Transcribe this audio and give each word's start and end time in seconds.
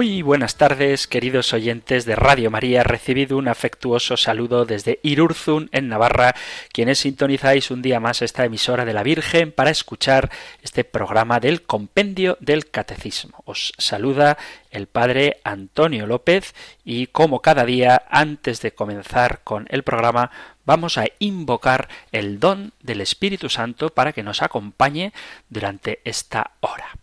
Muy 0.00 0.22
buenas 0.22 0.56
tardes, 0.56 1.06
queridos 1.06 1.52
oyentes 1.52 2.06
de 2.06 2.16
Radio 2.16 2.50
María. 2.50 2.82
Recibido 2.82 3.36
un 3.36 3.48
afectuoso 3.48 4.16
saludo 4.16 4.64
desde 4.64 4.98
Irurzun, 5.02 5.68
en 5.72 5.88
Navarra, 5.88 6.34
quienes 6.72 7.00
sintonizáis 7.00 7.70
un 7.70 7.82
día 7.82 8.00
más 8.00 8.22
esta 8.22 8.46
emisora 8.46 8.86
de 8.86 8.94
la 8.94 9.02
Virgen 9.02 9.52
para 9.52 9.68
escuchar 9.68 10.30
este 10.62 10.84
programa 10.84 11.38
del 11.38 11.64
Compendio 11.66 12.38
del 12.40 12.70
Catecismo. 12.70 13.42
Os 13.44 13.74
saluda 13.76 14.38
el 14.70 14.86
Padre 14.86 15.36
Antonio 15.44 16.06
López 16.06 16.54
y 16.82 17.08
como 17.08 17.42
cada 17.42 17.66
día, 17.66 18.04
antes 18.08 18.62
de 18.62 18.72
comenzar 18.72 19.42
con 19.44 19.66
el 19.68 19.82
programa, 19.82 20.30
vamos 20.64 20.96
a 20.96 21.04
invocar 21.18 21.90
el 22.10 22.40
don 22.40 22.72
del 22.80 23.02
Espíritu 23.02 23.50
Santo 23.50 23.90
para 23.90 24.14
que 24.14 24.22
nos 24.22 24.40
acompañe 24.40 25.12
durante 25.50 26.00
esta 26.04 26.52
hora. 26.60 26.94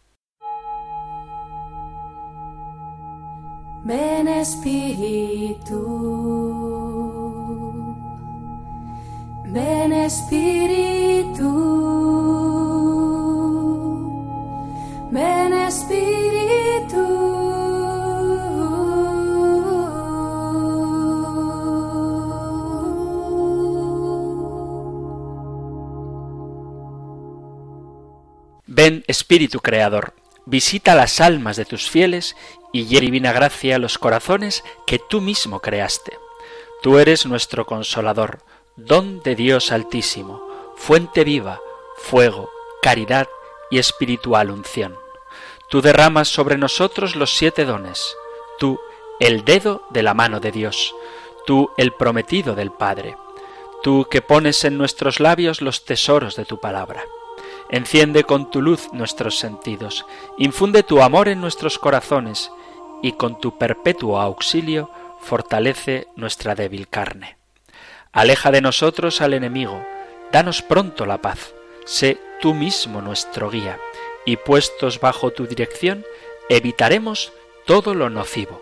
Ven 3.87 4.27
Espíritu, 4.27 5.79
ven 9.45 9.93
Espíritu, 9.93 11.47
ven 15.09 15.53
Espíritu. 15.53 16.17
Ven 28.65 29.05
Espíritu 29.07 29.61
Creador, 29.61 30.13
visita 30.45 30.93
las 30.93 31.21
almas 31.21 31.55
de 31.55 31.63
tus 31.63 31.89
fieles 31.89 32.35
y 32.71 32.85
divina 32.85 33.31
gracia 33.31 33.79
los 33.79 33.97
corazones 33.97 34.63
que 34.85 34.99
tú 34.99 35.21
mismo 35.21 35.59
creaste. 35.61 36.17
Tú 36.81 36.99
eres 36.99 37.25
nuestro 37.25 37.65
consolador, 37.65 38.39
don 38.75 39.21
de 39.21 39.35
Dios 39.35 39.71
altísimo, 39.71 40.41
fuente 40.75 41.23
viva, 41.23 41.59
fuego, 41.97 42.49
caridad 42.81 43.27
y 43.71 43.79
espiritual 43.79 44.51
unción. 44.51 44.95
Tú 45.69 45.81
derramas 45.81 46.27
sobre 46.27 46.57
nosotros 46.57 47.15
los 47.15 47.35
siete 47.35 47.65
dones, 47.65 48.15
tú 48.59 48.79
el 49.19 49.43
dedo 49.43 49.81
de 49.89 50.03
la 50.03 50.13
mano 50.13 50.39
de 50.39 50.51
Dios, 50.51 50.93
tú 51.45 51.71
el 51.77 51.93
prometido 51.93 52.55
del 52.55 52.71
Padre, 52.71 53.17
tú 53.81 54.07
que 54.09 54.21
pones 54.21 54.63
en 54.63 54.77
nuestros 54.77 55.19
labios 55.19 55.61
los 55.61 55.83
tesoros 55.83 56.35
de 56.35 56.45
tu 56.45 56.59
palabra. 56.59 57.03
Enciende 57.69 58.23
con 58.23 58.49
tu 58.49 58.61
luz 58.61 58.93
nuestros 58.93 59.37
sentidos, 59.37 60.05
infunde 60.37 60.83
tu 60.83 61.01
amor 61.01 61.27
en 61.27 61.41
nuestros 61.41 61.77
corazones, 61.79 62.51
y 63.01 63.11
con 63.13 63.39
tu 63.39 63.57
perpetuo 63.57 64.19
auxilio 64.19 64.89
fortalece 65.19 66.07
nuestra 66.15 66.55
débil 66.55 66.87
carne. 66.87 67.37
Aleja 68.13 68.51
de 68.51 68.61
nosotros 68.61 69.21
al 69.21 69.33
enemigo, 69.33 69.83
danos 70.31 70.61
pronto 70.61 71.05
la 71.05 71.21
paz, 71.21 71.53
sé 71.85 72.17
tú 72.41 72.53
mismo 72.53 73.01
nuestro 73.01 73.49
guía, 73.49 73.79
y 74.25 74.37
puestos 74.37 74.99
bajo 74.99 75.31
tu 75.31 75.45
dirección, 75.45 76.05
evitaremos 76.49 77.33
todo 77.65 77.93
lo 77.93 78.09
nocivo. 78.09 78.61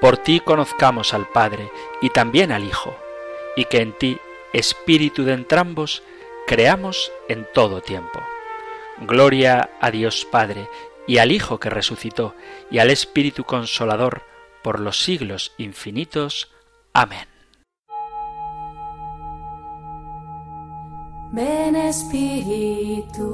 Por 0.00 0.18
ti 0.18 0.40
conozcamos 0.40 1.14
al 1.14 1.28
Padre 1.28 1.70
y 2.00 2.10
también 2.10 2.52
al 2.52 2.64
Hijo, 2.64 2.94
y 3.56 3.64
que 3.64 3.78
en 3.78 3.92
ti, 3.92 4.18
Espíritu 4.52 5.24
de 5.24 5.32
entrambos, 5.32 6.02
creamos 6.46 7.12
en 7.28 7.46
todo 7.52 7.80
tiempo. 7.80 8.20
Gloria 9.00 9.70
a 9.80 9.90
Dios 9.90 10.26
Padre, 10.30 10.68
y 11.06 11.18
al 11.18 11.32
Hijo 11.32 11.58
que 11.58 11.70
resucitó, 11.70 12.34
y 12.70 12.78
al 12.78 12.90
Espíritu 12.90 13.44
Consolador, 13.44 14.22
por 14.62 14.80
los 14.80 15.02
siglos 15.02 15.52
infinitos. 15.58 16.52
Amén. 16.92 17.26
Ven 21.32 21.74
Espíritu, 21.76 23.24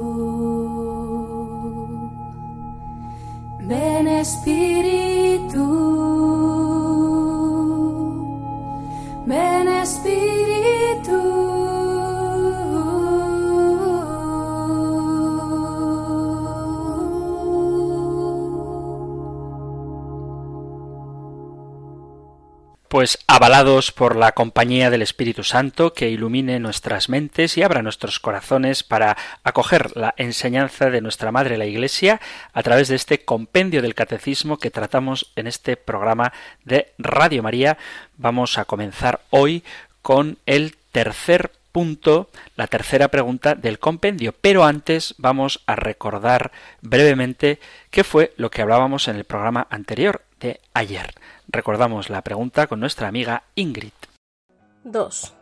ven 3.59 4.07
Espíritu, 4.07 5.59
ven 9.25 9.67
Espíritu. 9.67 11.58
Pues 22.89 23.19
avalados 23.27 23.91
por 23.91 24.15
la 24.15 24.31
compañía 24.31 24.89
del 24.89 25.03
Espíritu 25.03 25.43
Santo 25.43 25.93
que 25.93 26.09
ilumine 26.09 26.59
nuestras 26.59 27.07
mentes 27.07 27.55
y 27.55 27.61
abra 27.61 27.83
nuestros 27.83 28.19
corazones 28.19 28.81
para 28.81 29.15
acoger 29.43 29.95
la 29.95 30.15
enseñanza 30.17 30.89
de 30.89 30.99
nuestra 30.99 31.31
Madre 31.31 31.59
la 31.59 31.67
Iglesia 31.67 32.19
a 32.51 32.63
través 32.63 32.87
de 32.87 32.95
este 32.95 33.23
compendio 33.23 33.83
del 33.83 33.93
Catecismo 33.93 34.57
que 34.57 34.71
tratamos 34.71 35.31
en 35.35 35.45
este 35.45 35.77
programa 35.77 36.33
de 36.65 36.91
Radio 36.97 37.43
María, 37.43 37.77
vamos 38.17 38.57
a 38.57 38.65
comenzar 38.65 39.21
hoy 39.29 39.63
con 40.01 40.39
el 40.47 40.75
tercer 40.91 41.51
punto, 41.71 42.31
la 42.55 42.65
tercera 42.65 43.09
pregunta 43.09 43.53
del 43.53 43.77
compendio. 43.77 44.33
Pero 44.41 44.65
antes 44.65 45.13
vamos 45.19 45.61
a 45.67 45.75
recordar 45.75 46.51
brevemente 46.81 47.59
qué 47.91 48.03
fue 48.03 48.33
lo 48.37 48.49
que 48.49 48.63
hablábamos 48.63 49.07
en 49.07 49.15
el 49.15 49.25
programa 49.25 49.67
anterior 49.69 50.23
de 50.39 50.59
ayer. 50.73 51.13
Recordamos 51.47 52.09
la 52.09 52.21
pregunta 52.21 52.67
con 52.67 52.79
nuestra 52.79 53.07
amiga 53.07 53.43
Ingrid. 53.55 53.91
2. 54.83 55.33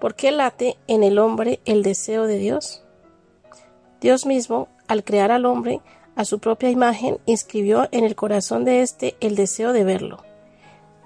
¿Por 0.00 0.14
qué 0.14 0.30
late 0.30 0.76
en 0.88 1.02
el 1.02 1.18
hombre 1.18 1.60
el 1.64 1.82
deseo 1.82 2.26
de 2.26 2.38
Dios? 2.38 2.82
Dios 4.00 4.26
mismo, 4.26 4.68
al 4.88 5.04
crear 5.04 5.30
al 5.30 5.46
hombre 5.46 5.80
a 6.16 6.24
su 6.24 6.38
propia 6.38 6.70
imagen, 6.70 7.18
inscribió 7.26 7.88
en 7.92 8.04
el 8.04 8.14
corazón 8.14 8.64
de 8.64 8.82
éste 8.82 9.16
el 9.20 9.36
deseo 9.36 9.72
de 9.72 9.84
verlo. 9.84 10.24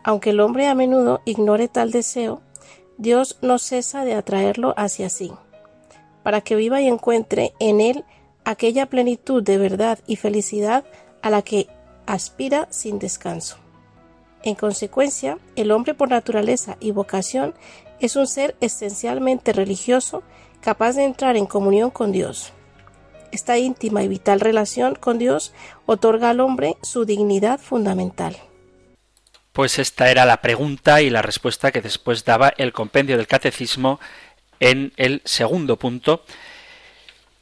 Aunque 0.02 0.30
el 0.30 0.40
hombre 0.40 0.66
a 0.66 0.74
menudo 0.74 1.20
ignore 1.24 1.68
tal 1.68 1.90
deseo, 1.90 2.42
Dios 2.98 3.38
no 3.42 3.58
cesa 3.58 4.04
de 4.04 4.14
atraerlo 4.14 4.74
hacia 4.76 5.08
sí, 5.08 5.32
para 6.22 6.40
que 6.40 6.56
viva 6.56 6.80
y 6.80 6.86
encuentre 6.86 7.54
en 7.58 7.80
él 7.80 8.04
aquella 8.44 8.86
plenitud 8.86 9.42
de 9.42 9.58
verdad 9.58 9.98
y 10.06 10.16
felicidad 10.16 10.84
a 11.22 11.30
la 11.30 11.42
que 11.42 11.68
aspira 12.06 12.68
sin 12.70 12.98
descanso. 12.98 13.58
En 14.42 14.54
consecuencia, 14.54 15.38
el 15.56 15.70
hombre 15.70 15.94
por 15.94 16.08
naturaleza 16.08 16.76
y 16.80 16.92
vocación 16.92 17.54
es 18.00 18.16
un 18.16 18.26
ser 18.26 18.56
esencialmente 18.60 19.52
religioso 19.52 20.22
capaz 20.60 20.96
de 20.96 21.04
entrar 21.04 21.36
en 21.36 21.46
comunión 21.46 21.90
con 21.90 22.12
Dios. 22.12 22.52
Esta 23.32 23.58
íntima 23.58 24.02
y 24.02 24.08
vital 24.08 24.40
relación 24.40 24.94
con 24.94 25.18
Dios 25.18 25.52
otorga 25.86 26.30
al 26.30 26.40
hombre 26.40 26.76
su 26.82 27.04
dignidad 27.04 27.60
fundamental. 27.60 28.36
Pues 29.52 29.78
esta 29.78 30.10
era 30.10 30.24
la 30.24 30.40
pregunta 30.40 31.02
y 31.02 31.10
la 31.10 31.22
respuesta 31.22 31.70
que 31.70 31.80
después 31.80 32.24
daba 32.24 32.52
el 32.56 32.72
compendio 32.72 33.16
del 33.16 33.26
catecismo 33.26 34.00
en 34.58 34.92
el 34.96 35.22
segundo 35.24 35.76
punto. 35.76 36.24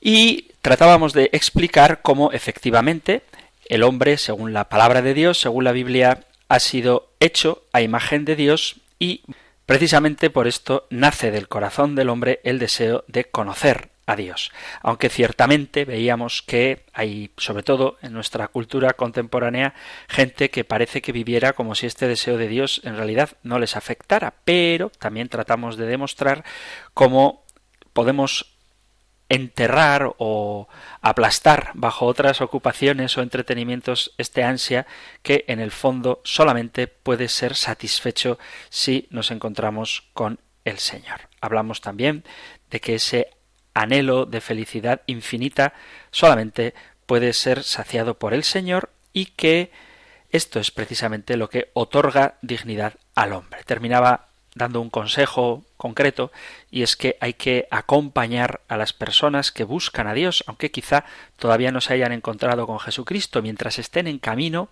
Y 0.00 0.52
tratábamos 0.62 1.12
de 1.12 1.30
explicar 1.32 2.02
cómo 2.02 2.32
efectivamente 2.32 3.22
el 3.68 3.82
hombre, 3.82 4.16
según 4.16 4.52
la 4.52 4.68
palabra 4.68 5.02
de 5.02 5.14
Dios, 5.14 5.38
según 5.40 5.64
la 5.64 5.72
Biblia, 5.72 6.24
ha 6.48 6.58
sido 6.58 7.12
hecho 7.20 7.64
a 7.72 7.82
imagen 7.82 8.24
de 8.24 8.36
Dios 8.36 8.76
y 8.98 9.22
precisamente 9.66 10.30
por 10.30 10.46
esto 10.46 10.86
nace 10.90 11.30
del 11.30 11.48
corazón 11.48 11.94
del 11.94 12.08
hombre 12.08 12.40
el 12.44 12.58
deseo 12.58 13.04
de 13.06 13.24
conocer 13.24 13.90
a 14.06 14.16
Dios. 14.16 14.50
Aunque 14.80 15.10
ciertamente 15.10 15.84
veíamos 15.84 16.40
que 16.40 16.86
hay, 16.94 17.30
sobre 17.36 17.62
todo 17.62 17.98
en 18.00 18.14
nuestra 18.14 18.48
cultura 18.48 18.94
contemporánea, 18.94 19.74
gente 20.08 20.50
que 20.50 20.64
parece 20.64 21.02
que 21.02 21.12
viviera 21.12 21.52
como 21.52 21.74
si 21.74 21.84
este 21.84 22.08
deseo 22.08 22.38
de 22.38 22.48
Dios 22.48 22.80
en 22.84 22.96
realidad 22.96 23.36
no 23.42 23.58
les 23.58 23.76
afectara, 23.76 24.34
pero 24.46 24.90
también 24.98 25.28
tratamos 25.28 25.76
de 25.76 25.84
demostrar 25.84 26.42
cómo 26.94 27.44
podemos 27.92 28.57
enterrar 29.28 30.14
o 30.18 30.68
aplastar 31.00 31.70
bajo 31.74 32.06
otras 32.06 32.40
ocupaciones 32.40 33.16
o 33.16 33.22
entretenimientos 33.22 34.14
este 34.16 34.42
ansia 34.42 34.86
que 35.22 35.44
en 35.48 35.60
el 35.60 35.70
fondo 35.70 36.20
solamente 36.24 36.86
puede 36.86 37.28
ser 37.28 37.54
satisfecho 37.54 38.38
si 38.70 39.06
nos 39.10 39.30
encontramos 39.30 40.08
con 40.14 40.40
el 40.64 40.78
Señor. 40.78 41.28
Hablamos 41.40 41.80
también 41.80 42.24
de 42.70 42.80
que 42.80 42.94
ese 42.94 43.30
anhelo 43.74 44.26
de 44.26 44.40
felicidad 44.40 45.02
infinita 45.06 45.74
solamente 46.10 46.74
puede 47.06 47.32
ser 47.32 47.62
saciado 47.62 48.18
por 48.18 48.34
el 48.34 48.44
Señor 48.44 48.90
y 49.12 49.26
que 49.26 49.70
esto 50.30 50.60
es 50.60 50.70
precisamente 50.70 51.36
lo 51.36 51.48
que 51.48 51.70
otorga 51.72 52.38
dignidad 52.42 52.94
al 53.14 53.32
hombre. 53.32 53.62
Terminaba 53.64 54.27
dando 54.58 54.80
un 54.80 54.90
consejo 54.90 55.64
concreto 55.76 56.30
y 56.70 56.82
es 56.82 56.96
que 56.96 57.16
hay 57.20 57.34
que 57.34 57.66
acompañar 57.70 58.60
a 58.68 58.76
las 58.76 58.92
personas 58.92 59.50
que 59.52 59.64
buscan 59.64 60.06
a 60.06 60.14
Dios, 60.14 60.44
aunque 60.46 60.70
quizá 60.70 61.04
todavía 61.36 61.72
no 61.72 61.80
se 61.80 61.94
hayan 61.94 62.12
encontrado 62.12 62.66
con 62.66 62.80
Jesucristo. 62.80 63.40
Mientras 63.40 63.78
estén 63.78 64.06
en 64.06 64.18
camino, 64.18 64.68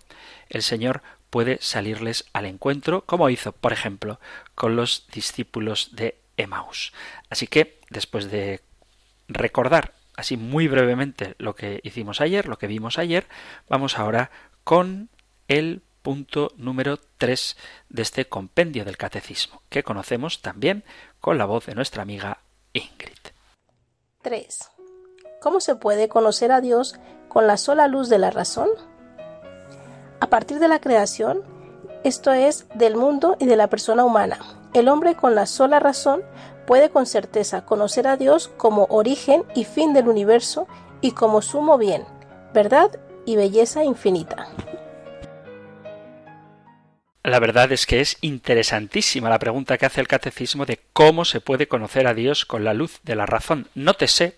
el 0.49 0.61
Señor 0.61 1.01
puede 1.29 1.57
salirles 1.61 2.25
al 2.33 2.45
encuentro, 2.45 3.01
como 3.05 3.29
hizo, 3.29 3.51
por 3.51 3.73
ejemplo, 3.73 4.19
con 4.53 4.75
los 4.75 5.07
discípulos 5.11 5.95
de 5.95 6.17
Emaús. 6.37 6.93
Así 7.29 7.47
que, 7.47 7.79
después 7.89 8.29
de 8.29 8.61
recordar 9.27 9.93
así 10.15 10.35
muy 10.35 10.67
brevemente 10.67 11.35
lo 11.37 11.55
que 11.55 11.79
hicimos 11.83 12.21
ayer, 12.21 12.47
lo 12.47 12.57
que 12.57 12.67
vimos 12.67 12.97
ayer, 12.97 13.27
vamos 13.69 13.97
ahora 13.97 14.31
con 14.63 15.09
el 15.47 15.81
punto 16.07 16.53
número 16.55 16.97
3 17.17 17.57
de 17.89 18.01
este 18.01 18.29
compendio 18.29 18.85
del 18.85 18.95
catecismo, 18.95 19.61
que 19.67 19.83
conocemos 19.83 20.41
también 20.41 20.85
con 21.19 21.37
la 21.37 21.43
voz 21.43 21.65
de 21.65 21.75
nuestra 21.75 22.01
amiga 22.01 22.37
Ingrid. 22.71 23.11
3. 24.21 24.71
¿Cómo 25.41 25.59
se 25.59 25.75
puede 25.75 26.07
conocer 26.07 26.53
a 26.53 26.61
Dios 26.61 26.95
con 27.27 27.45
la 27.45 27.57
sola 27.57 27.89
luz 27.89 28.07
de 28.07 28.19
la 28.19 28.31
razón? 28.31 28.69
A 30.21 30.27
partir 30.27 30.59
de 30.59 30.69
la 30.69 30.79
creación, 30.79 31.43
esto 32.05 32.31
es, 32.31 32.67
del 32.73 32.95
mundo 32.95 33.35
y 33.37 33.45
de 33.45 33.57
la 33.57 33.67
persona 33.67 34.05
humana, 34.05 34.39
el 34.73 34.87
hombre 34.87 35.17
con 35.17 35.35
la 35.35 35.45
sola 35.45 35.81
razón 35.81 36.23
puede 36.65 36.89
con 36.89 37.05
certeza 37.05 37.65
conocer 37.65 38.07
a 38.07 38.15
Dios 38.15 38.49
como 38.55 38.85
origen 38.85 39.43
y 39.55 39.65
fin 39.65 39.91
del 39.91 40.07
universo 40.07 40.69
y 41.01 41.11
como 41.11 41.41
sumo 41.41 41.77
bien, 41.77 42.05
verdad 42.53 42.97
y 43.25 43.35
belleza 43.35 43.83
infinita. 43.83 44.47
La 47.27 47.39
verdad 47.39 47.69
es 47.73 47.85
que 47.85 47.99
es 47.99 48.17
interesantísima 48.21 49.29
la 49.29 49.37
pregunta 49.37 49.77
que 49.77 49.85
hace 49.85 49.99
el 49.99 50.07
catecismo 50.07 50.65
de 50.65 50.79
cómo 50.93 51.25
se 51.25 51.41
puede 51.41 51.67
conocer 51.67 52.07
a 52.07 52.13
Dios 52.13 52.45
con 52.45 52.63
la 52.63 52.73
luz 52.73 53.01
de 53.03 53.17
la 53.17 53.25
razón. 53.25 53.67
Nótese, 53.75 54.37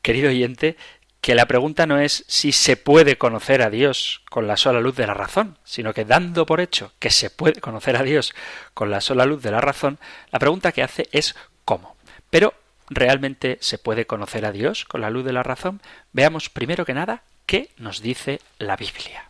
querido 0.00 0.30
oyente, 0.30 0.78
que 1.20 1.34
la 1.34 1.44
pregunta 1.44 1.84
no 1.84 1.98
es 1.98 2.24
si 2.28 2.52
se 2.52 2.78
puede 2.78 3.18
conocer 3.18 3.60
a 3.60 3.68
Dios 3.68 4.22
con 4.30 4.46
la 4.46 4.56
sola 4.56 4.80
luz 4.80 4.96
de 4.96 5.06
la 5.06 5.12
razón, 5.12 5.58
sino 5.64 5.92
que 5.92 6.06
dando 6.06 6.46
por 6.46 6.62
hecho 6.62 6.94
que 6.98 7.10
se 7.10 7.28
puede 7.28 7.60
conocer 7.60 7.94
a 7.96 8.04
Dios 8.04 8.32
con 8.72 8.90
la 8.90 9.02
sola 9.02 9.26
luz 9.26 9.42
de 9.42 9.50
la 9.50 9.60
razón, 9.60 9.98
la 10.32 10.38
pregunta 10.38 10.72
que 10.72 10.82
hace 10.82 11.10
es 11.12 11.34
cómo. 11.66 11.94
Pero 12.30 12.54
¿realmente 12.88 13.58
se 13.60 13.76
puede 13.76 14.06
conocer 14.06 14.46
a 14.46 14.52
Dios 14.52 14.86
con 14.86 15.02
la 15.02 15.10
luz 15.10 15.26
de 15.26 15.34
la 15.34 15.42
razón? 15.42 15.82
Veamos 16.14 16.48
primero 16.48 16.86
que 16.86 16.94
nada 16.94 17.22
qué 17.44 17.68
nos 17.76 18.00
dice 18.00 18.40
la 18.58 18.76
Biblia. 18.76 19.29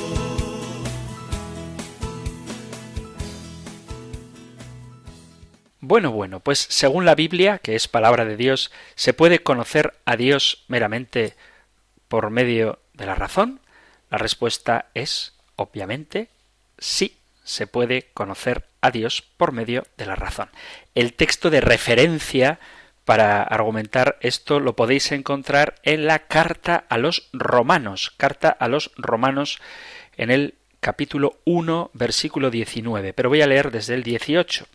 Bueno, 5.91 6.11
bueno, 6.13 6.39
pues 6.39 6.67
según 6.69 7.03
la 7.03 7.15
Biblia, 7.15 7.57
que 7.57 7.75
es 7.75 7.89
palabra 7.89 8.23
de 8.23 8.37
Dios, 8.37 8.71
¿se 8.95 9.11
puede 9.11 9.43
conocer 9.43 9.93
a 10.05 10.15
Dios 10.15 10.63
meramente 10.69 11.35
por 12.07 12.29
medio 12.29 12.79
de 12.93 13.07
la 13.07 13.15
razón? 13.15 13.59
La 14.09 14.17
respuesta 14.17 14.85
es, 14.93 15.33
obviamente, 15.57 16.29
sí, 16.77 17.17
se 17.43 17.67
puede 17.67 18.07
conocer 18.13 18.67
a 18.79 18.89
Dios 18.89 19.21
por 19.35 19.51
medio 19.51 19.83
de 19.97 20.05
la 20.05 20.15
razón. 20.15 20.49
El 20.95 21.11
texto 21.11 21.49
de 21.49 21.59
referencia 21.59 22.61
para 23.03 23.43
argumentar 23.43 24.17
esto 24.21 24.61
lo 24.61 24.77
podéis 24.77 25.11
encontrar 25.11 25.75
en 25.83 26.05
la 26.05 26.19
carta 26.19 26.85
a 26.87 26.97
los 26.97 27.27
romanos, 27.33 28.13
carta 28.15 28.47
a 28.47 28.69
los 28.69 28.93
romanos 28.95 29.59
en 30.15 30.31
el 30.31 30.55
capítulo 30.79 31.41
1, 31.43 31.91
versículo 31.93 32.49
19, 32.49 33.11
pero 33.11 33.27
voy 33.27 33.41
a 33.41 33.47
leer 33.47 33.71
desde 33.71 33.95
el 33.95 34.03
18. 34.03 34.65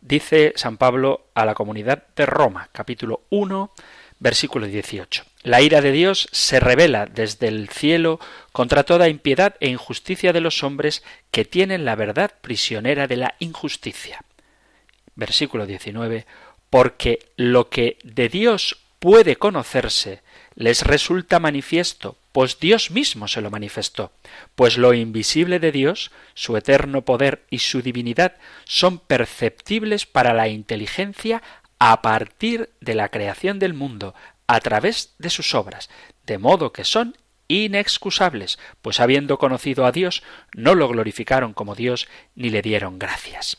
Dice 0.00 0.54
San 0.56 0.78
Pablo 0.78 1.26
a 1.34 1.44
la 1.44 1.54
comunidad 1.54 2.04
de 2.16 2.24
Roma, 2.24 2.70
capítulo 2.72 3.22
1, 3.30 3.70
versículo 4.18 4.66
18. 4.66 5.24
La 5.42 5.60
ira 5.60 5.80
de 5.80 5.92
Dios 5.92 6.28
se 6.32 6.58
revela 6.58 7.06
desde 7.06 7.48
el 7.48 7.68
cielo 7.68 8.18
contra 8.52 8.84
toda 8.84 9.08
impiedad 9.08 9.56
e 9.60 9.68
injusticia 9.68 10.32
de 10.32 10.40
los 10.40 10.62
hombres 10.62 11.02
que 11.30 11.44
tienen 11.44 11.84
la 11.84 11.96
verdad 11.96 12.30
prisionera 12.40 13.06
de 13.06 13.16
la 13.16 13.34
injusticia. 13.40 14.24
Versículo 15.16 15.66
19. 15.66 16.26
Porque 16.70 17.18
lo 17.36 17.68
que 17.68 17.98
de 18.02 18.28
Dios 18.28 18.78
puede 19.00 19.36
conocerse 19.36 20.22
les 20.54 20.82
resulta 20.82 21.40
manifiesto, 21.40 22.16
pues 22.32 22.58
Dios 22.60 22.90
mismo 22.90 23.28
se 23.28 23.40
lo 23.40 23.50
manifestó, 23.50 24.12
pues 24.54 24.78
lo 24.78 24.94
invisible 24.94 25.58
de 25.58 25.72
Dios, 25.72 26.10
su 26.34 26.56
eterno 26.56 27.04
poder 27.04 27.44
y 27.50 27.58
su 27.58 27.82
divinidad 27.82 28.36
son 28.64 28.98
perceptibles 28.98 30.06
para 30.06 30.32
la 30.32 30.48
inteligencia 30.48 31.42
a 31.78 32.02
partir 32.02 32.70
de 32.80 32.94
la 32.94 33.08
creación 33.08 33.58
del 33.58 33.74
mundo, 33.74 34.14
a 34.46 34.60
través 34.60 35.14
de 35.18 35.30
sus 35.30 35.54
obras, 35.54 35.90
de 36.26 36.38
modo 36.38 36.72
que 36.72 36.84
son 36.84 37.16
inexcusables, 37.48 38.58
pues 38.80 39.00
habiendo 39.00 39.38
conocido 39.38 39.84
a 39.84 39.92
Dios, 39.92 40.22
no 40.54 40.74
lo 40.74 40.88
glorificaron 40.88 41.52
como 41.52 41.74
Dios 41.74 42.06
ni 42.36 42.50
le 42.50 42.62
dieron 42.62 42.98
gracias. 42.98 43.56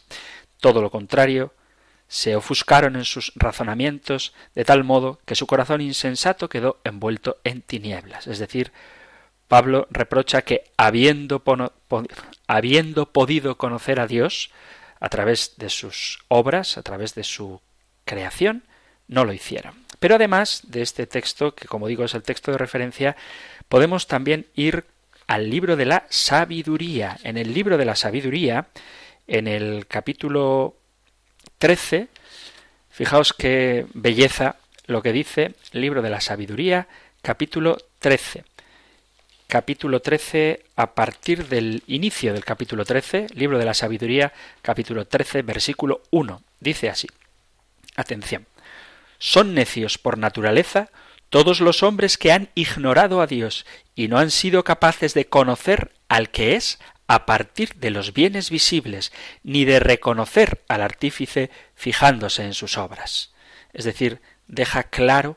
Todo 0.62 0.82
lo 0.82 0.92
contrario, 0.92 1.54
se 2.12 2.36
ofuscaron 2.36 2.98
en 2.98 3.06
sus 3.06 3.32
razonamientos 3.36 4.34
de 4.54 4.66
tal 4.66 4.84
modo 4.84 5.22
que 5.24 5.34
su 5.34 5.48
corazón 5.48 5.80
insensato 5.80 6.50
quedó 6.50 6.82
envuelto 6.84 7.38
en 7.46 7.62
tinieblas. 7.62 8.28
Es 8.28 8.38
decir, 8.38 8.74
Pablo 9.48 9.88
reprocha 9.90 10.42
que 10.42 10.66
habiendo, 10.76 11.42
habiendo 12.48 13.14
podido 13.14 13.58
conocer 13.58 14.02
a 14.02 14.08
Dios 14.08 14.52
a 15.00 15.08
través 15.08 15.54
de 15.56 15.70
sus 15.70 16.20
obras, 16.28 16.78
a 16.78 16.84
través 16.84 17.16
de 17.16 17.24
su 17.24 17.62
creación, 18.04 18.66
no 19.08 19.24
lo 19.24 19.32
hicieron. 19.32 19.86
Pero 20.02 20.16
además 20.16 20.64
de 20.68 20.82
este 20.82 21.08
texto, 21.08 21.56
que 21.56 21.70
como 21.70 21.88
digo 21.88 22.04
es 22.04 22.14
el 22.14 22.24
texto 22.24 22.52
de 22.52 22.58
referencia, 22.58 23.16
podemos 23.70 24.08
también 24.08 24.48
ir 24.54 24.84
al 25.28 25.50
libro 25.50 25.78
de 25.78 25.86
la 25.86 26.08
sabiduría. 26.10 27.18
En 27.24 27.38
el 27.38 27.54
libro 27.54 27.78
de 27.78 27.86
la 27.86 27.96
sabiduría, 27.96 28.68
en 29.28 29.48
el 29.48 29.88
capítulo 29.88 30.76
13, 31.62 32.08
fijaos 32.90 33.34
qué 33.34 33.86
belleza 33.94 34.56
lo 34.88 35.04
que 35.04 35.14
dice 35.14 35.54
el 35.74 35.82
libro 35.82 36.02
de 36.02 36.10
la 36.10 36.20
sabiduría, 36.20 36.88
capítulo 37.22 37.78
13. 38.00 38.44
Capítulo 39.46 40.00
13, 40.00 40.66
a 40.76 40.96
partir 40.96 41.48
del 41.50 41.84
inicio 41.86 42.34
del 42.34 42.44
capítulo 42.44 42.84
13, 42.84 43.28
libro 43.36 43.60
de 43.60 43.66
la 43.66 43.76
sabiduría, 43.76 44.34
capítulo 44.64 45.06
13, 45.06 45.44
versículo 45.44 46.02
1. 46.10 46.42
Dice 46.60 46.90
así. 46.90 47.08
Atención. 47.96 48.48
Son 49.20 49.54
necios 49.54 50.00
por 50.00 50.18
naturaleza 50.18 50.90
todos 51.30 51.62
los 51.62 51.84
hombres 51.84 52.18
que 52.18 52.32
han 52.32 52.50
ignorado 52.56 53.22
a 53.22 53.28
Dios 53.28 53.68
y 53.94 54.08
no 54.08 54.18
han 54.18 54.32
sido 54.32 54.64
capaces 54.64 55.14
de 55.14 55.28
conocer 55.28 55.92
al 56.10 56.32
que 56.32 56.56
es 56.56 56.80
a 57.12 57.26
partir 57.26 57.76
de 57.76 57.90
los 57.90 58.14
bienes 58.14 58.50
visibles, 58.50 59.12
ni 59.44 59.66
de 59.66 59.82
reconocer 59.82 60.62
al 60.70 60.82
artífice 60.82 61.50
fijándose 61.76 62.46
en 62.46 62.54
sus 62.54 62.78
obras. 62.78 63.34
Es 63.74 63.84
decir, 63.84 64.22
deja 64.48 64.84
claro 64.84 65.36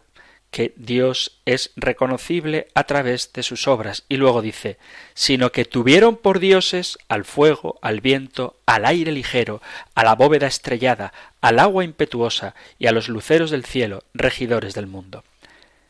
que 0.53 0.73
Dios 0.77 1.41
es 1.47 1.73
reconocible 1.75 2.69
a 2.77 2.85
través 2.85 3.33
de 3.33 3.43
sus 3.43 3.67
obras. 3.67 4.05
Y 4.09 4.19
luego 4.19 4.41
dice, 4.41 4.79
sino 5.15 5.51
que 5.51 5.65
tuvieron 5.65 6.17
por 6.17 6.39
dioses 6.39 6.97
al 7.09 7.25
fuego, 7.25 7.77
al 7.83 8.01
viento, 8.01 8.57
al 8.67 8.87
aire 8.87 9.11
ligero, 9.11 9.61
a 9.97 10.05
la 10.05 10.15
bóveda 10.15 10.47
estrellada, 10.47 11.13
al 11.41 11.59
agua 11.59 11.83
impetuosa 11.83 12.55
y 12.79 12.87
a 12.87 12.93
los 12.93 13.09
luceros 13.09 13.51
del 13.51 13.65
cielo, 13.65 14.05
regidores 14.15 14.75
del 14.75 14.87
mundo. 14.87 15.25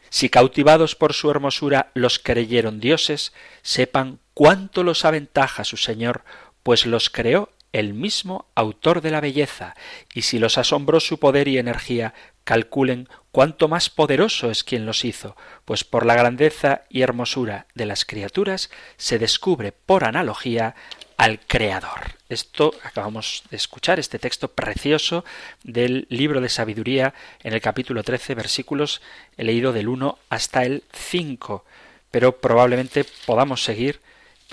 Si 0.09 0.31
cautivados 0.31 0.95
por 0.95 1.13
su 1.13 1.31
hermosura 1.31 1.91
los 1.93 2.19
creyeron 2.19 2.81
dioses, 2.81 3.35
sepan 3.61 4.21
cuánto 4.35 4.83
los 4.83 5.05
aventaja 5.05 5.65
su 5.65 5.77
Señor, 5.77 6.25
pues 6.63 6.87
los 6.87 7.09
creó 7.09 7.51
el 7.73 7.93
mismo 7.93 8.47
autor 8.55 9.01
de 9.01 9.11
la 9.11 9.21
belleza, 9.21 9.75
y 10.15 10.23
si 10.23 10.39
los 10.39 10.59
asombró 10.59 11.01
su 11.01 11.19
poder 11.19 11.49
y 11.49 11.59
energía, 11.59 12.15
calculen 12.45 13.09
cuánto 13.33 13.67
más 13.67 13.91
poderoso 13.91 14.51
es 14.51 14.63
quien 14.63 14.87
los 14.87 15.05
hizo, 15.05 15.37
pues 15.65 15.83
por 15.83 16.07
la 16.07 16.15
grandeza 16.15 16.83
y 16.89 17.03
hermosura 17.03 17.67
de 17.75 17.87
las 17.87 18.05
criaturas 18.05 18.71
se 18.97 19.19
descubre 19.19 19.73
por 19.73 20.05
analogía 20.05 20.77
al 21.17 21.41
Creador. 21.41 22.13
Esto 22.29 22.75
acabamos 22.85 23.43
de 23.51 23.57
escuchar, 23.57 23.99
este 23.99 24.19
texto 24.19 24.49
precioso 24.49 25.25
del 25.65 26.07
libro 26.11 26.41
de 26.41 26.49
sabiduría 26.49 27.15
en 27.43 27.55
el 27.55 27.61
capítulo 27.61 28.05
13, 28.05 28.35
versículos 28.35 29.01
he 29.37 29.43
leído 29.43 29.73
del 29.73 29.89
1 29.89 30.19
hasta 30.29 30.65
el 30.65 30.85
5, 30.93 31.65
pero 32.11 32.41
probablemente 32.41 33.05
podamos 33.27 33.65
seguir 33.65 34.01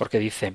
porque 0.02 0.18
dice, 0.18 0.54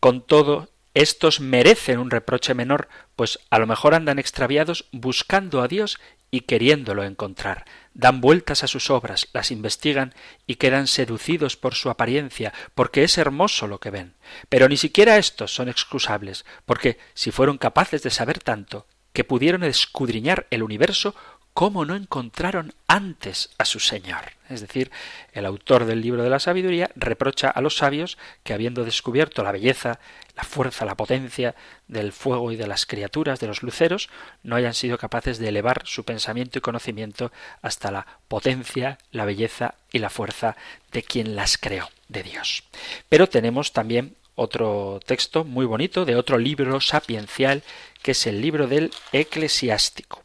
con 0.00 0.20
todo, 0.20 0.68
estos 0.92 1.40
merecen 1.40 1.98
un 1.98 2.10
reproche 2.10 2.52
menor, 2.52 2.90
pues 3.16 3.38
a 3.48 3.58
lo 3.58 3.66
mejor 3.66 3.94
andan 3.94 4.18
extraviados 4.18 4.84
buscando 4.92 5.62
a 5.62 5.66
Dios 5.66 5.98
y 6.30 6.40
queriéndolo 6.40 7.02
encontrar. 7.02 7.64
Dan 7.94 8.20
vueltas 8.20 8.64
a 8.64 8.66
sus 8.66 8.90
obras, 8.90 9.28
las 9.32 9.50
investigan 9.50 10.12
y 10.46 10.56
quedan 10.56 10.88
seducidos 10.88 11.56
por 11.56 11.74
su 11.74 11.88
apariencia, 11.88 12.52
porque 12.74 13.02
es 13.02 13.16
hermoso 13.16 13.66
lo 13.66 13.80
que 13.80 13.88
ven. 13.88 14.12
Pero 14.50 14.68
ni 14.68 14.76
siquiera 14.76 15.16
estos 15.16 15.54
son 15.54 15.70
excusables, 15.70 16.44
porque 16.66 16.98
si 17.14 17.30
fueron 17.30 17.56
capaces 17.56 18.02
de 18.02 18.10
saber 18.10 18.40
tanto, 18.40 18.86
que 19.14 19.24
pudieron 19.24 19.64
escudriñar 19.64 20.46
el 20.50 20.62
universo, 20.62 21.14
¿cómo 21.54 21.84
no 21.84 21.94
encontraron 21.94 22.74
antes 22.86 23.50
a 23.58 23.64
su 23.64 23.78
Señor? 23.78 24.32
Es 24.48 24.60
decir, 24.60 24.90
el 25.32 25.46
autor 25.46 25.84
del 25.84 26.00
libro 26.00 26.22
de 26.22 26.30
la 26.30 26.38
sabiduría 26.38 26.90
reprocha 26.94 27.48
a 27.48 27.60
los 27.60 27.76
sabios 27.76 28.18
que 28.42 28.52
habiendo 28.52 28.84
descubierto 28.84 29.42
la 29.42 29.52
belleza, 29.52 29.98
la 30.36 30.44
fuerza, 30.44 30.84
la 30.84 30.96
potencia 30.96 31.54
del 31.88 32.12
fuego 32.12 32.52
y 32.52 32.56
de 32.56 32.66
las 32.66 32.86
criaturas, 32.86 33.40
de 33.40 33.46
los 33.46 33.62
luceros, 33.62 34.08
no 34.42 34.56
hayan 34.56 34.74
sido 34.74 34.98
capaces 34.98 35.38
de 35.38 35.48
elevar 35.48 35.82
su 35.84 36.04
pensamiento 36.04 36.58
y 36.58 36.62
conocimiento 36.62 37.32
hasta 37.60 37.90
la 37.90 38.06
potencia, 38.28 38.98
la 39.10 39.24
belleza 39.24 39.74
y 39.90 39.98
la 39.98 40.10
fuerza 40.10 40.56
de 40.90 41.02
quien 41.02 41.36
las 41.36 41.58
creó, 41.58 41.90
de 42.08 42.22
Dios. 42.22 42.64
Pero 43.08 43.28
tenemos 43.28 43.72
también 43.72 44.16
otro 44.34 45.00
texto 45.04 45.44
muy 45.44 45.66
bonito 45.66 46.06
de 46.06 46.16
otro 46.16 46.38
libro 46.38 46.80
sapiencial 46.80 47.62
que 48.02 48.12
es 48.12 48.26
el 48.26 48.40
libro 48.40 48.66
del 48.66 48.90
eclesiástico 49.12 50.24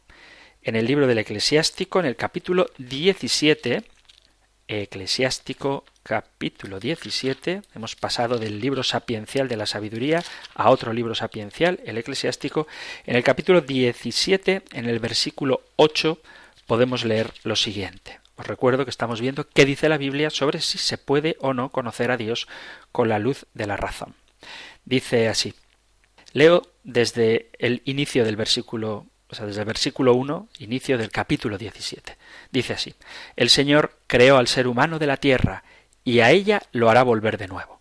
en 0.68 0.76
el 0.76 0.84
libro 0.84 1.06
del 1.06 1.16
eclesiástico, 1.16 1.98
en 1.98 2.04
el 2.04 2.14
capítulo 2.14 2.66
17, 2.76 3.84
eclesiástico 4.68 5.86
capítulo 6.02 6.78
17, 6.78 7.62
hemos 7.74 7.96
pasado 7.96 8.36
del 8.36 8.60
libro 8.60 8.82
sapiencial 8.82 9.48
de 9.48 9.56
la 9.56 9.64
sabiduría 9.64 10.22
a 10.54 10.68
otro 10.68 10.92
libro 10.92 11.14
sapiencial, 11.14 11.80
el 11.86 11.96
eclesiástico, 11.96 12.66
en 13.06 13.16
el 13.16 13.24
capítulo 13.24 13.62
17, 13.62 14.64
en 14.74 14.84
el 14.84 14.98
versículo 14.98 15.62
8, 15.76 16.20
podemos 16.66 17.06
leer 17.06 17.32
lo 17.44 17.56
siguiente. 17.56 18.20
Os 18.36 18.46
recuerdo 18.46 18.84
que 18.84 18.90
estamos 18.90 19.22
viendo 19.22 19.48
qué 19.48 19.64
dice 19.64 19.88
la 19.88 19.96
Biblia 19.96 20.28
sobre 20.28 20.60
si 20.60 20.76
se 20.76 20.98
puede 20.98 21.38
o 21.40 21.54
no 21.54 21.70
conocer 21.70 22.10
a 22.10 22.18
Dios 22.18 22.46
con 22.92 23.08
la 23.08 23.18
luz 23.18 23.46
de 23.54 23.66
la 23.66 23.78
razón. 23.78 24.16
Dice 24.84 25.28
así. 25.28 25.54
Leo 26.34 26.60
desde 26.84 27.48
el 27.58 27.80
inicio 27.86 28.22
del 28.26 28.36
versículo 28.36 29.06
o 29.30 29.34
sea, 29.34 29.46
desde 29.46 29.60
el 29.60 29.66
versículo 29.66 30.14
1, 30.14 30.48
inicio 30.58 30.98
del 30.98 31.10
capítulo 31.10 31.58
17. 31.58 32.16
Dice 32.50 32.72
así, 32.72 32.94
El 33.36 33.50
Señor 33.50 33.98
creó 34.06 34.38
al 34.38 34.48
ser 34.48 34.66
humano 34.66 34.98
de 34.98 35.06
la 35.06 35.18
tierra, 35.18 35.64
y 36.04 36.20
a 36.20 36.30
ella 36.30 36.62
lo 36.72 36.88
hará 36.88 37.02
volver 37.02 37.36
de 37.36 37.48
nuevo. 37.48 37.78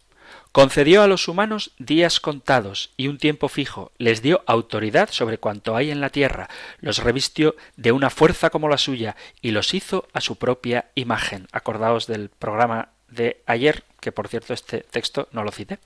Concedió 0.51 1.04
a 1.04 1.08
los 1.08 1.27
humanos 1.27 1.72
días 1.77 2.20
contados 2.20 2.92
y 2.98 3.08
un 3.10 3.20
tiempo 3.20 3.48
fijo, 3.48 3.92
les 3.98 4.22
dio 4.22 4.44
autoridad 4.48 5.10
sobre 5.12 5.38
cuanto 5.38 5.75
hay 5.75 5.92
en 5.92 6.01
la 6.01 6.10
tierra, 6.10 6.50
los 6.80 6.98
revistió 6.98 7.56
de 7.75 7.92
una 7.92 8.10
fuerza 8.10 8.50
como 8.50 8.68
la 8.68 8.80
suya 8.80 9.16
y 9.42 9.51
los 9.51 9.74
hizo 9.74 10.08
a 10.13 10.22
su 10.22 10.38
propia 10.38 10.89
imagen. 10.96 11.48
Acordaos 11.51 12.08
del 12.08 12.30
programa 12.30 12.89
de 13.08 13.44
ayer, 13.46 13.84
que 14.08 14.14
por 14.14 14.30
cierto 14.30 14.54
este 14.54 14.86
texto 14.90 15.28
no 15.34 15.44
lo 15.44 15.52
cité, 15.52 15.80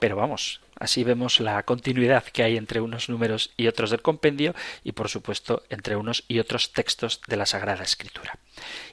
pero 0.00 0.16
vamos, 0.16 0.60
así 0.80 1.04
vemos 1.04 1.38
la 1.38 1.62
continuidad 1.62 2.24
que 2.24 2.42
hay 2.42 2.56
entre 2.56 2.80
unos 2.80 3.08
números 3.08 3.52
y 3.56 3.68
otros 3.68 3.90
del 3.90 4.02
compendio 4.02 4.56
y 4.82 4.90
por 4.90 5.08
supuesto 5.08 5.62
entre 5.70 5.94
unos 5.94 6.24
y 6.26 6.40
otros 6.40 6.72
textos 6.72 7.20
de 7.28 7.36
la 7.36 7.46
Sagrada 7.46 7.84
Escritura. 7.84 8.40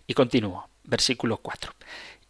Y 0.06 0.14
continúo, 0.14 0.70
versículo 0.84 1.38
4. 1.38 1.74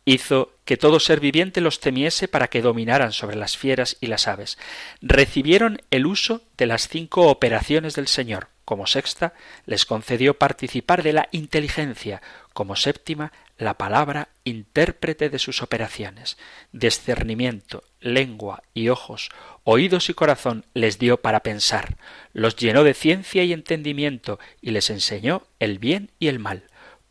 Hizo 0.06 0.54
que 0.64 0.78
todo 0.78 1.02
ser 1.02 1.20
viviente 1.20 1.60
los 1.60 1.82
temiese 1.82 2.30
para 2.30 2.48
que 2.48 2.62
dominaran 2.62 3.12
sobre 3.12 3.36
las 3.36 3.58
fieras 3.58 3.98
y 4.00 4.08
las 4.08 4.30
aves. 4.30 4.58
Recibieron 5.02 5.82
el 5.92 6.06
uso 6.06 6.44
de 6.56 6.68
las 6.68 6.88
cinco 6.88 7.28
operaciones 7.28 7.94
del 7.94 8.08
Señor. 8.08 8.48
Como 8.64 8.88
sexta, 8.88 9.34
les 9.66 9.86
concedió 9.86 10.38
participar 10.38 11.04
de 11.04 11.12
la 11.12 11.28
inteligencia. 11.34 12.22
Como 12.54 12.78
séptima, 12.78 13.34
la 13.58 13.76
palabra 13.76 14.30
intérprete 14.44 15.30
de 15.30 15.40
sus 15.40 15.62
operaciones. 15.62 16.38
Discernimiento, 16.72 17.84
lengua 18.00 18.64
y 18.74 18.90
ojos, 18.90 19.30
oídos 19.64 20.10
y 20.10 20.14
corazón 20.14 20.66
les 20.74 21.00
dio 21.00 21.22
para 21.22 21.42
pensar, 21.42 21.98
los 22.34 22.56
llenó 22.56 22.84
de 22.84 22.94
ciencia 22.94 23.44
y 23.44 23.54
entendimiento 23.54 24.40
y 24.62 24.72
les 24.72 24.90
enseñó 24.90 25.48
el 25.60 25.80
bien 25.80 26.12
y 26.20 26.28
el 26.28 26.40
mal. 26.40 26.64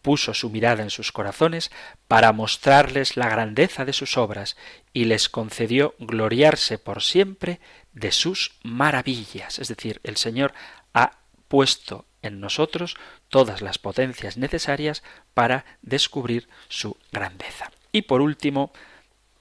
Puso 0.03 0.35
su 0.35 0.51
mirada 0.51 0.85
en 0.85 0.91
sus 0.91 1.11
corazones 1.11 1.73
para 2.07 2.33
mostrarles 2.33 3.17
la 3.17 3.29
grandeza 3.29 3.85
de 3.85 3.93
sus 3.93 4.17
obras 4.17 4.57
y 4.93 5.07
les 5.07 5.29
concedió 5.29 5.97
gloriarse 5.99 6.79
por 6.79 7.03
siempre 7.03 7.59
de 7.93 8.13
sus 8.13 8.53
maravillas. 8.63 9.59
Es 9.59 9.67
decir, 9.67 10.01
el 10.05 10.17
Señor 10.17 10.55
ha 10.95 11.19
puesto 11.49 12.07
en 12.27 12.41
nosotros 12.41 12.97
todas 13.29 13.63
las 13.63 13.79
potencias 13.79 14.37
necesarias 14.37 15.03
para 15.35 15.65
descubrir 15.83 16.49
su 16.69 16.97
grandeza. 17.13 17.71
Y 17.93 18.03
por 18.03 18.21
último, 18.21 18.73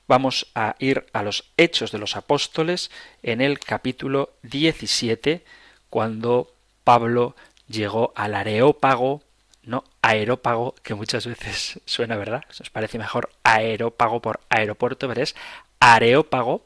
vamos 0.07 0.47
a 0.55 0.75
ir 0.79 1.05
a 1.13 1.23
los 1.23 1.51
Hechos 1.57 1.91
de 1.91 1.97
los 1.97 2.15
Apóstoles 2.15 2.91
en 3.23 3.41
el 3.41 3.59
capítulo 3.59 4.33
17, 4.43 5.43
cuando 5.89 6.53
Pablo 6.83 7.35
llegó 7.67 8.13
al 8.15 8.35
Areópago, 8.35 9.23
no 9.63 9.83
aerópago, 10.01 10.75
que 10.83 10.93
muchas 10.93 11.25
veces 11.25 11.81
suena, 11.85 12.15
¿verdad? 12.15 12.43
Nos 12.59 12.69
parece 12.69 12.97
mejor 12.97 13.31
aerópago 13.43 14.21
por 14.21 14.39
aeropuerto, 14.49 15.07
pero 15.07 15.21
es 15.23 15.35
areópago 15.79 16.65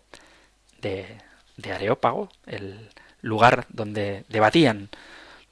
de, 0.81 1.17
de 1.57 1.71
Areópago, 1.71 2.29
el 2.45 2.89
lugar 3.21 3.65
donde 3.69 4.25
debatían 4.29 4.89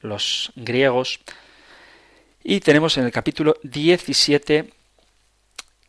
los 0.02 0.52
griegos. 0.56 1.20
Y 2.44 2.60
tenemos 2.60 2.98
en 2.98 3.06
el 3.06 3.12
capítulo 3.12 3.58
17, 3.64 4.74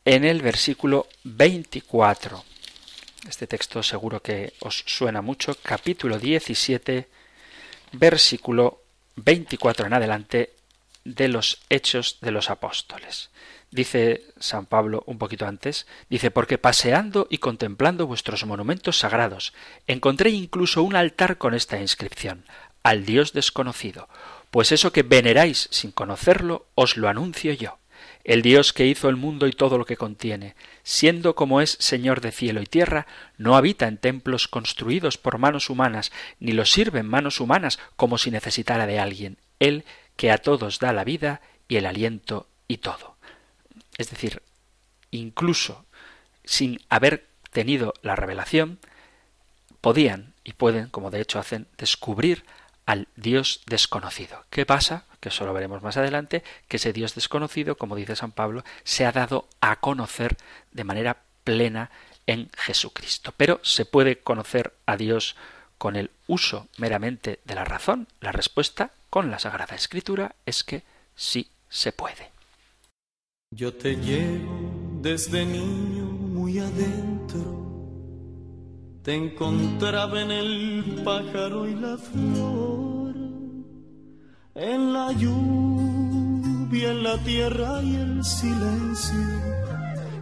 en 0.04 0.24
el 0.24 0.42
versículo 0.42 1.06
24. 1.24 2.44
Este 3.28 3.46
texto 3.46 3.82
seguro 3.82 4.20
que 4.20 4.54
os 4.60 4.84
suena 4.86 5.22
mucho. 5.22 5.56
Capítulo 5.62 6.18
17, 6.18 7.08
versículo 7.92 8.82
24 9.16 9.86
en 9.86 9.92
adelante 9.92 10.54
de 11.04 11.28
los 11.28 11.58
Hechos 11.68 12.18
de 12.20 12.30
los 12.30 12.50
Apóstoles. 12.50 13.30
Dice 13.70 14.24
San 14.38 14.64
Pablo 14.64 15.02
un 15.06 15.18
poquito 15.18 15.46
antes, 15.46 15.86
dice, 16.08 16.30
porque 16.30 16.56
paseando 16.56 17.26
y 17.30 17.38
contemplando 17.38 18.06
vuestros 18.06 18.46
monumentos 18.46 18.98
sagrados, 18.98 19.52
encontré 19.86 20.30
incluso 20.30 20.82
un 20.82 20.96
altar 20.96 21.36
con 21.36 21.54
esta 21.54 21.78
inscripción, 21.78 22.46
al 22.82 23.04
Dios 23.04 23.32
desconocido, 23.32 24.08
pues 24.50 24.72
eso 24.72 24.92
que 24.92 25.02
veneráis 25.02 25.68
sin 25.70 25.92
conocerlo, 25.92 26.66
os 26.74 26.96
lo 26.96 27.08
anuncio 27.08 27.52
yo. 27.52 27.78
El 28.24 28.42
Dios 28.42 28.72
que 28.72 28.86
hizo 28.86 29.08
el 29.08 29.16
mundo 29.16 29.46
y 29.46 29.52
todo 29.52 29.78
lo 29.78 29.86
que 29.86 29.96
contiene, 29.96 30.54
siendo 30.82 31.34
como 31.34 31.60
es 31.60 31.78
Señor 31.80 32.20
de 32.20 32.30
cielo 32.30 32.60
y 32.60 32.66
tierra, 32.66 33.06
no 33.38 33.56
habita 33.56 33.88
en 33.88 33.96
templos 33.96 34.48
construidos 34.48 35.16
por 35.16 35.38
manos 35.38 35.70
humanas, 35.70 36.12
ni 36.38 36.52
lo 36.52 36.66
sirven 36.66 37.06
manos 37.06 37.40
humanas 37.40 37.78
como 37.96 38.18
si 38.18 38.30
necesitara 38.30 38.86
de 38.86 38.98
alguien. 38.98 39.38
Él 39.60 39.84
que 40.16 40.30
a 40.30 40.38
todos 40.38 40.78
da 40.78 40.92
la 40.92 41.04
vida 41.04 41.40
y 41.68 41.76
el 41.76 41.86
aliento 41.86 42.46
y 42.66 42.78
todo. 42.78 43.16
Es 43.96 44.10
decir, 44.10 44.42
incluso 45.10 45.86
sin 46.44 46.80
haber 46.88 47.26
tenido 47.50 47.94
la 48.02 48.16
revelación, 48.16 48.78
podían 49.80 50.34
y 50.44 50.52
pueden, 50.52 50.88
como 50.88 51.10
de 51.10 51.20
hecho 51.20 51.38
hacen, 51.38 51.66
descubrir 51.76 52.44
al 52.88 53.06
Dios 53.16 53.60
desconocido. 53.66 54.46
¿Qué 54.48 54.64
pasa? 54.64 55.04
Que 55.20 55.28
eso 55.28 55.44
lo 55.44 55.52
veremos 55.52 55.82
más 55.82 55.98
adelante, 55.98 56.42
que 56.68 56.78
ese 56.78 56.94
Dios 56.94 57.14
desconocido, 57.14 57.76
como 57.76 57.96
dice 57.96 58.16
San 58.16 58.32
Pablo, 58.32 58.64
se 58.82 59.04
ha 59.04 59.12
dado 59.12 59.46
a 59.60 59.76
conocer 59.76 60.38
de 60.72 60.84
manera 60.84 61.18
plena 61.44 61.90
en 62.26 62.48
Jesucristo. 62.56 63.34
Pero 63.36 63.60
¿se 63.62 63.84
puede 63.84 64.20
conocer 64.20 64.72
a 64.86 64.96
Dios 64.96 65.36
con 65.76 65.96
el 65.96 66.10
uso 66.28 66.66
meramente 66.78 67.40
de 67.44 67.54
la 67.54 67.66
razón? 67.66 68.08
La 68.20 68.32
respuesta 68.32 68.92
con 69.10 69.30
la 69.30 69.38
Sagrada 69.38 69.76
Escritura 69.76 70.34
es 70.46 70.64
que 70.64 70.82
sí 71.14 71.50
se 71.68 71.92
puede. 71.92 72.30
Yo 73.50 73.74
te 73.74 73.96
llevo 73.96 74.72
desde 75.02 75.44
niño 75.44 76.06
muy 76.06 76.58
adentro 76.58 77.17
te 79.08 79.14
encontraba 79.14 80.20
en 80.20 80.30
el 80.30 81.00
pájaro 81.02 81.66
y 81.66 81.74
la 81.74 81.96
flor, 81.96 83.14
en 84.54 84.92
la 84.92 85.12
lluvia 85.12 86.90
en 86.90 87.02
la 87.02 87.16
tierra 87.24 87.82
y 87.82 87.96
el 87.96 88.22
silencio, 88.22 89.16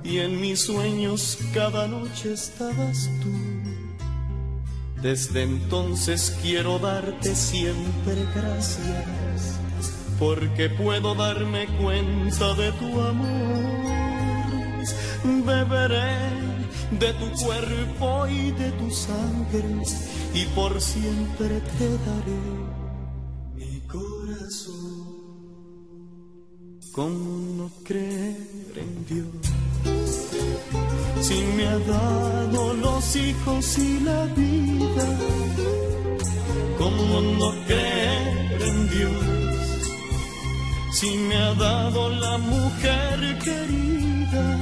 y 0.05 0.19
en 0.19 0.41
mis 0.41 0.61
sueños 0.61 1.37
cada 1.53 1.89
noche 1.89 2.35
estabas 2.35 3.11
tú. 3.21 3.33
Desde 5.03 5.43
entonces 5.43 6.39
quiero 6.41 6.79
darte 6.79 7.35
siempre 7.35 8.15
gracias, 8.37 9.59
porque 10.17 10.69
puedo 10.69 11.17
darme 11.17 11.67
cuenta 11.83 12.55
de 12.55 12.71
tu 12.71 13.01
amor. 13.01 13.67
Beberé 15.45 16.56
de 16.91 17.13
tu 17.15 17.45
cuerpo 17.45 18.27
y 18.29 18.51
de 18.53 18.71
tu 18.73 18.91
sangre, 18.91 19.83
y 20.35 20.45
por 20.55 20.81
siempre 20.81 21.61
te 21.79 21.89
daré 22.07 22.43
mi 23.55 23.81
corazón. 23.81 25.17
¿Cómo 26.93 27.55
no 27.59 27.71
creer 27.85 28.73
en 28.77 29.07
Dios? 29.07 29.47
Si 31.21 31.35
me 31.57 31.67
ha 31.67 31.79
dado 31.79 32.73
los 32.75 33.17
hijos 33.17 33.79
y 33.79 34.01
la 34.01 34.25
vida, 34.27 35.19
¿cómo 36.79 37.21
no 37.21 37.51
creer 37.67 38.63
en 38.63 38.89
Dios? 38.91 39.13
Si 40.93 41.11
me 41.17 41.37
ha 41.37 41.55
dado 41.55 42.09
la 42.09 42.39
mujer 42.39 43.39
querida, 43.45 44.61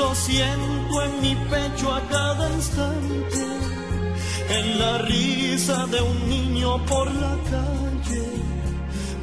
lo 0.00 0.14
siento 0.14 1.02
en 1.02 1.12
mi 1.20 1.34
pecho 1.52 1.92
a 1.92 2.00
cada 2.08 2.44
instante, 2.58 3.42
en 4.56 4.78
la 4.78 4.92
risa 5.12 5.86
de 5.94 6.00
un 6.00 6.18
niño 6.28 6.70
por 6.86 7.06
la 7.24 7.34
calle, 7.54 8.24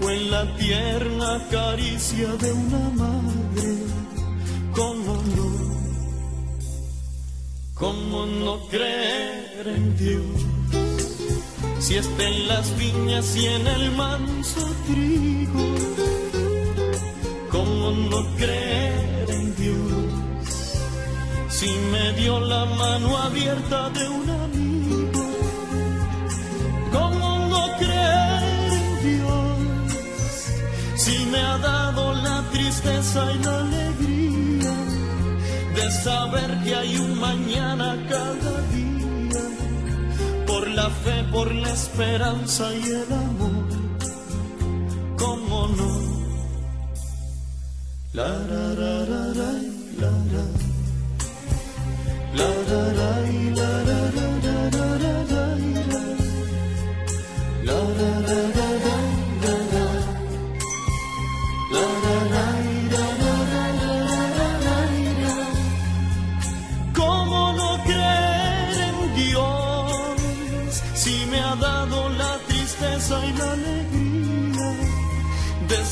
o 0.04 0.10
en 0.10 0.32
la 0.32 0.44
tierna 0.56 1.32
caricia 1.50 2.30
de 2.44 2.50
una 2.52 2.86
madre, 3.04 3.70
¿cómo 4.80 5.14
no? 5.36 5.50
¿Cómo 7.74 8.26
no 8.44 8.54
creer 8.74 9.68
en 9.78 9.98
Dios? 9.98 10.38
Si 11.80 11.96
está 11.96 12.24
en 12.24 12.48
las 12.48 12.66
viñas 12.78 13.36
y 13.36 13.46
en 13.48 13.66
el 13.68 13.92
manso 13.92 14.64
trigo, 14.88 15.66
¿cómo 17.52 17.92
no 18.12 18.20
creer 18.36 19.26
en 19.30 19.56
Dios? 19.56 20.07
Si 21.60 21.72
me 21.92 22.14
dio 22.14 22.40
la 22.40 22.66
mano 22.66 23.18
abierta 23.18 23.90
de 23.90 24.08
un 24.08 24.30
amigo, 24.30 25.26
¿cómo 26.92 27.40
no 27.50 27.64
creer 27.80 28.74
en 28.74 28.90
Dios? 29.08 29.58
Si 30.98 31.26
me 31.32 31.40
ha 31.40 31.58
dado 31.58 32.14
la 32.14 32.44
tristeza 32.52 33.34
y 33.34 33.40
la 33.40 33.58
alegría 33.58 34.76
de 35.78 35.92
saber 36.04 36.64
que 36.64 36.76
hay 36.76 36.96
un 36.98 37.20
mañana 37.20 38.06
cada 38.08 38.62
día, 38.76 39.46
por 40.46 40.68
la 40.68 40.92
fe, 40.92 41.24
por 41.32 41.52
la 41.56 41.74
esperanza 41.74 42.72
y 42.76 42.84
el 43.02 43.12
amor, 43.12 43.68
¿cómo 45.18 45.68
no? 45.70 45.92
La, 48.14 48.28
ra, 48.50 48.66
ra, 48.76 49.06
ra, 49.06 49.52
la, 50.02 50.67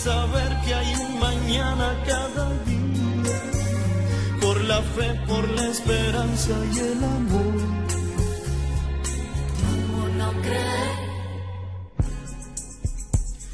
saber 0.06 0.62
que 0.64 0.74
hay 0.74 0.94
un 0.96 1.20
mañana? 1.20 1.88
Por 2.06 2.25
la 4.76 4.82
fe, 4.82 5.08
por 5.28 5.44
la 5.58 5.66
esperanza 5.70 6.54
y 6.74 6.80
el 6.80 7.04
amor. 7.18 7.56
¿Cómo 9.64 10.00
no 10.20 10.30
creer? 10.46 10.96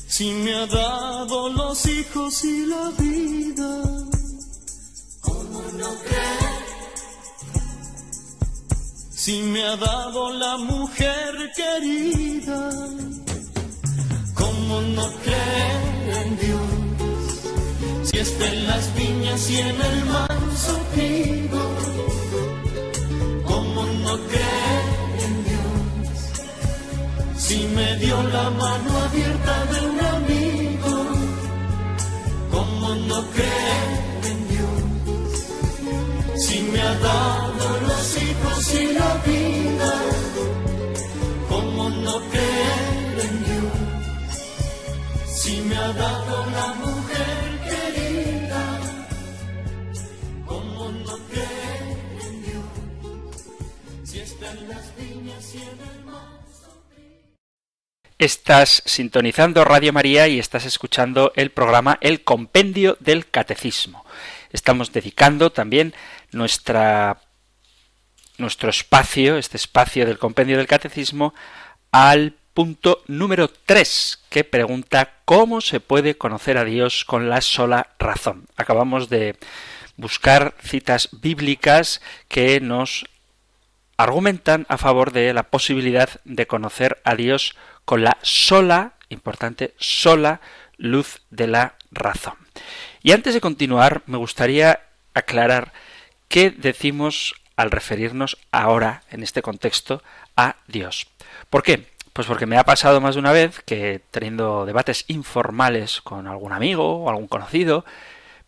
Si 0.07 0.31
me 0.43 0.53
ha 0.55 0.65
dado 0.65 1.49
los 1.49 1.85
hijos 1.85 2.43
y 2.43 2.65
la 2.65 2.85
vida, 3.01 3.71
¿Cómo 5.21 5.61
no 5.81 5.89
creer? 6.07 6.61
si 9.23 9.35
me 9.53 9.61
ha 9.63 9.77
dado 9.77 10.33
la 10.33 10.57
mujer 10.57 11.51
querida, 11.55 12.61
¿cómo 14.33 14.81
no 14.97 15.05
creer 15.23 16.25
en 16.25 16.37
Dios? 16.39 16.80
Si 18.21 18.27
está 18.27 18.47
en 18.49 18.67
las 18.67 18.93
viñas 18.93 19.49
y 19.49 19.57
en 19.57 19.81
el 19.81 20.05
manso 20.05 20.73
trigo, 20.93 21.63
¿cómo 23.45 23.83
no 23.83 24.13
creer 24.27 24.85
en 25.25 25.43
Dios? 25.49 25.73
Si 27.39 27.57
me 27.75 27.95
dio 27.95 28.21
la 28.21 28.49
mano 28.51 28.97
abierta 29.05 29.65
de 29.71 29.87
un 29.89 29.99
amigo, 30.17 30.93
¿cómo 32.51 32.93
no 33.09 33.23
creer 33.31 34.21
en 34.31 34.47
Dios? 34.53 34.81
Si 36.45 36.61
me 36.61 36.79
ha 36.79 36.93
dado 36.99 37.79
los 37.87 38.17
hijos 38.21 38.73
y 38.75 38.93
la 38.93 39.15
vida, 39.25 39.93
¿cómo 41.49 41.89
no 41.89 42.19
creer 42.29 43.15
en 43.29 43.35
Dios? 43.45 43.77
Si 45.25 45.61
me 45.61 45.75
ha 45.75 45.91
dado 45.93 46.45
la 46.51 46.67
mujer 46.75 47.00
Estás 58.21 58.83
sintonizando 58.85 59.65
Radio 59.65 59.91
María 59.93 60.27
y 60.27 60.37
estás 60.37 60.65
escuchando 60.65 61.33
el 61.35 61.49
programa 61.49 61.97
El 62.01 62.23
Compendio 62.23 62.95
del 62.99 63.27
Catecismo. 63.27 64.05
Estamos 64.51 64.91
dedicando 64.91 65.51
también 65.51 65.95
nuestra, 66.31 67.19
nuestro 68.37 68.69
espacio, 68.69 69.37
este 69.37 69.57
espacio 69.57 70.05
del 70.05 70.19
Compendio 70.19 70.57
del 70.57 70.67
Catecismo, 70.67 71.33
al 71.91 72.35
punto 72.53 73.01
número 73.07 73.47
3, 73.47 74.25
que 74.29 74.43
pregunta 74.43 75.13
cómo 75.25 75.59
se 75.59 75.79
puede 75.79 76.15
conocer 76.15 76.59
a 76.59 76.63
Dios 76.63 77.05
con 77.05 77.27
la 77.27 77.41
sola 77.41 77.95
razón. 77.97 78.45
Acabamos 78.55 79.09
de 79.09 79.35
buscar 79.97 80.53
citas 80.61 81.09
bíblicas 81.11 82.01
que 82.27 82.61
nos 82.61 83.05
argumentan 84.03 84.65
a 84.69 84.77
favor 84.77 85.11
de 85.11 85.33
la 85.33 85.43
posibilidad 85.43 86.09
de 86.25 86.47
conocer 86.47 87.01
a 87.03 87.15
Dios 87.15 87.55
con 87.85 88.03
la 88.03 88.17
sola, 88.21 88.93
importante, 89.09 89.73
sola 89.77 90.41
luz 90.77 91.21
de 91.29 91.47
la 91.47 91.75
razón. 91.91 92.33
Y 93.03 93.11
antes 93.11 93.33
de 93.33 93.41
continuar, 93.41 94.01
me 94.05 94.17
gustaría 94.17 94.81
aclarar 95.13 95.73
qué 96.27 96.49
decimos 96.49 97.35
al 97.55 97.71
referirnos 97.71 98.37
ahora, 98.51 99.03
en 99.11 99.23
este 99.23 99.41
contexto, 99.41 100.01
a 100.35 100.55
Dios. 100.67 101.07
¿Por 101.49 101.61
qué? 101.61 101.87
Pues 102.13 102.27
porque 102.27 102.45
me 102.45 102.57
ha 102.57 102.63
pasado 102.63 103.01
más 103.01 103.15
de 103.15 103.19
una 103.19 103.31
vez 103.31 103.61
que 103.65 104.01
teniendo 104.11 104.65
debates 104.65 105.05
informales 105.07 106.01
con 106.01 106.27
algún 106.27 106.53
amigo 106.53 107.03
o 107.03 107.09
algún 107.09 107.27
conocido, 107.27 107.85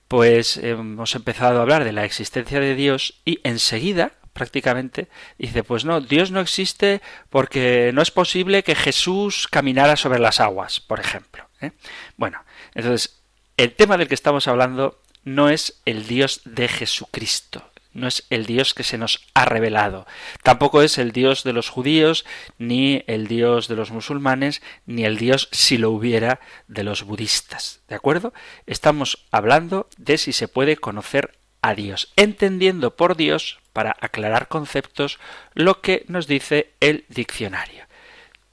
pues 0.07 0.57
hemos 0.57 1.15
empezado 1.15 1.59
a 1.59 1.61
hablar 1.61 1.83
de 1.83 1.91
la 1.91 2.05
existencia 2.05 2.59
de 2.59 2.75
Dios 2.75 3.21
y 3.23 3.39
enseguida 3.43 4.13
prácticamente 4.33 5.07
dice 5.37 5.63
pues 5.63 5.85
no 5.85 6.01
Dios 6.01 6.31
no 6.31 6.41
existe 6.41 7.01
porque 7.29 7.91
no 7.93 8.01
es 8.01 8.11
posible 8.11 8.63
que 8.63 8.75
Jesús 8.75 9.47
caminara 9.47 9.95
sobre 9.95 10.19
las 10.19 10.39
aguas 10.39 10.79
por 10.79 10.99
ejemplo 10.99 11.47
¿eh? 11.61 11.71
bueno 12.17 12.43
entonces 12.73 13.21
el 13.57 13.73
tema 13.73 13.97
del 13.97 14.07
que 14.07 14.15
estamos 14.15 14.47
hablando 14.47 14.99
no 15.23 15.49
es 15.49 15.81
el 15.85 16.07
Dios 16.07 16.41
de 16.45 16.67
Jesucristo 16.67 17.63
no 17.93 18.07
es 18.07 18.25
el 18.29 18.45
Dios 18.45 18.73
que 18.73 18.83
se 18.83 18.97
nos 18.97 19.21
ha 19.33 19.45
revelado. 19.45 20.05
Tampoco 20.41 20.81
es 20.81 20.97
el 20.97 21.11
Dios 21.11 21.43
de 21.43 21.53
los 21.53 21.69
judíos, 21.69 22.25
ni 22.57 23.03
el 23.07 23.27
Dios 23.27 23.67
de 23.67 23.75
los 23.75 23.91
musulmanes, 23.91 24.61
ni 24.85 25.05
el 25.05 25.17
Dios, 25.17 25.47
si 25.51 25.77
lo 25.77 25.91
hubiera, 25.91 26.39
de 26.67 26.83
los 26.83 27.03
budistas. 27.03 27.81
¿De 27.87 27.95
acuerdo? 27.95 28.33
Estamos 28.65 29.25
hablando 29.31 29.87
de 29.97 30.17
si 30.17 30.33
se 30.33 30.47
puede 30.47 30.75
conocer 30.75 31.37
a 31.61 31.75
Dios, 31.75 32.11
entendiendo 32.15 32.95
por 32.95 33.15
Dios, 33.15 33.59
para 33.73 33.95
aclarar 33.99 34.47
conceptos, 34.47 35.19
lo 35.53 35.81
que 35.81 36.05
nos 36.07 36.27
dice 36.27 36.73
el 36.79 37.05
diccionario. 37.09 37.85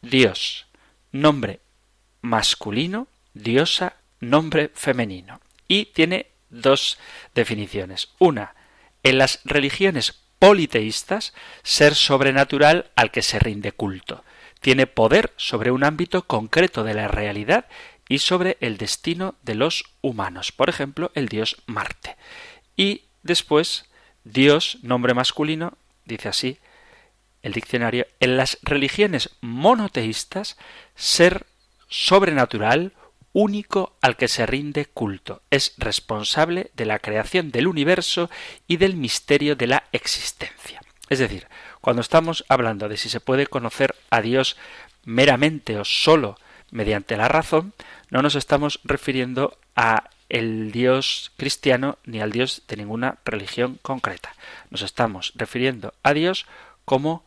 Dios, 0.03 0.67
nombre 1.13 1.61
masculino, 2.23 3.09
diosa, 3.35 3.95
nombre 4.21 4.71
femenino. 4.75 5.41
Y 5.69 5.87
tiene 5.87 6.31
dos 6.49 6.99
definiciones. 7.35 8.09
Una, 8.19 8.55
en 9.03 9.19
las 9.19 9.41
religiones 9.45 10.21
politeístas, 10.39 11.35
ser 11.63 11.95
sobrenatural 11.95 12.91
al 12.97 13.11
que 13.11 13.23
se 13.23 13.39
rinde 13.39 13.73
culto. 13.73 14.25
Tiene 14.61 14.87
poder 14.87 15.33
sobre 15.37 15.71
un 15.71 15.85
ámbito 15.85 16.27
concreto 16.27 16.85
de 16.85 16.95
la 16.95 17.09
realidad 17.09 17.67
y 18.09 18.19
sobre 18.19 18.57
el 18.61 18.77
destino 18.77 19.37
de 19.43 19.55
los 19.55 19.85
humanos. 20.01 20.53
Por 20.53 20.69
ejemplo, 20.69 21.13
el 21.15 21.29
dios 21.29 21.63
Marte. 21.67 22.17
Y 22.77 23.05
después, 23.23 23.90
Dios, 24.25 24.79
nombre 24.83 25.15
masculino, 25.15 25.77
dice 26.05 26.29
así 26.29 26.59
el 27.43 27.53
diccionario, 27.53 28.07
en 28.21 28.37
las 28.37 28.59
religiones 28.63 29.31
monoteístas, 29.41 30.59
ser 30.95 31.47
sobrenatural, 31.89 32.93
único 33.33 33.97
al 34.01 34.17
que 34.17 34.29
se 34.29 34.45
rinde 34.45 34.87
culto. 34.87 35.43
Es 35.51 35.75
responsable 35.79 36.71
de 36.75 36.85
la 36.85 36.99
creación 36.99 37.51
del 37.51 37.67
universo 37.67 38.29
y 38.67 38.77
del 38.77 38.97
misterio 38.97 39.57
de 39.57 39.69
la 39.69 39.85
existencia. 39.93 40.83
Es 41.09 41.19
decir, 41.19 41.47
cuando 41.81 42.03
estamos 42.03 42.45
hablando 42.49 42.89
de 42.89 42.97
si 42.97 43.09
se 43.09 43.21
puede 43.21 43.47
conocer 43.47 43.95
a 44.11 44.21
Dios 44.21 44.57
meramente 45.05 45.79
o 45.79 45.85
solo 45.85 46.39
mediante 46.71 47.17
la 47.17 47.29
razón, 47.29 47.73
no 48.11 48.23
nos 48.23 48.35
estamos 48.35 48.81
refiriendo 48.85 49.59
a 49.75 50.11
el 50.31 50.73
Dios 50.73 51.33
cristiano 51.37 51.99
ni 52.07 52.21
al 52.21 52.33
Dios 52.33 52.63
de 52.67 52.77
ninguna 52.77 53.19
religión 53.25 53.79
concreta. 53.83 54.35
Nos 54.71 54.83
estamos 54.83 55.33
refiriendo 55.35 55.93
a 56.03 56.15
Dios 56.15 56.47
como 56.87 57.25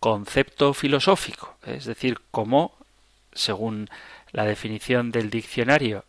concepto 0.00 0.74
filosófico, 0.74 1.56
es 1.64 1.84
decir, 1.84 2.20
como, 2.30 2.76
según 3.32 3.88
la 4.32 4.44
definición 4.44 5.12
del 5.12 5.30
diccionario 5.30 6.04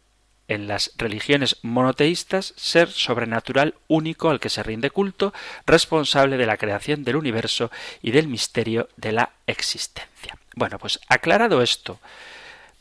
en 0.48 0.68
las 0.68 0.92
religiones 0.98 1.58
monoteístas, 1.62 2.54
ser 2.58 2.90
sobrenatural 2.90 3.76
único 3.88 4.30
al 4.30 4.40
que 4.40 4.50
se 4.50 4.64
rinde 4.64 4.90
culto, 4.90 5.34
responsable 5.66 6.36
de 6.36 6.46
la 6.46 6.58
creación 6.58 7.04
del 7.06 7.16
universo 7.16 7.72
y 8.02 8.12
del 8.12 8.28
misterio 8.28 8.90
de 8.98 9.14
la 9.14 9.32
existencia. 9.48 10.38
Bueno, 10.56 10.78
pues 10.78 11.00
aclarado 11.08 11.62
esto, 11.62 12.00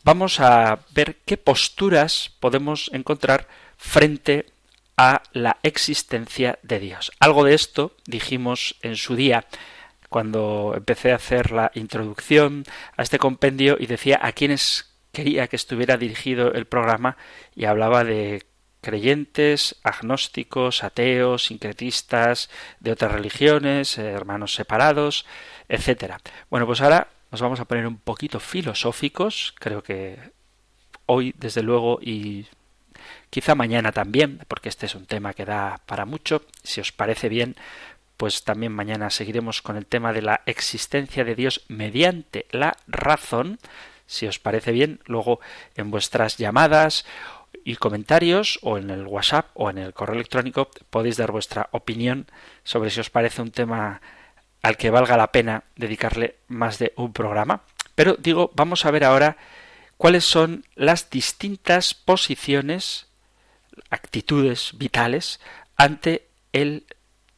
vamos 0.05 0.41
a 0.41 0.81
ver 0.95 1.17
qué 1.25 1.37
posturas 1.37 2.33
podemos 2.41 2.91
encontrar 2.93 3.49
frente 3.77 4.47
a 4.97 5.23
la 5.33 5.59
existencia 5.63 6.59
de 6.63 6.79
Dios. 6.79 7.13
Algo 7.21 7.45
de 7.45 7.55
esto 7.55 7.97
dijimos 8.07 8.77
en 8.83 8.97
su 8.97 9.17
día 9.17 9.47
cuando 10.09 10.75
empecé 10.77 11.13
a 11.13 11.17
hacer 11.17 11.53
la 11.53 11.71
introducción 11.75 12.65
a 12.97 13.03
este 13.03 13.19
compendio 13.19 13.77
y 13.79 13.87
decía 13.87 14.19
a 14.21 14.33
quienes 14.33 14.93
quería 15.13 15.49
que 15.49 15.57
estuviera 15.57 15.97
dirigido 15.97 16.53
el 16.53 16.67
programa 16.67 17.17
y 17.55 17.65
hablaba 17.65 18.05
de 18.05 18.45
creyentes, 18.81 19.77
agnósticos, 19.83 20.85
ateos, 20.85 21.45
sincretistas, 21.45 22.51
de 22.81 22.93
otras 22.93 23.13
religiones, 23.13 23.99
eh, 23.99 24.11
hermanos 24.11 24.55
separados, 24.55 25.27
etcétera. 25.69 26.19
Bueno, 26.51 26.67
pues 26.67 26.81
ahora 26.81 27.09
nos 27.31 27.41
vamos 27.41 27.61
a 27.61 27.65
poner 27.65 27.87
un 27.87 27.99
poquito 27.99 28.41
filosóficos, 28.41 29.55
creo 29.59 29.83
que 29.83 30.19
hoy 31.07 31.35
desde 31.39 31.63
luego 31.63 31.99
y 32.03 32.47
quizá 33.31 33.55
mañana 33.55 33.93
también, 33.93 34.41
porque 34.49 34.69
este 34.69 34.87
es 34.87 34.95
un 34.95 35.07
tema 35.07 35.35
que 35.35 35.45
da 35.45 35.81
para 35.87 36.05
mucho, 36.05 36.43
si 36.63 36.81
os 36.81 36.93
parece 36.93 37.29
bien, 37.29 37.57
pues 38.17 38.45
también 38.45 38.73
mañana 38.73 39.11
seguiremos 39.11 39.63
con 39.63 39.77
el 39.77 39.87
tema 39.87 40.13
de 40.13 40.23
la 40.23 40.43
existencia 40.47 41.25
de 41.25 41.35
Dios 41.35 41.65
mediante 41.69 42.47
la 42.51 42.77
razón, 42.87 43.59
si 44.07 44.27
os 44.27 44.39
parece 44.39 44.73
bien, 44.73 45.01
luego 45.07 45.41
en 45.77 45.91
vuestras 45.91 46.37
llamadas 46.37 47.07
y 47.65 47.77
comentarios 47.77 48.59
o 48.63 48.79
en 48.79 48.91
el 48.91 49.07
WhatsApp 49.07 49.51
o 49.55 49.71
en 49.71 49.79
el 49.79 49.95
correo 49.95 50.17
electrónico 50.17 50.69
podéis 50.91 51.17
dar 51.17 51.31
vuestra 51.31 51.69
opinión 51.73 52.27
sobre 52.65 52.91
si 52.91 53.01
os 53.01 53.11
parece 53.11 53.43
un 53.43 53.51
tema 53.51 54.01
al 54.63 54.77
que 54.77 54.91
valga 54.91 55.17
la 55.17 55.33
pena 55.33 55.65
dedicarle 55.77 56.37
más 56.49 56.79
de 56.79 56.93
un 56.97 57.13
programa. 57.13 57.63
Pero 57.95 58.17
digo, 58.19 58.51
vamos 58.55 58.85
a 58.85 58.91
ver 58.91 59.05
ahora 59.05 59.37
cuáles 59.97 60.25
son 60.25 60.65
las 60.75 61.11
distintas 61.11 61.95
posiciones, 61.95 63.09
actitudes 63.91 64.73
vitales 64.77 65.41
ante 65.77 66.29
el 66.53 66.87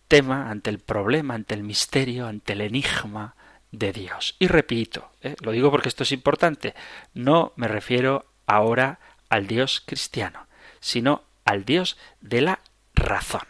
tema, 0.09 0.51
ante 0.51 0.71
el 0.71 0.79
problema, 0.79 1.35
ante 1.35 1.55
el 1.55 1.63
misterio, 1.63 2.27
ante 2.27 2.53
el 2.53 2.61
enigma 2.61 3.35
de 3.71 3.93
Dios. 3.93 4.37
Y 4.39 4.47
repito, 4.47 5.11
¿eh? 5.23 5.35
lo 5.41 5.53
digo 5.53 5.71
porque 5.71 5.89
esto 5.89 6.03
es 6.03 6.13
importante, 6.13 6.75
no 7.15 7.53
me 7.57 7.67
refiero 7.67 8.27
ahora 8.47 9.01
al 9.29 9.47
Dios 9.47 9.83
cristiano, 9.85 10.47
sino 10.81 11.25
al 11.45 11.65
Dios 11.65 11.97
de 12.21 12.43
la 12.43 12.61
razón. 12.95 13.47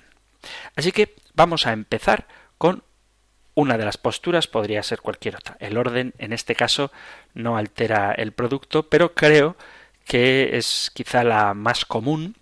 Así 0.76 0.92
que 0.92 1.14
vamos 1.34 1.66
a 1.66 1.72
empezar 1.72 2.26
con 2.58 2.84
una 3.54 3.78
de 3.78 3.84
las 3.84 3.98
posturas, 3.98 4.46
podría 4.46 4.82
ser 4.82 5.00
cualquier 5.00 5.36
otra. 5.36 5.56
El 5.60 5.76
orden, 5.76 6.14
en 6.18 6.32
este 6.32 6.54
caso, 6.54 6.90
no 7.34 7.56
altera 7.56 8.12
el 8.12 8.32
producto, 8.32 8.88
pero 8.88 9.14
creo 9.14 9.56
que 10.04 10.56
es 10.56 10.90
quizá 10.94 11.24
la 11.24 11.54
más 11.54 11.84
común 11.84 12.36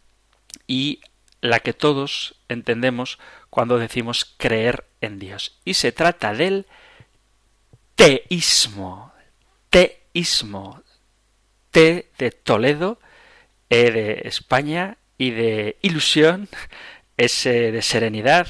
y 0.66 1.00
la 1.40 1.60
que 1.60 1.72
todos 1.72 2.34
entendemos 2.48 3.18
cuando 3.48 3.78
decimos 3.78 4.34
creer 4.36 4.84
en 5.00 5.18
Dios. 5.18 5.58
Y 5.64 5.74
se 5.74 5.92
trata 5.92 6.32
del 6.32 6.66
teísmo. 7.96 9.12
Teísmo. 9.70 10.82
T 11.70 12.10
de 12.18 12.30
Toledo, 12.30 12.98
E 13.68 13.90
de 13.90 14.22
España, 14.24 14.98
I 15.18 15.30
de 15.30 15.76
ilusión, 15.82 16.48
S 17.16 17.48
de 17.48 17.82
serenidad, 17.82 18.48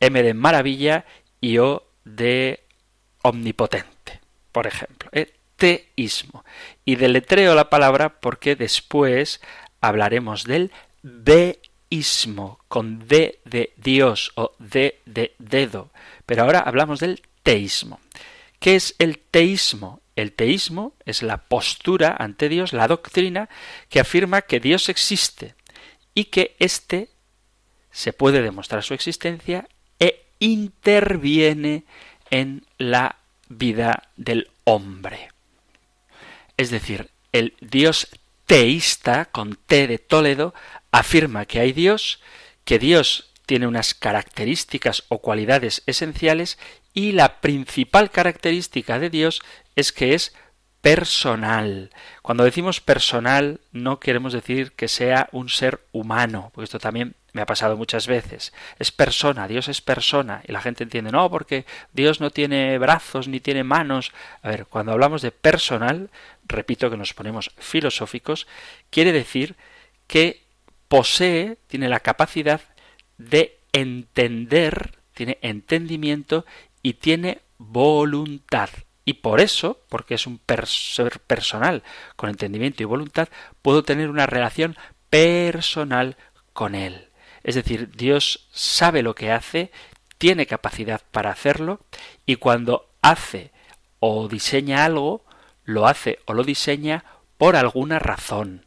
M 0.00 0.22
de 0.22 0.34
maravilla 0.34 1.06
y 1.40 1.58
O 1.58 1.87
de 2.16 2.64
omnipotente, 3.22 4.20
por 4.52 4.66
ejemplo. 4.66 5.08
¿eh? 5.12 5.34
Teísmo. 5.56 6.44
Y 6.84 6.96
deletreo 6.96 7.54
la 7.54 7.70
palabra 7.70 8.20
porque 8.20 8.56
después 8.56 9.40
hablaremos 9.80 10.44
del 10.44 10.70
deísmo, 11.02 12.60
con 12.68 13.06
D 13.08 13.40
de 13.44 13.72
Dios 13.76 14.32
o 14.36 14.54
D 14.58 15.00
de 15.06 15.34
dedo. 15.38 15.90
Pero 16.26 16.42
ahora 16.42 16.60
hablamos 16.60 17.00
del 17.00 17.22
teísmo. 17.42 18.00
¿Qué 18.60 18.76
es 18.76 18.94
el 18.98 19.18
teísmo? 19.18 20.00
El 20.16 20.32
teísmo 20.32 20.94
es 21.04 21.22
la 21.22 21.38
postura 21.38 22.16
ante 22.18 22.48
Dios, 22.48 22.72
la 22.72 22.88
doctrina 22.88 23.48
que 23.88 24.00
afirma 24.00 24.42
que 24.42 24.58
Dios 24.58 24.88
existe 24.88 25.54
y 26.12 26.24
que 26.24 26.56
éste 26.58 27.08
se 27.92 28.12
puede 28.12 28.42
demostrar 28.42 28.82
su 28.82 28.94
existencia 28.94 29.68
interviene 30.38 31.84
en 32.30 32.64
la 32.78 33.16
vida 33.48 34.08
del 34.16 34.50
hombre. 34.64 35.30
Es 36.56 36.70
decir, 36.70 37.10
el 37.32 37.54
Dios 37.60 38.08
teísta, 38.46 39.26
con 39.26 39.56
T 39.66 39.86
de 39.86 39.98
Toledo, 39.98 40.54
afirma 40.90 41.46
que 41.46 41.60
hay 41.60 41.72
Dios, 41.72 42.20
que 42.64 42.78
Dios 42.78 43.30
tiene 43.46 43.66
unas 43.66 43.94
características 43.94 45.04
o 45.08 45.18
cualidades 45.18 45.82
esenciales 45.86 46.58
y 46.92 47.12
la 47.12 47.40
principal 47.40 48.10
característica 48.10 48.98
de 48.98 49.08
Dios 49.08 49.40
es 49.76 49.92
que 49.92 50.14
es 50.14 50.34
personal. 50.80 51.90
Cuando 52.22 52.44
decimos 52.44 52.80
personal 52.80 53.60
no 53.72 54.00
queremos 54.00 54.32
decir 54.32 54.72
que 54.72 54.88
sea 54.88 55.28
un 55.32 55.48
ser 55.48 55.80
humano, 55.92 56.50
porque 56.54 56.64
esto 56.64 56.78
también 56.78 57.14
me 57.32 57.42
ha 57.42 57.46
pasado 57.46 57.76
muchas 57.76 58.06
veces. 58.06 58.52
Es 58.78 58.90
persona, 58.90 59.48
Dios 59.48 59.68
es 59.68 59.80
persona. 59.80 60.42
Y 60.46 60.52
la 60.52 60.60
gente 60.60 60.84
entiende, 60.84 61.12
no, 61.12 61.30
porque 61.30 61.66
Dios 61.92 62.20
no 62.20 62.30
tiene 62.30 62.78
brazos 62.78 63.28
ni 63.28 63.40
tiene 63.40 63.64
manos. 63.64 64.12
A 64.42 64.48
ver, 64.48 64.66
cuando 64.66 64.92
hablamos 64.92 65.22
de 65.22 65.30
personal, 65.30 66.10
repito 66.46 66.90
que 66.90 66.96
nos 66.96 67.14
ponemos 67.14 67.50
filosóficos, 67.58 68.46
quiere 68.90 69.12
decir 69.12 69.56
que 70.06 70.42
posee, 70.88 71.58
tiene 71.66 71.88
la 71.88 72.00
capacidad 72.00 72.60
de 73.18 73.58
entender, 73.72 74.98
tiene 75.14 75.38
entendimiento 75.42 76.46
y 76.82 76.94
tiene 76.94 77.42
voluntad. 77.58 78.70
Y 79.04 79.14
por 79.14 79.40
eso, 79.40 79.80
porque 79.88 80.14
es 80.14 80.26
un 80.26 80.40
ser 80.64 81.20
personal 81.20 81.82
con 82.16 82.30
entendimiento 82.30 82.82
y 82.82 82.86
voluntad, 82.86 83.28
puedo 83.62 83.82
tener 83.82 84.10
una 84.10 84.26
relación 84.26 84.76
personal 85.10 86.16
con 86.52 86.74
Él. 86.74 87.07
Es 87.48 87.54
decir, 87.54 87.90
Dios 87.96 88.46
sabe 88.52 89.02
lo 89.02 89.14
que 89.14 89.32
hace, 89.32 89.70
tiene 90.18 90.44
capacidad 90.44 91.00
para 91.10 91.30
hacerlo, 91.30 91.80
y 92.26 92.36
cuando 92.36 92.90
hace 93.00 93.52
o 94.00 94.28
diseña 94.28 94.84
algo, 94.84 95.24
lo 95.64 95.86
hace 95.86 96.18
o 96.26 96.34
lo 96.34 96.44
diseña 96.44 97.06
por 97.38 97.56
alguna 97.56 97.98
razón. 97.98 98.66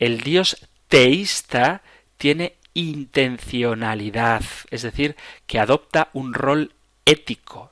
El 0.00 0.22
Dios 0.22 0.56
teísta 0.88 1.82
tiene 2.16 2.56
intencionalidad, 2.74 4.42
es 4.72 4.82
decir, 4.82 5.14
que 5.46 5.60
adopta 5.60 6.08
un 6.12 6.34
rol 6.34 6.72
ético, 7.04 7.70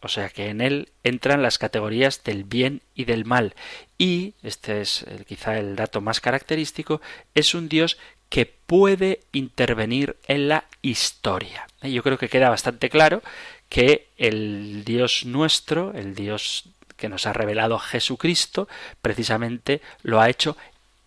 o 0.00 0.06
sea 0.06 0.28
que 0.28 0.48
en 0.48 0.60
él 0.60 0.90
entran 1.02 1.42
las 1.42 1.58
categorías 1.58 2.22
del 2.22 2.44
bien 2.44 2.82
y 2.94 3.04
del 3.04 3.24
mal. 3.24 3.56
Y, 3.98 4.34
este 4.44 4.80
es 4.80 5.04
quizá 5.26 5.58
el 5.58 5.74
dato 5.74 6.00
más 6.00 6.20
característico, 6.20 7.00
es 7.34 7.52
un 7.56 7.68
Dios 7.68 7.98
que 8.32 8.46
puede 8.46 9.20
intervenir 9.32 10.16
en 10.26 10.48
la 10.48 10.64
historia. 10.80 11.66
Yo 11.82 12.02
creo 12.02 12.16
que 12.16 12.30
queda 12.30 12.48
bastante 12.48 12.88
claro 12.88 13.20
que 13.68 14.08
el 14.16 14.84
Dios 14.86 15.26
nuestro, 15.26 15.92
el 15.92 16.14
Dios 16.14 16.64
que 16.96 17.10
nos 17.10 17.26
ha 17.26 17.34
revelado 17.34 17.78
Jesucristo, 17.78 18.68
precisamente 19.02 19.82
lo 20.02 20.18
ha 20.18 20.30
hecho 20.30 20.56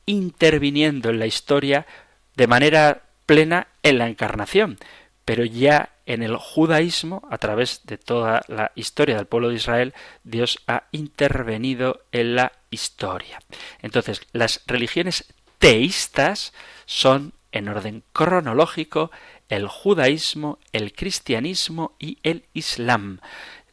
interviniendo 0.06 1.10
en 1.10 1.18
la 1.18 1.26
historia 1.26 1.88
de 2.36 2.46
manera 2.46 3.02
plena 3.26 3.70
en 3.82 3.98
la 3.98 4.08
encarnación. 4.08 4.78
Pero 5.26 5.46
ya 5.46 5.90
en 6.06 6.22
el 6.22 6.36
judaísmo, 6.36 7.28
a 7.32 7.40
través 7.40 7.82
de 7.86 7.98
toda 7.98 8.44
la 8.48 8.72
historia 8.76 9.16
del 9.16 9.26
pueblo 9.26 9.50
de 9.50 9.56
Israel, 9.56 9.96
Dios 10.24 10.60
ha 10.68 10.84
intervenido 10.92 12.02
en 12.12 12.36
la 12.36 12.52
historia. 12.70 13.40
Entonces, 13.82 14.22
las 14.32 14.62
religiones 14.68 15.34
teístas 15.58 16.54
son, 16.86 17.34
en 17.52 17.70
orden 17.70 18.04
cronológico, 18.14 19.12
el 19.50 19.68
judaísmo, 19.68 20.60
el 20.74 20.94
cristianismo 20.94 21.94
y 22.00 22.18
el 22.24 22.44
islam. 22.54 23.20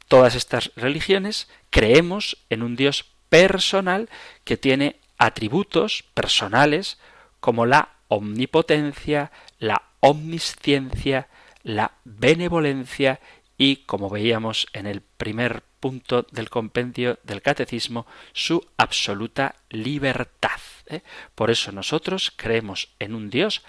Todas 0.09 0.35
estas 0.35 0.71
religiones 0.77 1.49
creemos 1.71 2.37
en 2.51 2.63
un 2.63 2.77
Dios 2.77 3.07
personal 3.29 4.09
que 4.45 4.57
tiene 4.57 4.97
atributos 5.19 6.05
personales 6.15 6.99
como 7.41 7.67
la 7.67 7.91
omnipotencia, 8.09 9.33
la 9.59 9.83
omnisciencia, 10.01 11.29
la 11.63 11.93
benevolencia 12.05 13.21
y, 13.59 13.77
como 13.77 14.11
veíamos 14.11 14.67
en 14.73 14.87
el 14.87 15.01
primer 15.01 15.63
punto 15.81 16.27
del 16.31 16.49
compendio 16.49 17.19
del 17.25 17.43
catecismo, 17.43 18.07
su 18.33 18.67
absoluta 18.77 19.57
libertad. 19.69 20.61
¿eh? 20.87 21.03
Por 21.35 21.51
eso 21.51 21.73
nosotros 21.73 22.33
creemos 22.37 22.89
en 22.99 23.15
un 23.15 23.31
Dios 23.31 23.63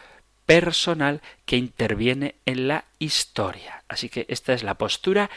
personal 0.46 1.22
que 1.46 1.58
interviene 1.58 2.36
en 2.46 2.68
la 2.68 2.86
historia. 3.00 3.84
Así 3.88 4.10
que 4.10 4.26
esta 4.30 4.54
es 4.54 4.64
la 4.64 4.76
postura 4.76 5.30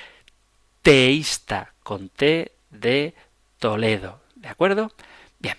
teísta 0.82 1.72
con 1.82 2.08
T 2.08 2.52
de 2.70 3.14
Toledo. 3.58 4.20
¿De 4.34 4.48
acuerdo? 4.48 4.92
Bien. 5.38 5.56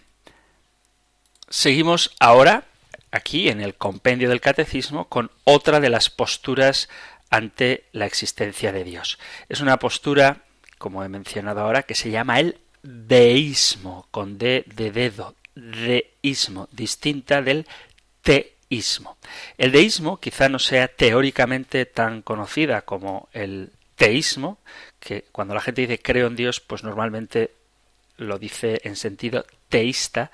Seguimos 1.50 2.16
ahora 2.20 2.66
aquí 3.12 3.50
en 3.50 3.62
el 3.62 3.76
compendio 3.76 4.30
del 4.30 4.42
catecismo 4.42 5.06
con 5.06 5.32
otra 5.44 5.80
de 5.80 5.90
las 5.90 6.10
posturas 6.10 6.90
ante 7.30 7.86
la 7.92 8.06
existencia 8.06 8.72
de 8.72 8.84
Dios. 8.84 9.20
Es 9.50 9.62
una 9.62 9.78
postura, 9.78 10.44
como 10.78 11.04
he 11.04 11.10
mencionado 11.10 11.62
ahora, 11.62 11.84
que 11.84 11.96
se 11.96 12.12
llama 12.12 12.40
el 12.40 12.58
deísmo, 12.84 14.08
con 14.12 14.38
D 14.38 14.64
de 14.68 14.92
dedo, 14.92 15.36
deísmo, 15.56 16.70
distinta 16.72 17.42
del 17.42 17.68
teísmo. 18.22 19.18
El 19.58 19.72
deísmo 19.72 20.20
quizá 20.20 20.50
no 20.50 20.60
sea 20.60 20.88
teóricamente 20.88 21.86
tan 21.86 22.22
conocida 22.22 22.82
como 22.82 23.30
el 23.34 23.72
teísmo, 23.96 24.60
que 25.00 25.26
cuando 25.32 25.54
la 25.54 25.62
gente 25.62 25.82
dice 25.82 26.00
creo 26.00 26.28
en 26.28 26.36
Dios, 26.36 26.60
pues 26.60 26.84
normalmente 26.84 27.52
lo 28.18 28.40
dice 28.40 28.82
en 28.84 28.96
sentido 28.96 29.46
teísta, 29.70 30.32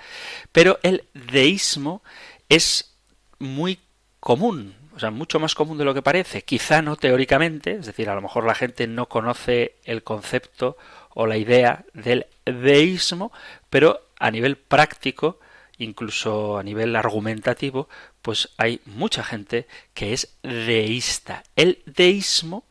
pero 0.51 0.79
el 0.83 1.05
deísmo 1.13 2.03
es 2.49 2.95
muy 3.39 3.79
común, 4.19 4.75
o 4.95 4.99
sea, 4.99 5.11
mucho 5.11 5.39
más 5.39 5.55
común 5.55 5.77
de 5.77 5.85
lo 5.85 5.93
que 5.93 6.01
parece. 6.01 6.43
Quizá 6.43 6.81
no 6.81 6.95
teóricamente, 6.95 7.75
es 7.75 7.85
decir, 7.85 8.09
a 8.09 8.15
lo 8.15 8.21
mejor 8.21 8.45
la 8.45 8.55
gente 8.55 8.87
no 8.87 9.07
conoce 9.07 9.75
el 9.83 10.03
concepto 10.03 10.77
o 11.09 11.25
la 11.27 11.37
idea 11.37 11.85
del 11.93 12.27
deísmo, 12.45 13.31
pero 13.69 14.07
a 14.19 14.31
nivel 14.31 14.57
práctico, 14.57 15.39
incluso 15.77 16.57
a 16.57 16.63
nivel 16.63 16.95
argumentativo, 16.95 17.89
pues 18.21 18.49
hay 18.57 18.81
mucha 18.85 19.23
gente 19.23 19.67
que 19.93 20.13
es 20.13 20.37
deísta. 20.43 21.43
El 21.55 21.81
deísmo 21.85 22.65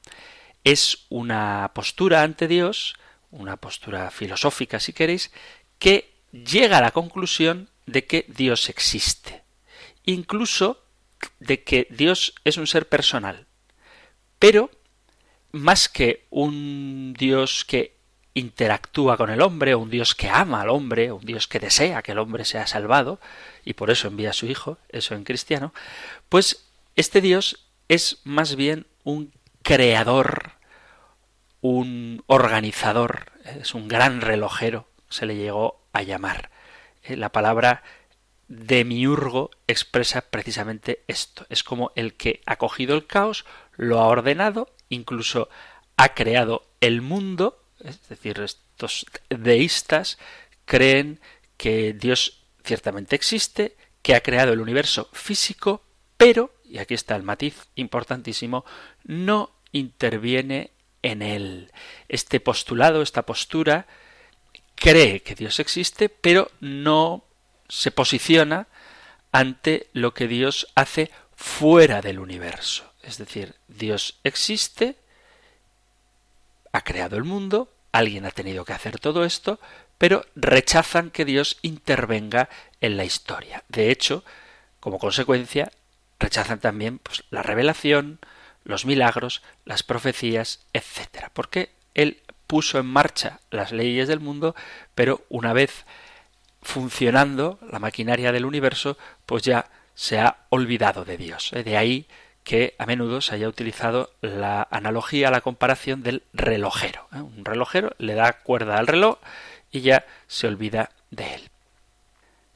es 0.64 1.06
una 1.08 1.72
postura 1.74 2.22
ante 2.22 2.46
Dios, 2.46 2.94
una 3.30 3.56
postura 3.56 4.11
filosófica 4.11 4.78
si 4.80 4.92
queréis, 4.92 5.32
que 5.78 6.12
llega 6.30 6.78
a 6.78 6.82
la 6.82 6.92
conclusión 6.92 7.68
de 7.87 8.06
que 8.06 8.26
Dios 8.28 8.68
existe 8.68 9.42
incluso 10.04 10.81
de 11.40 11.62
que 11.62 11.87
Dios 11.90 12.35
es 12.44 12.56
un 12.56 12.66
ser 12.66 12.88
personal. 12.88 13.46
Pero, 14.38 14.70
más 15.52 15.88
que 15.88 16.26
un 16.30 17.14
Dios 17.18 17.64
que 17.64 17.96
interactúa 18.35 19.16
con 19.16 19.30
el 19.30 19.42
hombre, 19.42 19.74
un 19.74 19.90
Dios 19.90 20.14
que 20.14 20.28
ama 20.28 20.62
al 20.62 20.70
hombre, 20.70 21.12
un 21.12 21.24
Dios 21.24 21.46
que 21.48 21.58
desea 21.58 22.02
que 22.02 22.12
el 22.12 22.18
hombre 22.18 22.44
sea 22.44 22.66
salvado, 22.66 23.20
y 23.64 23.74
por 23.74 23.90
eso 23.90 24.08
envía 24.08 24.30
a 24.30 24.35
su 24.35 24.46
Hijo, 24.46 24.78
eso 24.88 25.14
en 25.14 25.24
cristiano, 25.24 25.72
pues 26.28 26.66
este 26.96 27.20
Dios 27.20 27.66
es 27.88 28.20
más 28.24 28.56
bien 28.56 28.87
un 29.04 29.32
creador, 29.62 30.52
un 31.61 32.24
organizador, 32.26 33.32
es 33.44 33.74
un 33.74 33.88
gran 33.88 34.20
relojero, 34.20 34.88
se 35.08 35.26
le 35.26 35.37
llegó 35.37 35.82
a 35.92 36.02
llamar. 36.02 36.50
Eh, 37.02 37.16
la 37.16 37.30
palabra 37.30 37.82
demiurgo 38.52 39.50
expresa 39.66 40.20
precisamente 40.20 41.04
esto. 41.08 41.46
Es 41.48 41.64
como 41.64 41.90
el 41.96 42.14
que 42.14 42.42
ha 42.44 42.56
cogido 42.56 42.94
el 42.94 43.06
caos, 43.06 43.46
lo 43.76 43.98
ha 43.98 44.06
ordenado, 44.06 44.74
incluso 44.90 45.48
ha 45.96 46.14
creado 46.14 46.66
el 46.82 47.00
mundo, 47.00 47.64
es 47.82 48.06
decir, 48.08 48.40
estos 48.40 49.06
deístas 49.30 50.18
creen 50.66 51.18
que 51.56 51.94
Dios 51.94 52.44
ciertamente 52.62 53.16
existe, 53.16 53.76
que 54.02 54.14
ha 54.14 54.20
creado 54.20 54.52
el 54.52 54.60
universo 54.60 55.08
físico, 55.12 55.82
pero, 56.18 56.52
y 56.64 56.76
aquí 56.76 56.92
está 56.92 57.16
el 57.16 57.22
matiz 57.22 57.68
importantísimo, 57.74 58.66
no 59.04 59.50
interviene 59.72 60.72
en 61.00 61.22
él. 61.22 61.72
Este 62.08 62.38
postulado, 62.38 63.00
esta 63.00 63.22
postura, 63.22 63.86
cree 64.74 65.22
que 65.22 65.34
Dios 65.34 65.58
existe, 65.58 66.10
pero 66.10 66.50
no 66.60 67.24
se 67.72 67.90
posiciona 67.90 68.66
ante 69.32 69.88
lo 69.94 70.12
que 70.12 70.28
Dios 70.28 70.68
hace 70.74 71.11
fuera 71.35 72.02
del 72.02 72.18
universo. 72.18 72.92
Es 73.02 73.16
decir, 73.16 73.54
Dios 73.66 74.20
existe, 74.24 74.96
ha 76.70 76.82
creado 76.82 77.16
el 77.16 77.24
mundo, 77.24 77.72
alguien 77.90 78.26
ha 78.26 78.30
tenido 78.30 78.66
que 78.66 78.74
hacer 78.74 79.00
todo 79.00 79.24
esto, 79.24 79.58
pero 79.96 80.26
rechazan 80.37 81.11
que 81.11 81.24
Dios 81.24 81.56
intervenga 81.62 82.50
en 82.82 82.98
la 82.98 83.06
historia. 83.06 83.64
De 83.68 83.90
hecho, 83.90 84.22
como 84.78 84.98
consecuencia, 84.98 85.72
rechazan 86.20 86.61
también 86.61 86.98
pues, 86.98 87.24
la 87.30 87.42
revelación, 87.42 88.18
los 88.64 88.85
milagros, 88.85 89.42
las 89.64 89.82
profecías, 89.82 90.61
etc. 90.74 91.30
Porque 91.32 91.70
Él 91.94 92.20
puso 92.46 92.78
en 92.78 92.87
marcha 92.87 93.40
las 93.50 93.72
leyes 93.72 94.08
del 94.08 94.20
mundo, 94.20 94.54
pero 94.94 95.24
una 95.30 95.54
vez 95.54 95.87
funcionando 96.62 97.59
la 97.70 97.79
maquinaria 97.79 98.33
del 98.33 98.46
universo, 98.46 98.96
pues 99.27 99.42
ya 99.42 99.66
se 99.94 100.20
ha 100.20 100.38
olvidado 100.48 101.05
de 101.05 101.16
Dios. 101.16 101.51
De 101.53 101.77
ahí 101.77 102.07
que 102.44 102.75
a 102.79 102.87
menudo 102.87 103.20
se 103.20 103.35
haya 103.35 103.48
utilizado 103.48 104.12
la 104.20 104.66
analogía, 104.70 105.31
la 105.31 105.40
comparación 105.40 106.03
del 106.03 106.22
relojero. 106.33 107.09
¿eh? 107.12 107.20
Un 107.20 107.44
relojero 107.44 107.92
le 107.98 108.14
da 108.14 108.33
cuerda 108.33 108.79
al 108.79 108.87
reloj 108.87 109.18
y 109.70 109.81
ya 109.81 110.07
se 110.27 110.46
olvida 110.46 110.90
de 111.11 111.35
él. 111.35 111.42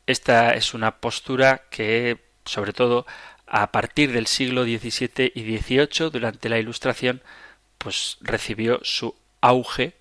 Esta 0.06 0.54
es 0.54 0.74
una 0.74 0.96
postura 0.96 1.62
que, 1.70 2.18
sobre 2.44 2.72
todo 2.72 3.06
a 3.46 3.70
partir 3.70 4.12
del 4.12 4.26
siglo 4.26 4.64
XVII 4.64 5.32
y 5.34 5.58
XVIII, 5.58 6.10
durante 6.10 6.48
la 6.48 6.58
Ilustración, 6.58 7.22
pues 7.78 8.18
recibió 8.20 8.80
su 8.82 9.14
auge 9.40 9.94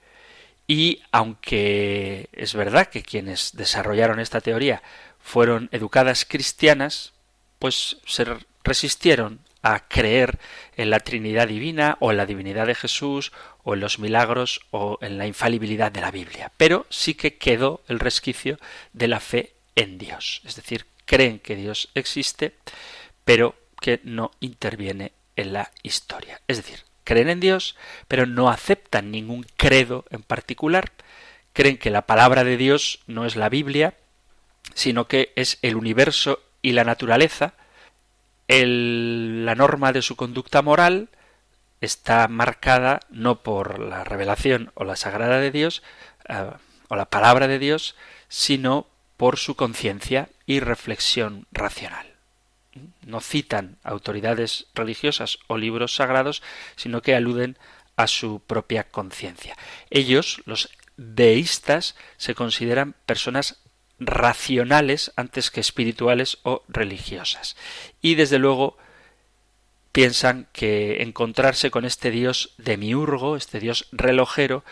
y 0.67 1.01
aunque 1.11 2.29
es 2.33 2.53
verdad 2.53 2.87
que 2.87 3.03
quienes 3.03 3.55
desarrollaron 3.55 4.19
esta 4.19 4.41
teoría 4.41 4.81
fueron 5.19 5.69
educadas 5.71 6.25
cristianas, 6.25 7.13
pues 7.59 7.97
se 8.05 8.25
resistieron 8.63 9.39
a 9.61 9.87
creer 9.87 10.37
en 10.77 10.91
la 10.91 10.99
Trinidad 10.99 11.47
divina 11.47 11.97
o 11.99 12.11
en 12.11 12.17
la 12.17 12.27
divinidad 12.27 12.67
de 12.67 12.75
Jesús 12.75 13.31
o 13.63 13.73
en 13.73 13.79
los 13.79 13.97
milagros 13.97 14.61
o 14.69 14.99
en 15.01 15.17
la 15.17 15.25
infalibilidad 15.25 15.91
de 15.91 16.01
la 16.01 16.11
Biblia. 16.11 16.51
Pero 16.57 16.85
sí 16.89 17.15
que 17.15 17.37
quedó 17.37 17.81
el 17.87 17.99
resquicio 17.99 18.59
de 18.93 19.07
la 19.07 19.19
fe 19.19 19.53
en 19.75 19.97
Dios. 19.97 20.41
Es 20.45 20.55
decir, 20.55 20.85
creen 21.05 21.39
que 21.39 21.55
Dios 21.55 21.89
existe, 21.95 22.55
pero 23.23 23.55
que 23.81 24.01
no 24.03 24.31
interviene 24.39 25.13
en 25.35 25.53
la 25.53 25.71
historia. 25.81 26.41
Es 26.47 26.57
decir, 26.57 26.83
creen 27.05 27.29
en 27.29 27.39
Dios, 27.39 27.77
pero 28.09 28.25
no 28.25 28.49
aceptan 28.49 29.11
ningún 29.11 29.45
credo 29.55 30.03
en 30.09 30.23
particular, 30.23 30.91
creen 31.53 31.77
que 31.77 31.89
la 31.89 32.05
palabra 32.05 32.43
de 32.43 32.57
Dios 32.57 32.99
no 33.07 33.25
es 33.25 33.37
la 33.37 33.47
Biblia, 33.47 33.93
sino 34.73 35.07
que 35.07 35.31
es 35.37 35.57
el 35.61 35.77
universo 35.77 36.41
y 36.61 36.73
la 36.73 36.83
naturaleza, 36.83 37.53
la 38.47 39.55
norma 39.55 39.93
de 39.93 40.01
su 40.01 40.17
conducta 40.17 40.61
moral, 40.61 41.09
está 41.81 42.27
marcada 42.27 42.99
no 43.09 43.41
por 43.41 43.79
la 43.79 44.03
revelación 44.03 44.71
o 44.73 44.83
la 44.83 44.95
sagrada 44.95 45.39
de 45.39 45.51
Dios 45.51 45.83
eh, 46.27 46.51
o 46.89 46.95
la 46.95 47.05
palabra 47.05 47.47
de 47.47 47.59
Dios, 47.59 47.95
sino 48.27 48.87
por 49.17 49.37
su 49.37 49.55
conciencia 49.55 50.29
y 50.45 50.59
reflexión 50.59 51.47
racional. 51.51 52.14
No 53.05 53.21
citan 53.21 53.77
autoridades 53.83 54.67
religiosas 54.75 55.39
o 55.47 55.57
libros 55.57 55.95
sagrados, 55.95 56.41
sino 56.75 57.01
que 57.01 57.15
aluden 57.15 57.57
a 57.95 58.07
su 58.07 58.41
propia 58.41 58.83
conciencia. 58.83 59.55
Ellos, 59.89 60.41
los 60.45 60.69
deístas, 60.97 61.95
se 62.17 62.35
consideran 62.35 62.95
personas 63.05 63.59
racionales 63.99 65.13
antes 65.15 65.51
que 65.51 65.61
espirituales 65.61 66.39
o 66.43 66.63
religiosas. 66.67 67.55
Y 68.01 68.15
desde 68.15 68.39
luego 68.39 68.77
piensan 69.91 70.47
que 70.51 71.01
encontrarse 71.01 71.71
con 71.71 71.85
este 71.85 72.11
dios 72.11 72.53
demiurgo, 72.57 73.37
este 73.37 73.61
dios 73.61 73.87
relojero, 73.93 74.65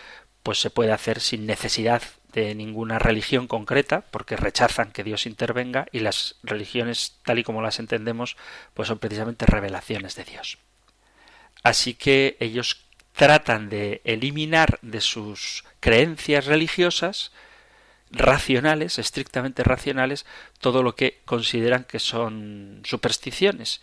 pues 0.44 0.60
se 0.60 0.70
puede 0.70 0.92
hacer 0.92 1.22
sin 1.22 1.46
necesidad 1.46 2.02
de 2.34 2.56
ninguna 2.56 3.00
religión 3.00 3.48
concreta, 3.48 4.02
porque 4.12 4.36
rechazan 4.36 4.92
que 4.92 5.04
Dios 5.04 5.26
intervenga 5.26 5.88
y 5.92 6.00
las 6.00 6.36
religiones, 6.44 7.16
tal 7.24 7.40
y 7.40 7.44
como 7.44 7.62
las 7.62 7.80
entendemos, 7.80 8.36
pues 8.74 8.88
son 8.88 8.98
precisamente 8.98 9.46
revelaciones 9.46 10.16
de 10.16 10.26
Dios. 10.26 10.58
Así 11.62 11.94
que 11.94 12.36
ellos 12.40 12.86
tratan 13.14 13.70
de 13.70 14.02
eliminar 14.04 14.80
de 14.82 15.00
sus 15.00 15.64
creencias 15.80 16.46
religiosas 16.46 17.32
racionales, 18.12 19.00
estrictamente 19.00 19.64
racionales, 19.64 20.26
todo 20.60 20.84
lo 20.84 20.96
que 20.96 21.22
consideran 21.26 21.84
que 21.84 22.00
son 22.00 22.82
supersticiones 22.84 23.82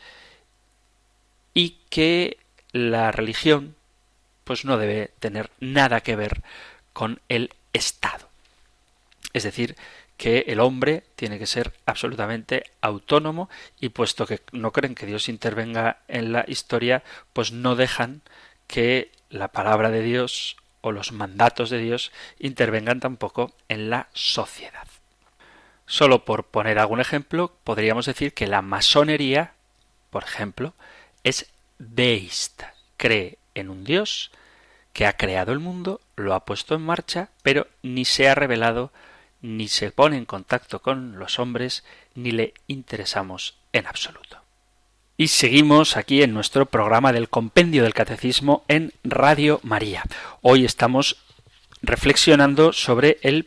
y 1.54 1.78
que 1.88 2.38
la 2.72 3.10
religión 3.10 3.74
pues 4.44 4.64
no 4.64 4.78
debe 4.78 5.12
tener 5.20 5.50
nada 5.60 6.00
que 6.00 6.16
ver 6.16 6.42
con 6.92 7.20
el 7.28 7.54
Estado. 7.72 8.29
Es 9.32 9.44
decir, 9.44 9.76
que 10.16 10.44
el 10.48 10.60
hombre 10.60 11.04
tiene 11.16 11.38
que 11.38 11.46
ser 11.46 11.72
absolutamente 11.86 12.64
autónomo 12.80 13.48
y 13.80 13.90
puesto 13.90 14.26
que 14.26 14.40
no 14.52 14.72
creen 14.72 14.94
que 14.94 15.06
Dios 15.06 15.28
intervenga 15.28 15.98
en 16.08 16.32
la 16.32 16.44
historia, 16.46 17.02
pues 17.32 17.52
no 17.52 17.76
dejan 17.76 18.22
que 18.66 19.10
la 19.30 19.48
palabra 19.48 19.90
de 19.90 20.02
Dios 20.02 20.56
o 20.80 20.92
los 20.92 21.12
mandatos 21.12 21.70
de 21.70 21.78
Dios 21.78 22.12
intervengan 22.38 23.00
tampoco 23.00 23.52
en 23.68 23.90
la 23.90 24.08
sociedad. 24.12 24.86
Solo 25.86 26.24
por 26.24 26.44
poner 26.44 26.78
algún 26.78 27.00
ejemplo, 27.00 27.52
podríamos 27.64 28.06
decir 28.06 28.32
que 28.32 28.46
la 28.46 28.62
masonería, 28.62 29.54
por 30.10 30.22
ejemplo, 30.22 30.74
es 31.24 31.46
deísta, 31.78 32.74
cree 32.96 33.38
en 33.54 33.70
un 33.70 33.84
Dios 33.84 34.30
que 34.92 35.06
ha 35.06 35.16
creado 35.16 35.52
el 35.52 35.58
mundo, 35.58 36.00
lo 36.16 36.34
ha 36.34 36.44
puesto 36.44 36.74
en 36.74 36.82
marcha, 36.82 37.30
pero 37.42 37.66
ni 37.82 38.04
se 38.04 38.28
ha 38.28 38.34
revelado, 38.34 38.92
ni 39.42 39.68
se 39.68 39.90
pone 39.90 40.16
en 40.16 40.24
contacto 40.24 40.80
con 40.80 41.18
los 41.18 41.38
hombres, 41.38 41.84
ni 42.14 42.30
le 42.30 42.54
interesamos 42.66 43.58
en 43.72 43.86
absoluto. 43.86 44.38
Y 45.16 45.28
seguimos 45.28 45.96
aquí 45.96 46.22
en 46.22 46.32
nuestro 46.32 46.66
programa 46.66 47.12
del 47.12 47.28
Compendio 47.28 47.82
del 47.82 47.94
Catecismo 47.94 48.64
en 48.68 48.92
Radio 49.04 49.60
María. 49.62 50.04
Hoy 50.40 50.64
estamos 50.64 51.18
reflexionando 51.82 52.72
sobre 52.72 53.18
el 53.22 53.46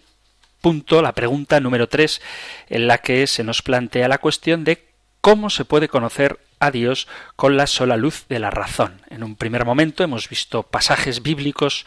punto, 0.62 1.02
la 1.02 1.14
pregunta 1.14 1.60
número 1.60 1.90
3, 1.90 2.22
en 2.70 2.88
la 2.88 3.00
que 3.00 3.28
se 3.28 3.44
nos 3.44 3.62
plantea 3.62 4.08
la 4.08 4.20
cuestión 4.20 4.64
de 4.64 4.93
cómo 5.24 5.50
se 5.50 5.64
puede 5.64 5.88
conocer 5.88 6.38
a 6.60 6.70
Dios 6.70 7.08
con 7.38 7.56
la 7.56 7.66
sola 7.66 7.96
luz 7.96 8.26
de 8.28 8.40
la 8.40 8.52
razón. 8.52 9.02
En 9.10 9.24
un 9.24 9.38
primer 9.38 9.64
momento 9.64 10.04
hemos 10.04 10.28
visto 10.28 10.64
pasajes 10.64 11.24
bíblicos 11.24 11.86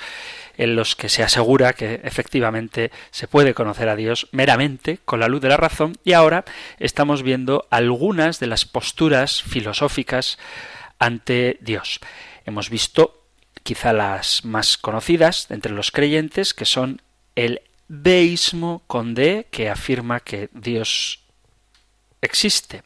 en 0.57 0.75
los 0.75 0.96
que 0.96 1.11
se 1.11 1.22
asegura 1.22 1.75
que 1.75 2.01
efectivamente 2.03 2.90
se 3.11 3.29
puede 3.29 3.53
conocer 3.53 3.90
a 3.90 3.96
Dios 3.96 4.29
meramente 4.33 5.01
con 5.05 5.20
la 5.20 5.29
luz 5.29 5.42
de 5.42 5.51
la 5.51 5.59
razón 5.59 5.99
y 6.03 6.14
ahora 6.14 6.46
estamos 6.79 7.22
viendo 7.22 7.66
algunas 7.68 8.40
de 8.40 8.46
las 8.46 8.64
posturas 8.64 9.42
filosóficas 9.42 10.38
ante 10.99 11.59
Dios. 11.61 12.01
Hemos 12.46 12.70
visto 12.70 13.22
quizá 13.64 13.92
las 13.92 14.46
más 14.46 14.79
conocidas 14.79 15.51
entre 15.51 15.72
los 15.72 15.90
creyentes 15.90 16.55
que 16.55 16.64
son 16.64 17.03
el 17.35 17.61
deísmo 17.88 18.83
con 18.87 19.12
D 19.12 19.46
que 19.51 19.68
afirma 19.68 20.20
que 20.20 20.49
Dios 20.55 21.20
existe 22.22 22.83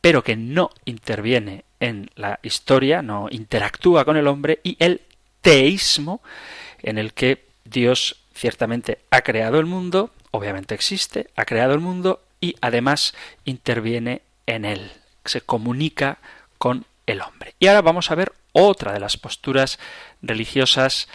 pero 0.00 0.22
que 0.22 0.36
no 0.36 0.70
interviene 0.84 1.64
en 1.80 2.10
la 2.14 2.40
historia, 2.42 3.02
no 3.02 3.28
interactúa 3.30 4.04
con 4.04 4.16
el 4.16 4.26
hombre, 4.26 4.60
y 4.62 4.76
el 4.78 5.02
teísmo, 5.40 6.20
en 6.82 6.98
el 6.98 7.12
que 7.12 7.46
Dios 7.64 8.16
ciertamente 8.34 9.00
ha 9.10 9.22
creado 9.22 9.58
el 9.58 9.66
mundo, 9.66 10.10
obviamente 10.30 10.74
existe, 10.74 11.28
ha 11.36 11.44
creado 11.44 11.74
el 11.74 11.80
mundo 11.80 12.22
y 12.40 12.54
además 12.60 13.14
interviene 13.44 14.22
en 14.46 14.64
él, 14.64 14.92
se 15.24 15.40
comunica 15.40 16.18
con 16.56 16.86
el 17.06 17.20
hombre. 17.20 17.54
Y 17.58 17.66
ahora 17.66 17.82
vamos 17.82 18.10
a 18.10 18.14
ver 18.14 18.32
otra 18.52 18.92
de 18.92 19.00
las 19.00 19.16
posturas 19.16 19.78
religiosas 20.22 21.08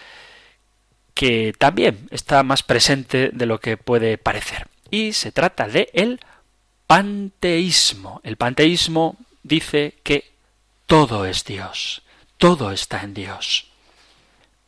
que 1.13 1.53
también 1.57 2.07
está 2.11 2.43
más 2.43 2.63
presente 2.63 3.29
de 3.31 3.45
lo 3.45 3.59
que 3.59 3.77
puede 3.77 4.17
parecer. 4.17 4.67
Y 4.89 5.13
se 5.13 5.31
trata 5.31 5.67
de 5.67 5.89
el 5.93 6.19
panteísmo. 6.87 8.21
El 8.23 8.37
panteísmo 8.37 9.17
dice 9.43 9.95
que 10.03 10.31
todo 10.85 11.25
es 11.25 11.45
Dios, 11.45 12.03
todo 12.37 12.71
está 12.71 13.01
en 13.01 13.13
Dios. 13.13 13.67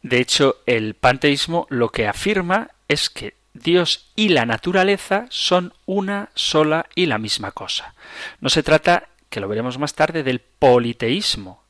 De 0.02 0.20
hecho, 0.20 0.58
el 0.66 0.94
panteísmo 0.94 1.66
lo 1.70 1.90
que 1.90 2.08
afirma 2.08 2.70
es 2.88 3.10
que 3.10 3.34
Dios 3.54 4.12
y 4.16 4.30
la 4.30 4.46
naturaleza 4.46 5.26
son 5.30 5.74
una 5.86 6.30
sola 6.36 6.86
y 6.94 7.06
la 7.06 7.18
misma 7.18 7.52
cosa. 7.52 7.96
No 8.40 8.50
se 8.50 8.64
trata, 8.64 9.08
que 9.30 9.40
lo 9.40 9.48
veremos 9.48 9.80
más 9.80 9.96
tarde, 9.96 10.24
del 10.24 10.42
politeísmo, 10.42 11.64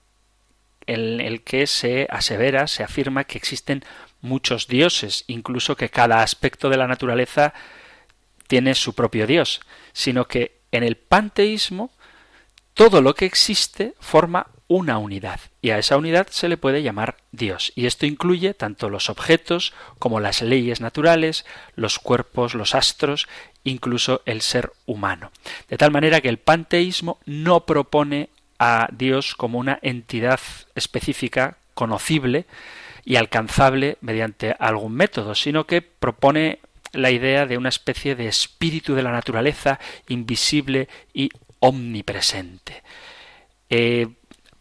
en 0.88 1.22
el 1.22 1.44
que 1.44 1.68
se 1.68 2.08
asevera, 2.10 2.68
se 2.68 2.84
afirma 2.84 3.24
que 3.24 3.38
existen 3.38 3.84
muchos 4.22 4.68
dioses, 4.68 5.24
incluso 5.28 5.76
que 5.76 5.90
cada 5.90 6.22
aspecto 6.22 6.70
de 6.70 6.78
la 6.78 6.88
naturaleza 6.88 7.54
tiene 8.48 8.76
su 8.76 8.94
propio 8.94 9.28
Dios, 9.28 9.62
sino 9.94 10.28
que 10.28 10.60
en 10.72 10.84
el 10.84 10.98
panteísmo 10.98 11.92
todo 12.74 13.02
lo 13.02 13.16
que 13.16 13.26
existe 13.26 13.94
forma 14.00 14.48
una 14.68 14.98
unidad 14.98 15.40
y 15.62 15.70
a 15.70 15.78
esa 15.78 15.98
unidad 15.98 16.28
se 16.30 16.50
le 16.50 16.58
puede 16.58 16.82
llamar 16.82 17.18
Dios. 17.32 17.72
Y 17.76 17.86
esto 17.86 18.06
incluye 18.06 18.54
tanto 18.54 18.90
los 18.90 19.10
objetos 19.10 19.74
como 20.00 20.20
las 20.20 20.42
leyes 20.42 20.82
naturales, 20.82 21.46
los 21.76 22.00
cuerpos, 22.00 22.56
los 22.56 22.76
astros, 22.76 23.28
incluso 23.64 24.22
el 24.26 24.42
ser 24.42 24.72
humano. 24.86 25.32
De 25.70 25.78
tal 25.78 25.92
manera 25.92 26.22
que 26.22 26.30
el 26.30 26.40
panteísmo 26.40 27.20
no 27.26 27.66
propone 27.66 28.30
a 28.58 28.88
Dios 28.92 29.36
como 29.36 29.60
una 29.60 29.80
entidad 29.82 30.40
específica, 30.76 31.58
conocible 31.74 32.46
y 33.04 33.18
alcanzable 33.18 33.98
mediante 34.02 34.56
algún 34.60 34.94
método, 34.94 35.36
sino 35.36 35.68
que 35.68 35.82
propone 35.82 36.60
la 36.96 37.12
idea 37.12 37.46
de 37.46 37.58
una 37.58 37.70
especie 37.70 38.16
de 38.16 38.28
espíritu 38.28 38.96
de 38.96 39.04
la 39.04 39.12
naturaleza 39.12 39.80
invisible 40.08 40.88
y 41.14 41.30
omnipresente. 41.60 42.84
Eh, 43.70 44.08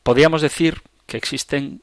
podríamos 0.02 0.42
decir 0.42 0.82
que 1.06 1.16
existen 1.16 1.82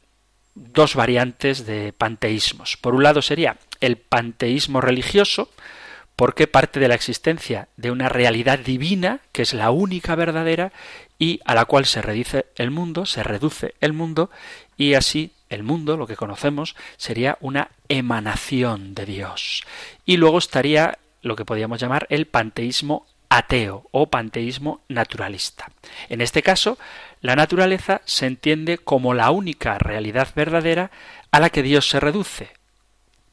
dos 0.55 0.95
variantes 0.95 1.65
de 1.65 1.93
panteísmos. 1.93 2.77
Por 2.77 2.95
un 2.95 3.03
lado 3.03 3.21
sería 3.21 3.57
el 3.79 3.97
panteísmo 3.97 4.81
religioso, 4.81 5.49
porque 6.15 6.47
parte 6.47 6.79
de 6.79 6.87
la 6.87 6.95
existencia 6.95 7.69
de 7.77 7.89
una 7.89 8.09
realidad 8.09 8.59
divina, 8.59 9.21
que 9.31 9.41
es 9.41 9.53
la 9.53 9.71
única 9.71 10.15
verdadera, 10.15 10.71
y 11.17 11.39
a 11.45 11.55
la 11.55 11.65
cual 11.65 11.85
se 11.85 12.01
reduce 12.01 12.45
el 12.55 12.71
mundo, 12.71 13.05
se 13.05 13.23
reduce 13.23 13.75
el 13.79 13.93
mundo, 13.93 14.29
y 14.77 14.93
así 14.93 15.31
el 15.51 15.63
mundo, 15.63 15.97
lo 15.97 16.07
que 16.07 16.15
conocemos, 16.15 16.75
sería 16.97 17.37
una 17.41 17.69
emanación 17.89 18.95
de 18.95 19.05
Dios. 19.05 19.63
Y 20.05 20.17
luego 20.17 20.39
estaría 20.39 20.97
lo 21.21 21.35
que 21.35 21.45
podríamos 21.45 21.79
llamar 21.79 22.07
el 22.09 22.25
panteísmo 22.25 23.05
ateo 23.29 23.87
o 23.91 24.09
panteísmo 24.09 24.81
naturalista. 24.87 25.71
En 26.09 26.21
este 26.21 26.41
caso, 26.41 26.77
la 27.21 27.35
naturaleza 27.35 28.01
se 28.05 28.25
entiende 28.25 28.77
como 28.77 29.13
la 29.13 29.31
única 29.31 29.77
realidad 29.77 30.29
verdadera 30.35 30.91
a 31.31 31.39
la 31.39 31.49
que 31.49 31.63
Dios 31.63 31.87
se 31.87 31.99
reduce, 31.99 32.51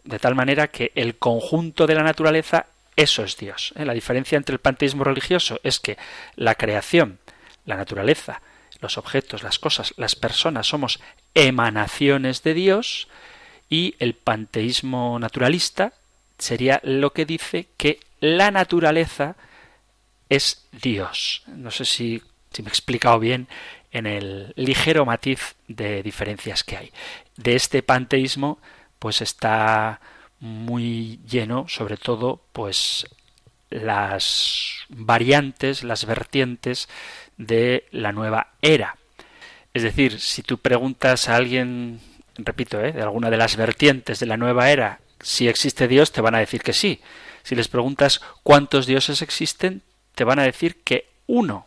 de 0.04 0.18
tal 0.18 0.34
manera 0.34 0.68
que 0.68 0.92
el 0.94 1.16
conjunto 1.18 1.86
de 1.86 1.94
la 1.94 2.02
naturaleza, 2.02 2.66
eso 2.96 3.24
es 3.24 3.36
Dios. 3.36 3.72
¿eh? 3.76 3.84
La 3.84 3.94
diferencia 3.94 4.36
entre 4.36 4.54
el 4.54 4.60
panteísmo 4.60 5.04
religioso 5.04 5.60
es 5.62 5.80
que 5.80 5.98
la 6.36 6.54
creación, 6.54 7.18
la 7.64 7.76
naturaleza, 7.76 8.40
los 8.80 8.98
objetos, 8.98 9.42
las 9.42 9.58
cosas, 9.58 9.94
las 9.96 10.14
personas 10.16 10.66
somos 10.66 11.00
emanaciones 11.34 12.42
de 12.42 12.54
Dios 12.54 13.08
y 13.68 13.94
el 13.98 14.14
panteísmo 14.14 15.18
naturalista 15.18 15.92
sería 16.38 16.80
lo 16.84 17.12
que 17.12 17.26
dice 17.26 17.68
que 17.76 18.00
la 18.20 18.50
naturaleza 18.50 19.36
es 20.28 20.66
Dios. 20.72 21.42
No 21.46 21.70
sé 21.70 21.84
si, 21.84 22.22
me 22.58 22.66
he 22.66 22.68
explicado 22.68 23.18
bien 23.18 23.48
en 23.92 24.06
el 24.06 24.52
ligero 24.56 25.04
matiz 25.04 25.56
de 25.66 26.02
diferencias 26.02 26.64
que 26.64 26.76
hay. 26.76 26.92
De 27.36 27.56
este 27.56 27.82
panteísmo, 27.82 28.58
pues 28.98 29.20
está 29.22 30.00
muy 30.40 31.20
lleno, 31.28 31.66
sobre 31.68 31.96
todo, 31.96 32.40
pues 32.52 33.06
las 33.70 34.86
variantes, 34.88 35.84
las 35.84 36.04
vertientes 36.04 36.88
de 37.36 37.86
la 37.90 38.12
nueva 38.12 38.48
era. 38.62 38.96
Es 39.74 39.82
decir, 39.82 40.20
si 40.20 40.42
tú 40.42 40.58
preguntas 40.58 41.28
a 41.28 41.36
alguien, 41.36 42.00
repito, 42.36 42.80
¿eh? 42.80 42.92
de 42.92 43.02
alguna 43.02 43.30
de 43.30 43.36
las 43.36 43.56
vertientes 43.56 44.18
de 44.18 44.26
la 44.26 44.36
nueva 44.36 44.70
era, 44.70 45.00
si 45.20 45.48
existe 45.48 45.88
Dios, 45.88 46.12
te 46.12 46.20
van 46.20 46.34
a 46.34 46.40
decir 46.40 46.62
que 46.62 46.72
sí. 46.72 47.00
Si 47.42 47.54
les 47.54 47.68
preguntas 47.68 48.20
cuántos 48.42 48.86
dioses 48.86 49.22
existen, 49.22 49.82
te 50.14 50.24
van 50.24 50.38
a 50.38 50.44
decir 50.44 50.82
que 50.82 51.06
uno, 51.26 51.66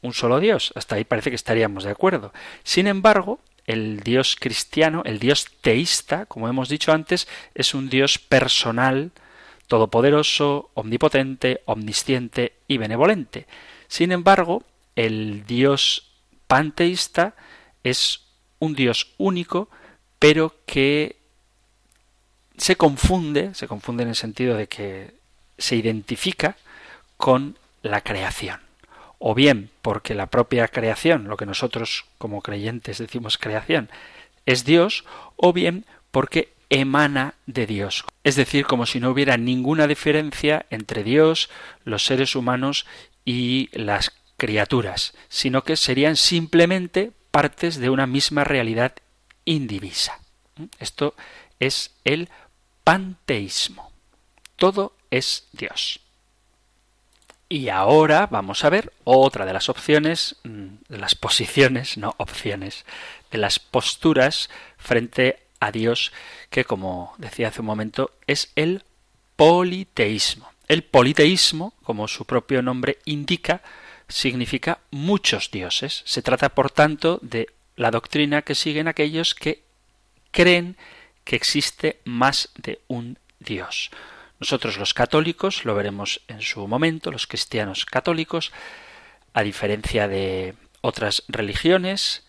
un 0.00 0.12
solo 0.12 0.40
Dios. 0.40 0.72
Hasta 0.74 0.96
ahí 0.96 1.04
parece 1.04 1.30
que 1.30 1.36
estaríamos 1.36 1.84
de 1.84 1.90
acuerdo. 1.90 2.32
Sin 2.64 2.86
embargo, 2.86 3.38
el 3.66 4.00
Dios 4.00 4.36
cristiano, 4.38 5.02
el 5.04 5.18
Dios 5.18 5.46
teísta, 5.60 6.26
como 6.26 6.48
hemos 6.48 6.68
dicho 6.68 6.92
antes, 6.92 7.28
es 7.54 7.74
un 7.74 7.88
Dios 7.88 8.18
personal, 8.18 9.12
todopoderoso, 9.72 10.68
omnipotente, 10.74 11.62
omnisciente 11.64 12.52
y 12.68 12.76
benevolente. 12.76 13.46
Sin 13.88 14.12
embargo, 14.12 14.64
el 14.96 15.46
Dios 15.46 16.12
panteísta 16.46 17.34
es 17.82 18.20
un 18.58 18.74
Dios 18.74 19.14
único, 19.16 19.70
pero 20.18 20.54
que 20.66 21.16
se 22.58 22.76
confunde, 22.76 23.54
se 23.54 23.66
confunde 23.66 24.02
en 24.02 24.10
el 24.10 24.14
sentido 24.14 24.58
de 24.58 24.68
que 24.68 25.14
se 25.56 25.76
identifica 25.76 26.58
con 27.16 27.56
la 27.80 28.02
creación. 28.02 28.60
O 29.18 29.34
bien 29.34 29.70
porque 29.80 30.14
la 30.14 30.26
propia 30.26 30.68
creación, 30.68 31.28
lo 31.28 31.38
que 31.38 31.46
nosotros 31.46 32.04
como 32.18 32.42
creyentes 32.42 32.98
decimos 32.98 33.38
creación, 33.38 33.88
es 34.44 34.66
Dios, 34.66 35.06
o 35.36 35.54
bien 35.54 35.86
porque 36.10 36.51
emana 36.72 37.34
de 37.44 37.66
Dios. 37.66 38.04
Es 38.24 38.34
decir, 38.34 38.64
como 38.64 38.86
si 38.86 38.98
no 38.98 39.10
hubiera 39.10 39.36
ninguna 39.36 39.86
diferencia 39.86 40.64
entre 40.70 41.04
Dios, 41.04 41.50
los 41.84 42.06
seres 42.06 42.34
humanos 42.34 42.86
y 43.26 43.68
las 43.72 44.12
criaturas, 44.38 45.12
sino 45.28 45.64
que 45.64 45.76
serían 45.76 46.16
simplemente 46.16 47.12
partes 47.30 47.76
de 47.76 47.90
una 47.90 48.06
misma 48.06 48.44
realidad 48.44 48.94
indivisa. 49.44 50.18
Esto 50.78 51.14
es 51.60 51.90
el 52.04 52.30
panteísmo. 52.84 53.92
Todo 54.56 54.94
es 55.10 55.48
Dios. 55.52 56.00
Y 57.50 57.68
ahora 57.68 58.28
vamos 58.30 58.64
a 58.64 58.70
ver 58.70 58.94
otra 59.04 59.44
de 59.44 59.52
las 59.52 59.68
opciones, 59.68 60.36
mm, 60.44 60.66
de 60.88 60.98
las 60.98 61.14
posiciones, 61.14 61.98
no 61.98 62.14
opciones, 62.16 62.86
de 63.30 63.36
las 63.36 63.58
posturas 63.58 64.48
frente 64.78 65.41
a 65.62 65.70
Dios, 65.70 66.12
que 66.50 66.64
como 66.64 67.14
decía 67.18 67.48
hace 67.48 67.60
un 67.60 67.66
momento, 67.66 68.10
es 68.26 68.50
el 68.56 68.82
politeísmo. 69.36 70.50
El 70.66 70.82
politeísmo, 70.82 71.72
como 71.84 72.08
su 72.08 72.24
propio 72.24 72.62
nombre 72.62 72.98
indica, 73.04 73.62
significa 74.08 74.80
muchos 74.90 75.52
dioses. 75.52 76.02
Se 76.04 76.20
trata, 76.20 76.48
por 76.48 76.72
tanto, 76.72 77.20
de 77.22 77.48
la 77.76 77.92
doctrina 77.92 78.42
que 78.42 78.56
siguen 78.56 78.88
aquellos 78.88 79.36
que 79.36 79.62
creen 80.32 80.76
que 81.22 81.36
existe 81.36 82.00
más 82.04 82.48
de 82.56 82.80
un 82.88 83.18
Dios. 83.38 83.92
Nosotros 84.40 84.78
los 84.78 84.94
católicos, 84.94 85.64
lo 85.64 85.76
veremos 85.76 86.22
en 86.26 86.40
su 86.40 86.66
momento, 86.66 87.12
los 87.12 87.28
cristianos 87.28 87.86
católicos, 87.86 88.50
a 89.32 89.44
diferencia 89.44 90.08
de 90.08 90.54
otras 90.80 91.22
religiones, 91.28 92.24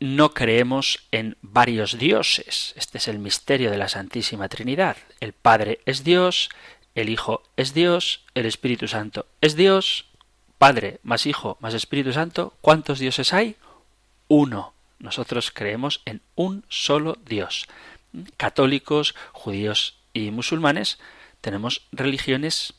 no 0.00 0.34
creemos 0.34 1.06
en 1.10 1.36
varios 1.42 1.98
dioses. 1.98 2.74
Este 2.76 2.98
es 2.98 3.08
el 3.08 3.18
misterio 3.18 3.70
de 3.70 3.78
la 3.78 3.88
Santísima 3.88 4.48
Trinidad. 4.48 4.96
El 5.20 5.32
Padre 5.32 5.80
es 5.86 6.04
Dios, 6.04 6.50
el 6.94 7.08
Hijo 7.08 7.42
es 7.56 7.74
Dios, 7.74 8.24
el 8.34 8.46
Espíritu 8.46 8.88
Santo 8.88 9.26
es 9.40 9.56
Dios, 9.56 10.06
Padre 10.58 11.00
más 11.02 11.26
Hijo 11.26 11.56
más 11.60 11.74
Espíritu 11.74 12.12
Santo. 12.12 12.54
¿Cuántos 12.60 12.98
dioses 12.98 13.32
hay? 13.32 13.56
Uno. 14.28 14.74
Nosotros 14.98 15.50
creemos 15.50 16.00
en 16.06 16.22
un 16.34 16.64
solo 16.68 17.18
Dios. 17.26 17.66
Católicos, 18.38 19.14
judíos 19.32 19.98
y 20.14 20.30
musulmanes 20.30 20.98
tenemos 21.42 21.86
religiones 21.92 22.74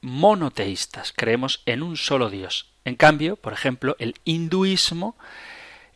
monoteístas, 0.00 1.12
creemos 1.14 1.62
en 1.66 1.82
un 1.82 1.96
solo 1.96 2.28
Dios. 2.28 2.70
En 2.84 2.96
cambio, 2.96 3.36
por 3.36 3.52
ejemplo, 3.52 3.96
el 3.98 4.16
hinduismo 4.24 5.16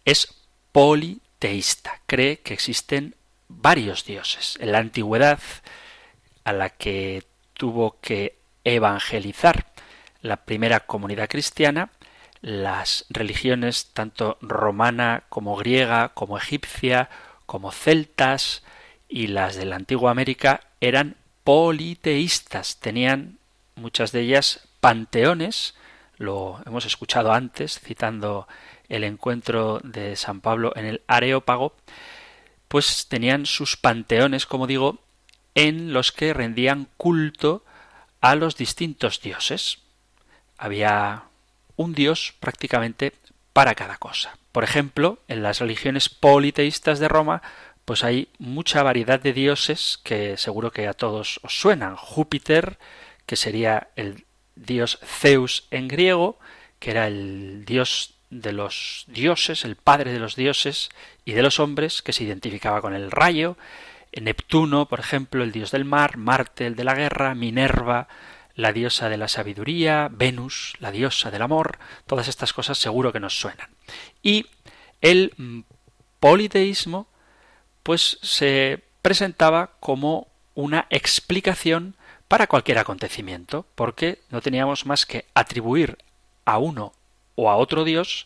es 0.04 0.43
politeísta, 0.74 2.00
cree 2.06 2.40
que 2.40 2.52
existen 2.52 3.14
varios 3.46 4.04
dioses. 4.04 4.58
En 4.58 4.72
la 4.72 4.78
antigüedad, 4.78 5.38
a 6.42 6.52
la 6.52 6.68
que 6.68 7.22
tuvo 7.52 8.00
que 8.00 8.38
evangelizar 8.64 9.66
la 10.20 10.38
primera 10.38 10.80
comunidad 10.80 11.28
cristiana, 11.28 11.90
las 12.40 13.06
religiones 13.08 13.92
tanto 13.92 14.36
romana 14.40 15.22
como 15.28 15.54
griega, 15.54 16.08
como 16.08 16.38
egipcia, 16.38 17.08
como 17.46 17.70
celtas 17.70 18.64
y 19.08 19.28
las 19.28 19.54
de 19.54 19.66
la 19.66 19.76
antigua 19.76 20.10
América 20.10 20.60
eran 20.80 21.14
politeístas, 21.44 22.80
tenían 22.80 23.38
muchas 23.76 24.10
de 24.10 24.22
ellas 24.22 24.66
panteones, 24.80 25.76
lo 26.16 26.60
hemos 26.66 26.84
escuchado 26.84 27.32
antes, 27.32 27.78
citando 27.78 28.48
el 28.88 29.04
encuentro 29.04 29.80
de 29.82 30.16
San 30.16 30.40
Pablo 30.40 30.72
en 30.76 30.86
el 30.86 31.02
Areópago, 31.06 31.74
pues 32.68 33.06
tenían 33.08 33.46
sus 33.46 33.76
panteones, 33.76 34.46
como 34.46 34.66
digo, 34.66 34.98
en 35.54 35.92
los 35.92 36.12
que 36.12 36.34
rendían 36.34 36.88
culto 36.96 37.64
a 38.20 38.34
los 38.34 38.56
distintos 38.56 39.20
dioses. 39.20 39.78
Había 40.58 41.24
un 41.76 41.94
dios 41.94 42.34
prácticamente 42.40 43.12
para 43.52 43.74
cada 43.74 43.96
cosa. 43.96 44.36
Por 44.52 44.64
ejemplo, 44.64 45.18
en 45.28 45.42
las 45.42 45.60
religiones 45.60 46.08
politeístas 46.08 46.98
de 46.98 47.08
Roma 47.08 47.42
pues 47.84 48.02
hay 48.02 48.28
mucha 48.38 48.82
variedad 48.82 49.20
de 49.20 49.32
dioses 49.32 49.98
que 50.02 50.36
seguro 50.36 50.70
que 50.70 50.88
a 50.88 50.94
todos 50.94 51.40
os 51.42 51.58
suenan. 51.58 51.96
Júpiter, 51.96 52.78
que 53.26 53.36
sería 53.36 53.88
el 53.96 54.24
dios 54.56 54.98
Zeus 55.04 55.66
en 55.70 55.88
griego, 55.88 56.38
que 56.78 56.92
era 56.92 57.06
el 57.06 57.64
dios 57.64 58.13
de 58.40 58.52
los 58.52 59.04
dioses, 59.06 59.64
el 59.64 59.76
padre 59.76 60.12
de 60.12 60.18
los 60.18 60.36
dioses 60.36 60.90
y 61.24 61.32
de 61.32 61.42
los 61.42 61.60
hombres, 61.60 62.02
que 62.02 62.12
se 62.12 62.24
identificaba 62.24 62.80
con 62.80 62.94
el 62.94 63.10
rayo. 63.10 63.56
Neptuno, 64.12 64.86
por 64.86 65.00
ejemplo, 65.00 65.42
el 65.42 65.52
dios 65.52 65.70
del 65.70 65.84
mar, 65.84 66.16
Marte, 66.16 66.66
el 66.66 66.76
de 66.76 66.84
la 66.84 66.94
guerra, 66.94 67.34
Minerva, 67.34 68.08
la 68.54 68.72
diosa 68.72 69.08
de 69.08 69.16
la 69.16 69.28
sabiduría, 69.28 70.08
Venus, 70.10 70.74
la 70.78 70.92
diosa 70.92 71.30
del 71.30 71.42
amor, 71.42 71.78
todas 72.06 72.28
estas 72.28 72.52
cosas 72.52 72.78
seguro 72.78 73.12
que 73.12 73.20
nos 73.20 73.38
suenan. 73.38 73.70
Y 74.22 74.46
el 75.00 75.64
politeísmo 76.20 77.08
pues 77.82 78.18
se 78.22 78.82
presentaba 79.02 79.72
como 79.80 80.28
una 80.54 80.86
explicación 80.90 81.96
para 82.28 82.46
cualquier 82.46 82.78
acontecimiento, 82.78 83.66
porque 83.74 84.20
no 84.30 84.40
teníamos 84.40 84.86
más 84.86 85.06
que 85.06 85.26
atribuir 85.34 85.98
a 86.44 86.58
uno 86.58 86.94
o 87.34 87.50
a 87.50 87.56
otro 87.56 87.84
Dios 87.84 88.24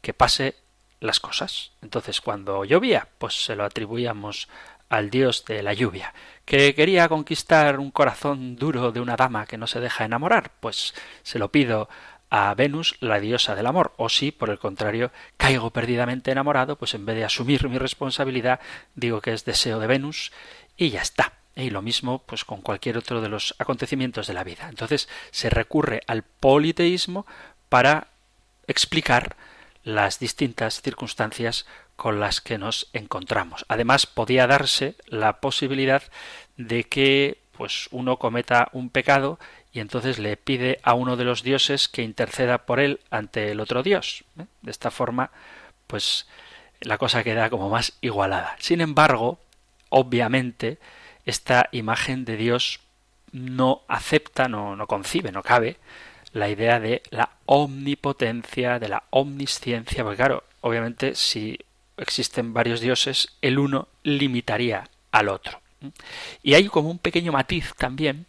que 0.00 0.14
pase 0.14 0.56
las 1.00 1.20
cosas. 1.20 1.72
Entonces, 1.82 2.20
cuando 2.20 2.64
llovía, 2.64 3.08
pues 3.18 3.44
se 3.44 3.56
lo 3.56 3.64
atribuíamos 3.64 4.48
al 4.88 5.08
dios 5.08 5.44
de 5.46 5.62
la 5.62 5.72
lluvia. 5.72 6.12
Que 6.44 6.74
quería 6.74 7.08
conquistar 7.08 7.78
un 7.78 7.90
corazón 7.90 8.56
duro 8.56 8.92
de 8.92 9.00
una 9.00 9.16
dama 9.16 9.46
que 9.46 9.56
no 9.56 9.66
se 9.66 9.80
deja 9.80 10.04
enamorar, 10.04 10.52
pues 10.60 10.94
se 11.22 11.38
lo 11.38 11.50
pido 11.50 11.88
a 12.28 12.54
Venus, 12.54 12.96
la 13.00 13.18
diosa 13.18 13.54
del 13.54 13.66
amor, 13.66 13.92
o 13.96 14.08
si, 14.08 14.30
por 14.30 14.50
el 14.50 14.58
contrario, 14.58 15.10
caigo 15.36 15.70
perdidamente 15.70 16.30
enamorado, 16.30 16.76
pues 16.76 16.94
en 16.94 17.04
vez 17.04 17.16
de 17.16 17.24
asumir 17.24 17.68
mi 17.68 17.78
responsabilidad, 17.78 18.60
digo 18.94 19.20
que 19.20 19.32
es 19.32 19.44
deseo 19.44 19.80
de 19.80 19.88
Venus 19.88 20.32
y 20.76 20.90
ya 20.90 21.02
está. 21.02 21.32
Y 21.56 21.70
lo 21.70 21.82
mismo 21.82 22.22
pues 22.24 22.44
con 22.44 22.62
cualquier 22.62 22.96
otro 22.96 23.20
de 23.20 23.28
los 23.28 23.54
acontecimientos 23.58 24.28
de 24.28 24.34
la 24.34 24.44
vida. 24.44 24.68
Entonces 24.68 25.08
se 25.32 25.50
recurre 25.50 26.02
al 26.06 26.22
politeísmo 26.22 27.26
para 27.68 28.08
explicar 28.70 29.36
las 29.82 30.18
distintas 30.18 30.82
circunstancias 30.82 31.66
con 31.96 32.20
las 32.20 32.40
que 32.40 32.58
nos 32.58 32.88
encontramos. 32.92 33.64
Además, 33.68 34.06
podía 34.06 34.46
darse 34.46 34.94
la 35.06 35.40
posibilidad 35.40 36.02
de 36.56 36.84
que 36.84 37.38
pues 37.52 37.88
uno 37.90 38.16
cometa 38.18 38.68
un 38.72 38.88
pecado 38.88 39.38
y 39.72 39.80
entonces 39.80 40.18
le 40.18 40.36
pide 40.36 40.80
a 40.82 40.94
uno 40.94 41.16
de 41.16 41.24
los 41.24 41.42
dioses 41.42 41.88
que 41.88 42.02
interceda 42.02 42.64
por 42.64 42.80
él 42.80 43.00
ante 43.10 43.50
el 43.50 43.60
otro 43.60 43.82
dios. 43.82 44.24
¿eh? 44.38 44.46
De 44.62 44.70
esta 44.70 44.90
forma, 44.90 45.30
pues 45.86 46.26
la 46.80 46.96
cosa 46.96 47.22
queda 47.22 47.50
como 47.50 47.68
más 47.68 47.92
igualada. 48.00 48.56
Sin 48.58 48.80
embargo, 48.80 49.38
obviamente, 49.90 50.78
esta 51.26 51.68
imagen 51.72 52.24
de 52.24 52.36
Dios 52.36 52.80
no 53.32 53.82
acepta, 53.88 54.48
no, 54.48 54.74
no 54.74 54.86
concibe, 54.86 55.32
no 55.32 55.42
cabe 55.42 55.76
la 56.32 56.48
idea 56.48 56.80
de 56.80 57.02
la 57.10 57.30
omnipotencia, 57.46 58.78
de 58.78 58.88
la 58.88 59.04
omnisciencia, 59.10 60.04
porque 60.04 60.16
claro, 60.16 60.44
obviamente 60.60 61.14
si 61.14 61.58
existen 61.96 62.52
varios 62.52 62.80
dioses, 62.80 63.28
el 63.42 63.58
uno 63.58 63.88
limitaría 64.02 64.88
al 65.12 65.28
otro. 65.28 65.60
Y 66.42 66.54
hay 66.54 66.66
como 66.66 66.90
un 66.90 66.98
pequeño 66.98 67.32
matiz 67.32 67.74
también 67.76 68.26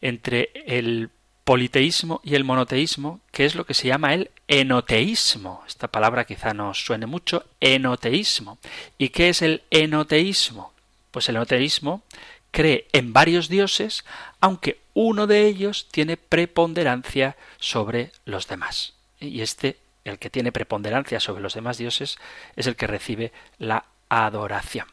entre 0.00 0.50
el 0.66 1.10
politeísmo 1.44 2.20
y 2.24 2.34
el 2.34 2.44
monoteísmo, 2.44 3.20
que 3.32 3.44
es 3.44 3.54
lo 3.54 3.64
que 3.64 3.74
se 3.74 3.88
llama 3.88 4.14
el 4.14 4.30
enoteísmo. 4.48 5.64
Esta 5.66 5.88
palabra 5.88 6.24
quizá 6.24 6.52
no 6.52 6.74
suene 6.74 7.06
mucho, 7.06 7.44
enoteísmo. 7.60 8.58
¿Y 8.98 9.10
qué 9.10 9.30
es 9.30 9.42
el 9.42 9.62
enoteísmo? 9.70 10.72
Pues 11.10 11.28
el 11.28 11.36
enoteísmo 11.36 12.02
cree 12.50 12.86
en 12.92 13.12
varios 13.12 13.48
dioses, 13.48 14.04
aunque 14.40 14.80
uno 14.94 15.26
de 15.26 15.46
ellos 15.46 15.88
tiene 15.90 16.16
preponderancia 16.16 17.36
sobre 17.58 18.12
los 18.24 18.48
demás. 18.48 18.94
Y 19.20 19.40
este, 19.40 19.78
el 20.04 20.18
que 20.18 20.30
tiene 20.30 20.52
preponderancia 20.52 21.20
sobre 21.20 21.42
los 21.42 21.54
demás 21.54 21.78
dioses, 21.78 22.18
es 22.56 22.66
el 22.66 22.76
que 22.76 22.86
recibe 22.86 23.32
la 23.58 23.84
adoración. 24.08 24.86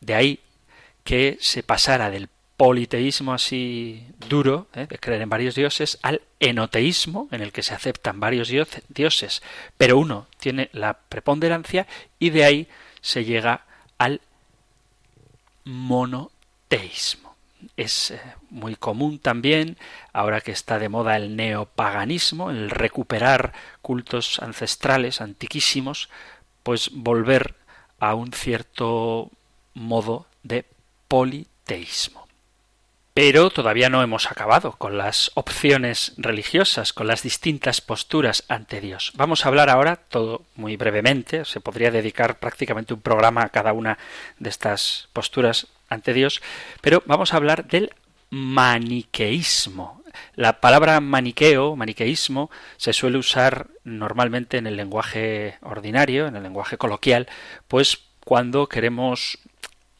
De 0.00 0.14
ahí 0.14 0.40
que 1.04 1.38
se 1.40 1.62
pasara 1.62 2.10
del 2.10 2.28
politeísmo 2.56 3.34
así 3.34 4.06
duro, 4.28 4.66
¿eh? 4.74 4.86
de 4.88 4.98
creer 4.98 5.22
en 5.22 5.28
varios 5.28 5.54
dioses, 5.54 5.98
al 6.02 6.22
enoteísmo, 6.40 7.28
en 7.30 7.42
el 7.42 7.52
que 7.52 7.62
se 7.62 7.74
aceptan 7.74 8.18
varios 8.18 8.48
dioses, 8.88 9.42
pero 9.76 9.98
uno 9.98 10.26
tiene 10.40 10.70
la 10.72 10.94
preponderancia, 10.94 11.86
y 12.18 12.30
de 12.30 12.44
ahí 12.44 12.68
se 13.00 13.24
llega 13.24 13.64
al 13.98 14.20
monoteísmo. 15.64 16.35
Es 17.76 18.10
eh, 18.10 18.20
muy 18.50 18.76
común 18.76 19.18
también, 19.18 19.76
ahora 20.12 20.40
que 20.40 20.52
está 20.52 20.78
de 20.78 20.88
moda 20.88 21.16
el 21.16 21.36
neopaganismo, 21.36 22.50
el 22.50 22.70
recuperar 22.70 23.52
cultos 23.82 24.40
ancestrales 24.40 25.20
antiquísimos, 25.20 26.08
pues 26.62 26.90
volver 26.92 27.54
a 27.98 28.14
un 28.14 28.32
cierto 28.32 29.30
modo 29.74 30.26
de 30.42 30.64
politeísmo. 31.08 32.26
Pero 33.14 33.48
todavía 33.48 33.88
no 33.88 34.02
hemos 34.02 34.30
acabado 34.30 34.72
con 34.72 34.98
las 34.98 35.30
opciones 35.34 36.12
religiosas, 36.18 36.92
con 36.92 37.06
las 37.06 37.22
distintas 37.22 37.80
posturas 37.80 38.44
ante 38.48 38.82
Dios. 38.82 39.12
Vamos 39.14 39.44
a 39.44 39.48
hablar 39.48 39.70
ahora, 39.70 39.96
todo 39.96 40.42
muy 40.54 40.76
brevemente, 40.76 41.46
se 41.46 41.60
podría 41.60 41.90
dedicar 41.90 42.38
prácticamente 42.38 42.92
un 42.92 43.00
programa 43.00 43.42
a 43.42 43.48
cada 43.48 43.72
una 43.72 43.96
de 44.38 44.50
estas 44.50 45.08
posturas 45.14 45.68
ante 45.88 46.12
Dios, 46.12 46.42
pero 46.80 47.02
vamos 47.06 47.32
a 47.32 47.36
hablar 47.36 47.66
del 47.66 47.92
maniqueísmo. 48.30 50.02
La 50.34 50.60
palabra 50.60 51.00
maniqueo, 51.00 51.76
maniqueísmo, 51.76 52.50
se 52.76 52.92
suele 52.92 53.18
usar 53.18 53.68
normalmente 53.84 54.58
en 54.58 54.66
el 54.66 54.76
lenguaje 54.76 55.58
ordinario, 55.62 56.26
en 56.26 56.36
el 56.36 56.42
lenguaje 56.42 56.78
coloquial, 56.78 57.28
pues 57.68 57.98
cuando 58.24 58.66
queremos 58.66 59.38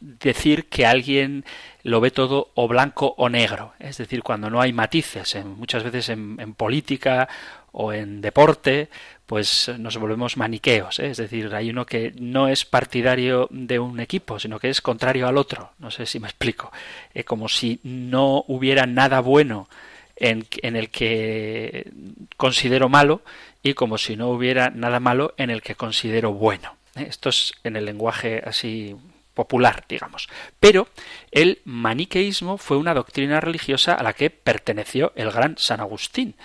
decir 0.01 0.69
que 0.69 0.87
alguien 0.87 1.45
lo 1.83 2.01
ve 2.01 2.11
todo 2.11 2.51
o 2.55 2.69
blanco 2.69 3.15
o 3.17 3.29
negro, 3.29 3.75
es 3.79 3.97
decir, 3.99 4.23
cuando 4.23 4.51
no 4.51 4.61
hay 4.61 4.73
matices, 4.73 5.35
en, 5.35 5.57
muchas 5.57 5.85
veces 5.85 6.09
en, 6.09 6.55
política 6.55 7.29
o 7.73 7.93
en 7.93 8.21
deporte, 8.21 8.89
pues 9.27 9.71
nos 9.79 9.97
volvemos 9.99 10.37
maniqueos, 10.37 11.01
¿eh? 11.01 11.11
es 11.11 11.17
decir, 11.17 11.53
hay 11.55 11.71
uno 11.71 11.85
que 11.85 12.13
no 12.19 12.49
es 12.49 12.65
partidario 12.65 13.49
de 13.51 13.79
un 13.79 13.99
equipo, 14.01 14.39
sino 14.39 14.61
que 14.61 14.71
es 14.71 14.81
contrario 14.81 15.27
al 15.27 15.37
otro, 15.37 15.73
no 15.79 15.91
sé 15.91 16.07
si 16.07 16.21
me 16.21 16.29
explico, 16.29 16.73
eh, 17.13 17.25
como 17.25 17.49
si 17.49 17.81
no 17.83 18.45
hubiera 18.47 18.87
nada 18.87 19.21
bueno 19.21 19.69
en, 20.15 20.47
en 20.63 20.77
el 20.77 20.91
que 20.91 21.91
considero 22.37 22.89
malo 22.89 23.23
y 23.63 23.75
como 23.75 23.99
si 23.99 24.17
no 24.17 24.29
hubiera 24.29 24.71
nada 24.71 25.01
malo 25.01 25.35
en 25.37 25.51
el 25.51 25.61
que 25.61 25.75
considero 25.75 26.33
bueno. 26.33 26.77
¿eh? 26.95 27.07
Esto 27.09 27.29
es 27.29 27.53
en 27.65 27.77
el 27.77 27.85
lenguaje 27.85 28.43
así 28.45 28.95
popular, 29.35 29.85
digamos. 29.89 30.29
Pero 30.61 30.89
el 31.31 31.61
maniqueísmo 31.65 32.59
fue 32.59 32.77
una 32.79 32.95
doctrina 32.95 33.41
religiosa 33.41 33.95
a 33.95 34.03
la 34.03 34.15
que 34.15 34.31
perteneció 34.31 35.13
el 35.15 35.31
gran 35.31 35.59
San 35.59 35.81
Agustín. 35.81 36.37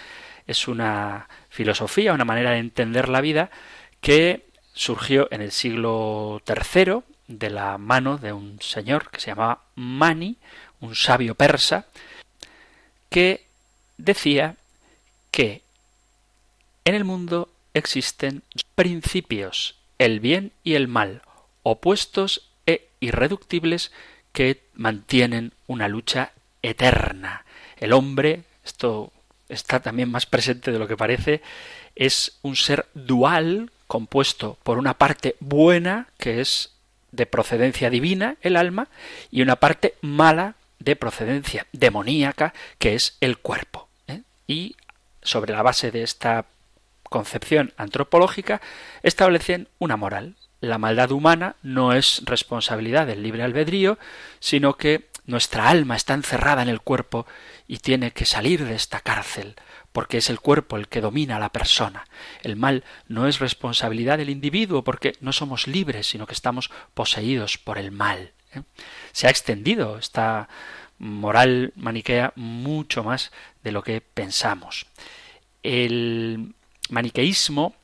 Es 0.46 0.68
una 0.68 1.30
filosofía, 1.52 2.14
una 2.14 2.26
manera 2.26 2.52
de 2.52 2.58
entender 2.58 3.10
la 3.10 3.22
vida 3.22 3.52
que 4.00 4.48
surgió 4.74 5.28
en 5.32 5.42
el 5.42 5.52
siglo 5.52 6.42
III 6.48 7.02
de 7.28 7.50
la 7.52 7.78
mano 7.78 8.18
de 8.18 8.34
un 8.34 8.60
señor 8.62 9.12
que 9.12 9.20
se 9.20 9.28
llamaba 9.28 9.66
Mani, 9.76 10.38
un 10.80 10.96
sabio 10.96 11.36
persa, 11.36 11.86
que 13.10 13.46
decía 13.98 14.56
que 15.30 15.62
en 16.86 16.96
el 16.96 17.04
mundo 17.04 17.50
existen 17.74 18.42
principios, 18.74 19.76
el 20.00 20.20
bien 20.20 20.52
y 20.64 20.74
el 20.74 20.88
mal, 20.88 21.22
opuestos 21.62 22.48
irreductibles 23.02 23.92
que 24.32 24.64
mantienen 24.76 25.54
una 25.68 25.88
lucha 25.88 26.32
eterna. 26.62 27.46
El 27.78 27.94
hombre, 27.94 28.44
esto 28.64 29.12
está 29.52 29.80
también 29.80 30.10
más 30.10 30.26
presente 30.26 30.72
de 30.72 30.80
lo 30.80 30.88
que 30.88 30.98
parece, 30.98 31.42
es 31.96 32.40
un 32.42 32.56
ser 32.56 32.88
dual 32.94 33.72
compuesto 33.88 34.58
por 34.64 34.78
una 34.78 34.96
parte 34.96 35.36
buena, 35.40 36.08
que 36.18 36.42
es 36.42 36.74
de 37.12 37.26
procedencia 37.26 37.90
divina, 37.90 38.38
el 38.42 38.56
alma, 38.56 38.88
y 39.30 39.42
una 39.42 39.58
parte 39.58 39.96
mala 40.02 40.56
de 40.80 40.96
procedencia 40.96 41.68
demoníaca, 41.74 42.54
que 42.80 42.96
es 42.96 43.18
el 43.20 43.38
cuerpo. 43.38 43.90
¿eh? 44.08 44.22
Y 44.48 44.76
sobre 45.22 45.54
la 45.54 45.62
base 45.62 45.92
de 45.92 46.04
esta 46.04 46.46
concepción 47.04 47.74
antropológica 47.76 48.62
establecen 49.04 49.68
una 49.80 49.98
moral, 49.98 50.36
la 50.62 50.78
maldad 50.78 51.12
humana 51.12 51.56
no 51.64 51.92
es 51.92 52.22
responsabilidad 52.26 53.08
del 53.08 53.24
libre 53.24 53.44
albedrío, 53.44 53.98
sino 54.40 54.78
que 54.78 55.10
nuestra 55.26 55.70
alma 55.70 55.96
está 55.96 56.14
encerrada 56.14 56.62
en 56.62 56.70
el 56.70 56.82
cuerpo 56.82 57.26
y 57.68 57.78
tiene 57.78 58.12
que 58.12 58.26
salir 58.26 58.66
de 58.66 58.76
esta 58.76 59.00
cárcel, 59.02 59.56
porque 59.92 60.18
es 60.18 60.30
el 60.30 60.40
cuerpo 60.40 60.78
el 60.78 60.88
que 60.88 61.02
domina 61.02 61.38
a 61.38 61.40
la 61.40 61.52
persona. 61.52 62.06
El 62.44 62.56
mal 62.56 62.84
no 63.08 63.28
es 63.28 63.40
responsabilidad 63.40 64.18
del 64.18 64.30
individuo, 64.30 64.84
porque 64.84 65.16
no 65.22 65.32
somos 65.32 65.68
libres, 65.68 66.08
sino 66.08 66.28
que 66.28 66.34
estamos 66.34 66.72
poseídos 66.94 67.58
por 67.58 67.78
el 67.78 67.92
mal. 67.92 68.34
¿eh? 68.54 68.64
Se 69.12 69.28
ha 69.28 69.30
extendido 69.30 69.98
esta 69.98 70.50
moral 70.98 71.74
maniquea 71.76 72.34
mucho 72.36 73.04
más 73.04 73.32
de 73.64 73.72
lo 73.72 73.84
que 73.84 74.02
pensamos. 74.02 74.86
El 75.64 76.54
maniqueísmo 76.90 77.76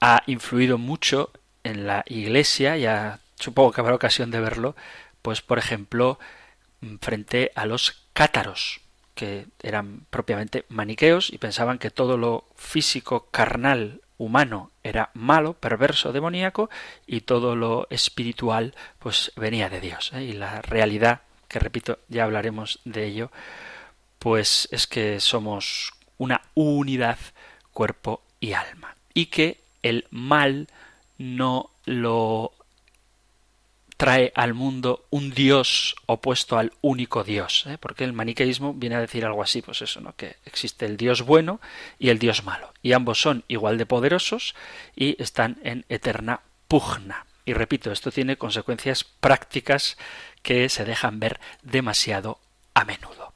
ha 0.00 0.22
influido 0.26 0.78
mucho 0.78 1.32
en 1.64 1.86
la 1.86 2.04
Iglesia, 2.06 2.76
ya 2.76 3.20
supongo 3.36 3.72
que 3.72 3.80
habrá 3.80 3.94
ocasión 3.94 4.30
de 4.30 4.40
verlo, 4.40 4.76
pues 5.22 5.42
por 5.42 5.58
ejemplo, 5.58 6.18
frente 7.00 7.52
a 7.54 7.66
los 7.66 8.06
cátaros, 8.12 8.80
que 9.14 9.46
eran 9.62 10.06
propiamente 10.10 10.64
maniqueos 10.68 11.32
y 11.32 11.38
pensaban 11.38 11.78
que 11.78 11.90
todo 11.90 12.16
lo 12.16 12.44
físico, 12.56 13.28
carnal, 13.30 14.00
humano 14.18 14.72
era 14.82 15.10
malo, 15.14 15.54
perverso, 15.54 16.12
demoníaco, 16.12 16.68
y 17.06 17.22
todo 17.22 17.56
lo 17.56 17.86
espiritual 17.90 18.74
pues 18.98 19.32
venía 19.36 19.70
de 19.70 19.80
Dios. 19.80 20.12
¿eh? 20.12 20.24
Y 20.24 20.32
la 20.32 20.60
realidad, 20.60 21.22
que 21.46 21.58
repito, 21.58 22.00
ya 22.08 22.24
hablaremos 22.24 22.80
de 22.84 23.06
ello, 23.06 23.30
pues 24.18 24.68
es 24.72 24.86
que 24.86 25.20
somos 25.20 25.92
una 26.18 26.42
unidad, 26.54 27.18
cuerpo 27.72 28.22
y 28.40 28.52
alma. 28.52 28.96
Y 29.14 29.26
que 29.26 29.60
el 29.82 30.06
mal 30.10 30.68
no 31.16 31.70
lo 31.84 32.52
trae 33.98 34.32
al 34.36 34.54
mundo 34.54 35.04
un 35.10 35.32
Dios 35.32 35.96
opuesto 36.06 36.56
al 36.56 36.72
único 36.80 37.24
Dios, 37.24 37.66
¿eh? 37.66 37.78
porque 37.78 38.04
el 38.04 38.12
maniqueísmo 38.12 38.72
viene 38.72 38.94
a 38.94 39.00
decir 39.00 39.26
algo 39.26 39.42
así, 39.42 39.60
pues 39.60 39.82
eso, 39.82 40.00
¿no? 40.00 40.14
que 40.14 40.36
existe 40.46 40.86
el 40.86 40.96
Dios 40.96 41.22
bueno 41.22 41.60
y 41.98 42.10
el 42.10 42.20
Dios 42.20 42.44
malo, 42.44 42.72
y 42.80 42.92
ambos 42.92 43.20
son 43.20 43.44
igual 43.48 43.76
de 43.76 43.86
poderosos 43.86 44.54
y 44.94 45.20
están 45.20 45.58
en 45.64 45.84
eterna 45.88 46.40
pugna. 46.68 47.26
Y 47.44 47.54
repito, 47.54 47.90
esto 47.90 48.12
tiene 48.12 48.36
consecuencias 48.36 49.02
prácticas 49.02 49.98
que 50.42 50.68
se 50.68 50.84
dejan 50.84 51.18
ver 51.18 51.40
demasiado 51.62 52.38
a 52.74 52.84
menudo. 52.84 53.27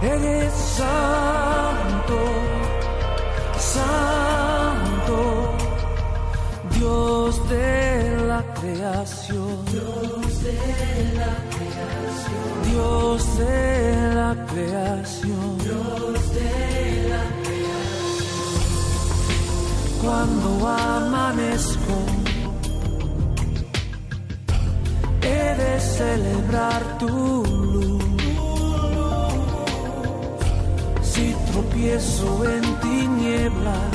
Eres 0.00 0.54
santo, 0.54 2.20
santo. 3.58 5.18
Dios 6.70 7.48
de 7.48 8.24
la 8.28 8.44
creación. 8.54 9.64
Dios 9.72 10.42
de 10.44 10.54
la 11.18 11.34
creación. 11.50 12.62
Dios 12.70 13.38
de 13.38 14.14
la 14.14 14.46
creación. 14.46 15.58
Dios 15.64 16.34
de 16.34 17.08
la 17.10 17.24
creación. 17.42 18.68
Cuando 20.00 20.68
amanezco, 20.68 21.96
he 25.22 25.56
de 25.56 25.80
celebrar 25.80 26.98
tu 26.98 27.08
luz. 27.08 28.07
Tropiezo 31.78 32.44
en 32.44 32.62
tinieblas 32.80 33.90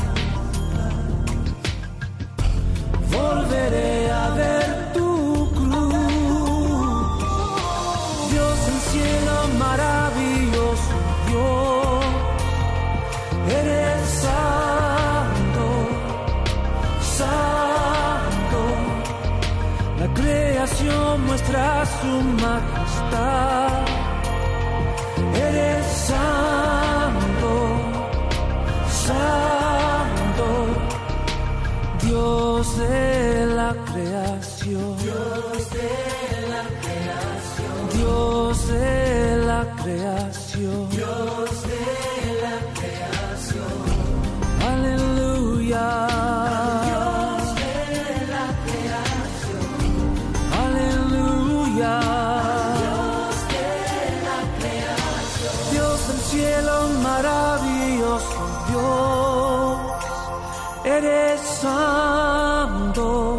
volveré 3.12 4.12
a 4.12 4.30
ver 4.30 4.94
tu 4.94 5.50
cruz. 5.52 5.92
Dios 8.32 8.58
en 8.72 8.80
cielo 8.92 9.36
maravilloso, 9.60 10.96
Dios, 11.28 12.06
eres 13.60 14.10
santo, 14.26 15.66
santo. 17.20 18.62
La 20.00 20.08
creación 20.14 21.26
muestra 21.26 21.86
su 22.02 22.22
majestad. 22.42 22.73
Eres 61.54 61.62
santo, 61.62 63.33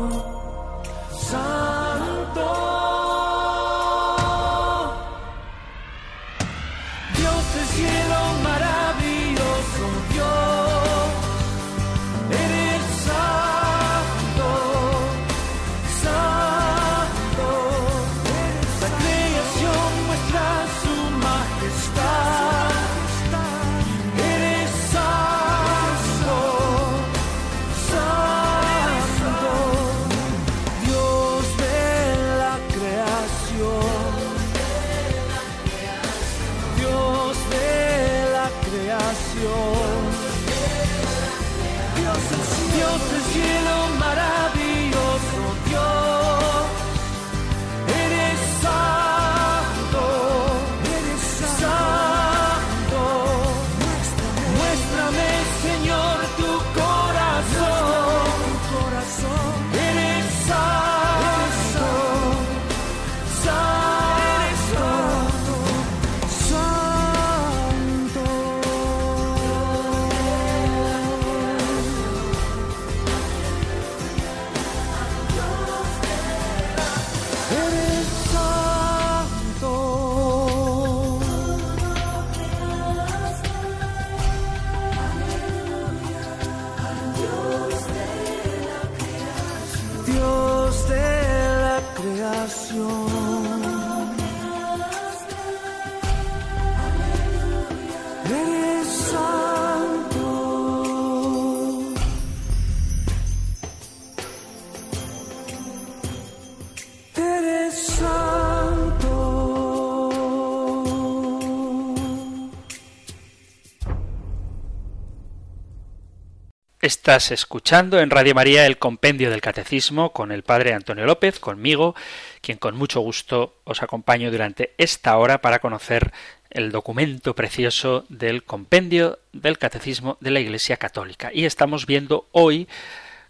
Estás 116.85 117.31
escuchando 117.31 117.99
en 117.99 118.11
Radio 118.11 118.35
María 118.35 118.67
el 118.67 118.77
Compendio 118.77 119.31
del 119.31 119.41
Catecismo 119.41 120.13
con 120.13 120.33
el 120.33 120.43
Padre 120.43 120.75
Antonio 120.75 121.07
López, 121.07 121.41
conmigo, 121.41 121.95
quien 122.43 122.59
con 122.59 122.77
mucho 122.77 123.01
gusto 123.01 123.57
os 123.65 123.83
acompaño 123.83 124.31
durante 124.31 124.75
esta 124.77 125.17
hora 125.17 125.41
para 125.41 125.61
conocer 125.61 126.13
el 126.51 126.71
documento 126.71 127.35
precioso 127.35 128.05
del 128.11 128.45
Compendio 128.45 129.19
del 129.33 129.57
Catecismo 129.57 130.19
de 130.21 130.31
la 130.31 130.41
Iglesia 130.41 130.77
Católica. 130.77 131.31
Y 131.33 131.47
estamos 131.47 131.87
viendo 131.87 132.29
hoy, 132.33 132.69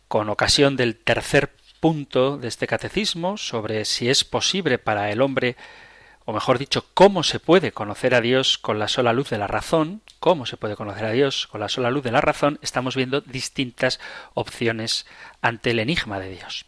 con 0.09 0.29
ocasión 0.29 0.75
del 0.75 0.97
tercer 0.97 1.53
punto 1.85 2.39
de 2.39 2.49
este 2.49 2.67
catecismo, 2.67 3.37
sobre 3.37 3.85
si 3.85 4.09
es 4.09 4.25
posible 4.25 4.79
para 4.79 5.11
el 5.11 5.21
hombre 5.21 5.55
o 6.25 6.33
mejor 6.33 6.59
dicho, 6.59 6.87
cómo 6.95 7.23
se 7.23 7.41
puede 7.41 7.73
conocer 7.73 8.15
a 8.15 8.23
Dios 8.23 8.57
con 8.57 8.79
la 8.79 8.89
sola 8.89 9.13
luz 9.13 9.29
de 9.29 9.37
la 9.37 9.49
razón, 9.49 10.01
cómo 10.19 10.47
se 10.47 10.57
puede 10.57 10.77
conocer 10.77 11.05
a 11.05 11.11
Dios 11.11 11.47
con 11.47 11.61
la 11.61 11.69
sola 11.69 11.91
luz 11.91 12.03
de 12.03 12.11
la 12.11 12.23
razón, 12.23 12.59
estamos 12.63 12.97
viendo 12.97 13.21
distintas 13.21 14.01
opciones 14.33 15.05
ante 15.43 15.73
el 15.73 15.79
enigma 15.79 16.19
de 16.21 16.31
Dios. 16.31 16.65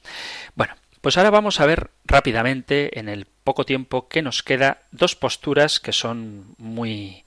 Bueno, 0.54 0.74
pues 1.00 1.16
ahora 1.16 1.30
vamos 1.30 1.60
a 1.60 1.66
ver 1.66 1.88
rápidamente, 2.04 3.00
en 3.00 3.08
el 3.08 3.24
poco 3.24 3.64
tiempo 3.64 4.08
que 4.08 4.20
nos 4.20 4.42
queda, 4.42 4.82
dos 4.90 5.16
posturas 5.16 5.80
que 5.80 5.92
son 5.92 6.54
muy 6.58 7.24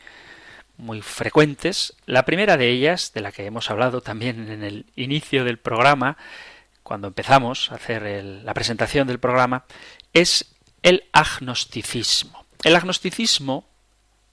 muy 0.78 1.02
frecuentes. 1.02 1.96
La 2.06 2.24
primera 2.24 2.56
de 2.56 2.70
ellas, 2.70 3.14
de 3.14 3.22
la 3.22 3.32
que 3.32 3.48
hemos 3.48 3.72
hablado 3.72 4.02
también 4.02 4.50
en 4.50 4.64
el 4.64 4.86
inicio 4.96 5.44
del 5.44 5.58
programa, 5.58 6.18
cuando 6.90 7.08
empezamos 7.08 7.72
a 7.72 7.76
hacer 7.76 8.02
la 8.24 8.56
presentación 8.56 9.08
del 9.08 9.20
programa, 9.20 9.64
es 10.12 10.56
el 10.82 11.04
agnosticismo. 11.12 12.48
El 12.64 12.76
agnosticismo 12.76 13.68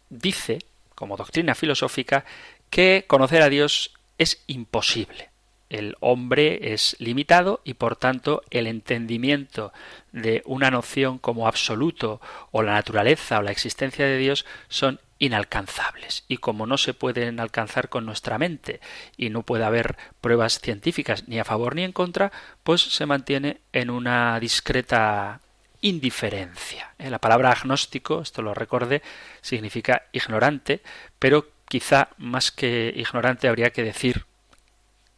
dice, 0.08 0.60
como 0.94 1.18
doctrina 1.18 1.54
filosófica, 1.54 2.24
que 2.70 3.04
conocer 3.06 3.42
a 3.42 3.50
Dios 3.50 3.92
es 4.16 4.42
imposible. 4.46 5.28
El 5.68 5.98
hombre 6.00 6.72
es 6.72 6.96
limitado 6.98 7.60
y 7.62 7.74
por 7.74 7.96
tanto 7.96 8.42
el 8.48 8.68
entendimiento 8.68 9.74
de 10.12 10.42
una 10.46 10.70
noción 10.70 11.18
como 11.18 11.48
absoluto 11.48 12.22
o 12.52 12.62
la 12.62 12.72
naturaleza 12.72 13.38
o 13.38 13.42
la 13.42 13.50
existencia 13.50 14.06
de 14.06 14.16
Dios 14.16 14.46
son 14.68 14.98
inalcanzables. 15.18 16.24
Y 16.28 16.38
como 16.38 16.66
no 16.66 16.78
se 16.78 16.94
pueden 16.94 17.40
alcanzar 17.40 17.88
con 17.88 18.06
nuestra 18.06 18.38
mente 18.38 18.80
y 19.16 19.30
no 19.30 19.42
puede 19.42 19.64
haber 19.64 19.96
pruebas 20.20 20.60
científicas 20.60 21.28
ni 21.28 21.38
a 21.38 21.44
favor 21.44 21.74
ni 21.74 21.84
en 21.84 21.92
contra, 21.92 22.32
pues 22.62 22.82
se 22.82 23.06
mantiene 23.06 23.60
en 23.72 23.90
una 23.90 24.38
discreta 24.40 25.40
indiferencia. 25.80 26.94
Eh, 26.98 27.10
la 27.10 27.18
palabra 27.18 27.50
agnóstico, 27.50 28.20
esto 28.20 28.42
lo 28.42 28.54
recordé, 28.54 29.02
significa 29.40 30.04
ignorante, 30.12 30.82
pero 31.18 31.48
quizá 31.68 32.08
más 32.18 32.50
que 32.50 32.92
ignorante 32.96 33.48
habría 33.48 33.70
que 33.70 33.82
decir 33.82 34.24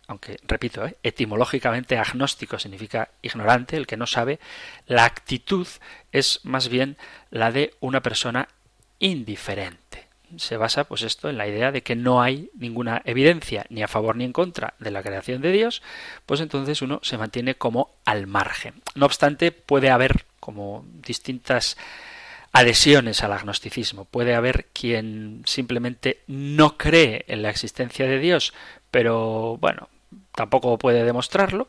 aunque 0.09 0.39
repito, 0.49 0.87
eh, 0.87 0.97
etimológicamente 1.03 1.99
agnóstico 1.99 2.59
significa 2.59 3.11
ignorante, 3.21 3.77
el 3.77 3.87
que 3.87 3.99
no 3.99 4.07
sabe, 4.07 4.41
la 4.87 5.05
actitud 5.05 5.69
es 6.13 6.41
más 6.45 6.69
bien 6.69 6.97
la 7.31 7.53
de 7.53 7.75
una 7.81 8.03
persona 8.03 8.49
indiferente. 8.99 10.09
Se 10.37 10.57
basa 10.59 10.85
pues 10.85 11.03
esto 11.03 11.31
en 11.31 11.39
la 11.39 11.47
idea 11.47 11.73
de 11.73 11.83
que 11.83 11.97
no 11.97 12.21
hay 12.21 12.51
ninguna 12.55 13.01
evidencia 13.07 13.65
ni 13.71 13.83
a 13.83 13.89
favor 13.89 14.17
ni 14.17 14.25
en 14.25 14.33
contra 14.33 14.75
de 14.79 14.91
la 14.91 15.03
creación 15.03 15.41
de 15.41 15.53
Dios, 15.53 15.83
pues 16.27 16.41
entonces 16.41 16.83
uno 16.83 17.01
se 17.03 17.17
mantiene 17.17 17.55
como 17.55 17.95
al 18.05 18.27
margen. 18.27 18.75
No 18.95 19.07
obstante, 19.07 19.53
puede 19.53 19.91
haber 19.91 20.27
como 20.39 20.85
distintas 20.93 21.79
adhesiones 22.53 23.23
al 23.23 23.33
agnosticismo. 23.33 24.05
Puede 24.05 24.35
haber 24.35 24.67
quien 24.73 25.43
simplemente 25.47 26.21
no 26.27 26.77
cree 26.77 27.25
en 27.29 27.43
la 27.43 27.51
existencia 27.51 28.07
de 28.07 28.19
Dios, 28.19 28.53
pero 28.91 29.57
bueno, 29.59 29.89
tampoco 30.35 30.79
puede 30.79 31.05
demostrarlo. 31.05 31.69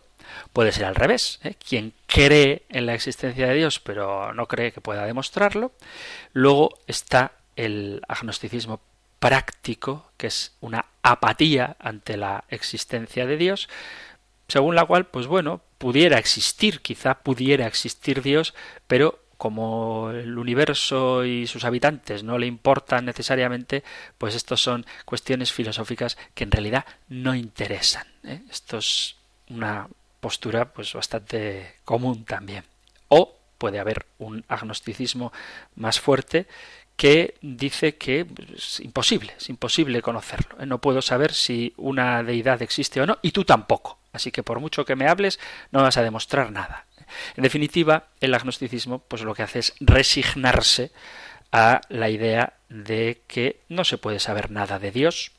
Puede 0.53 0.71
ser 0.71 0.85
al 0.85 0.95
revés. 0.95 1.39
¿eh? 1.43 1.55
Quien 1.55 1.93
cree 2.05 2.63
en 2.69 2.85
la 2.85 2.93
existencia 2.93 3.47
de 3.47 3.55
Dios, 3.55 3.79
pero 3.79 4.33
no 4.33 4.47
cree 4.47 4.71
que 4.71 4.81
pueda 4.81 5.05
demostrarlo. 5.05 5.71
Luego 6.33 6.77
está 6.87 7.33
el 7.55 8.01
agnosticismo 8.07 8.81
práctico, 9.19 10.11
que 10.17 10.27
es 10.27 10.55
una 10.61 10.85
apatía 11.03 11.75
ante 11.79 12.17
la 12.17 12.45
existencia 12.49 13.25
de 13.25 13.37
Dios, 13.37 13.69
según 14.47 14.75
la 14.75 14.85
cual, 14.85 15.05
pues 15.05 15.27
bueno, 15.27 15.61
pudiera 15.77 16.17
existir, 16.17 16.81
quizá 16.81 17.19
pudiera 17.19 17.67
existir 17.67 18.21
Dios, 18.21 18.53
pero 18.87 19.19
como 19.37 20.09
el 20.11 20.37
universo 20.37 21.23
y 21.23 21.47
sus 21.47 21.63
habitantes 21.63 22.23
no 22.23 22.37
le 22.37 22.45
importan 22.45 23.05
necesariamente, 23.05 23.83
pues 24.17 24.35
estos 24.35 24.61
son 24.61 24.85
cuestiones 25.05 25.53
filosóficas 25.53 26.17
que 26.33 26.43
en 26.43 26.51
realidad 26.51 26.85
no 27.07 27.33
interesan. 27.35 28.05
¿eh? 28.25 28.41
Esto 28.49 28.79
es 28.79 29.15
una 29.49 29.87
postura 30.19 30.73
pues 30.73 30.93
bastante 30.93 31.75
común 31.85 32.25
también. 32.25 32.63
O 33.07 33.35
puede 33.57 33.79
haber 33.79 34.05
un 34.17 34.43
agnosticismo 34.47 35.31
más 35.75 35.99
fuerte 35.99 36.47
que 36.95 37.35
dice 37.41 37.95
que 37.95 38.25
es 38.55 38.81
imposible, 38.81 39.33
es 39.37 39.49
imposible 39.49 40.01
conocerlo. 40.01 40.65
No 40.65 40.79
puedo 40.81 41.01
saber 41.01 41.33
si 41.33 41.73
una 41.77 42.23
deidad 42.23 42.61
existe 42.61 42.99
o 42.99 43.05
no, 43.05 43.19
y 43.21 43.31
tú 43.31 43.45
tampoco. 43.45 43.99
Así 44.11 44.31
que 44.31 44.43
por 44.43 44.59
mucho 44.59 44.83
que 44.83 44.97
me 44.97 45.07
hables, 45.07 45.39
no 45.71 45.81
vas 45.81 45.95
a 45.95 46.03
demostrar 46.03 46.51
nada. 46.51 46.85
En 47.37 47.43
definitiva, 47.43 48.07
el 48.19 48.33
agnosticismo, 48.33 48.99
pues 48.99 49.21
lo 49.21 49.33
que 49.33 49.43
hace 49.43 49.59
es 49.59 49.75
resignarse 49.79 50.91
a 51.51 51.81
la 51.89 52.09
idea 52.09 52.53
de 52.67 53.21
que 53.27 53.61
no 53.69 53.85
se 53.85 53.97
puede 53.97 54.19
saber 54.19 54.51
nada 54.51 54.77
de 54.77 54.91
Dios. 54.91 55.31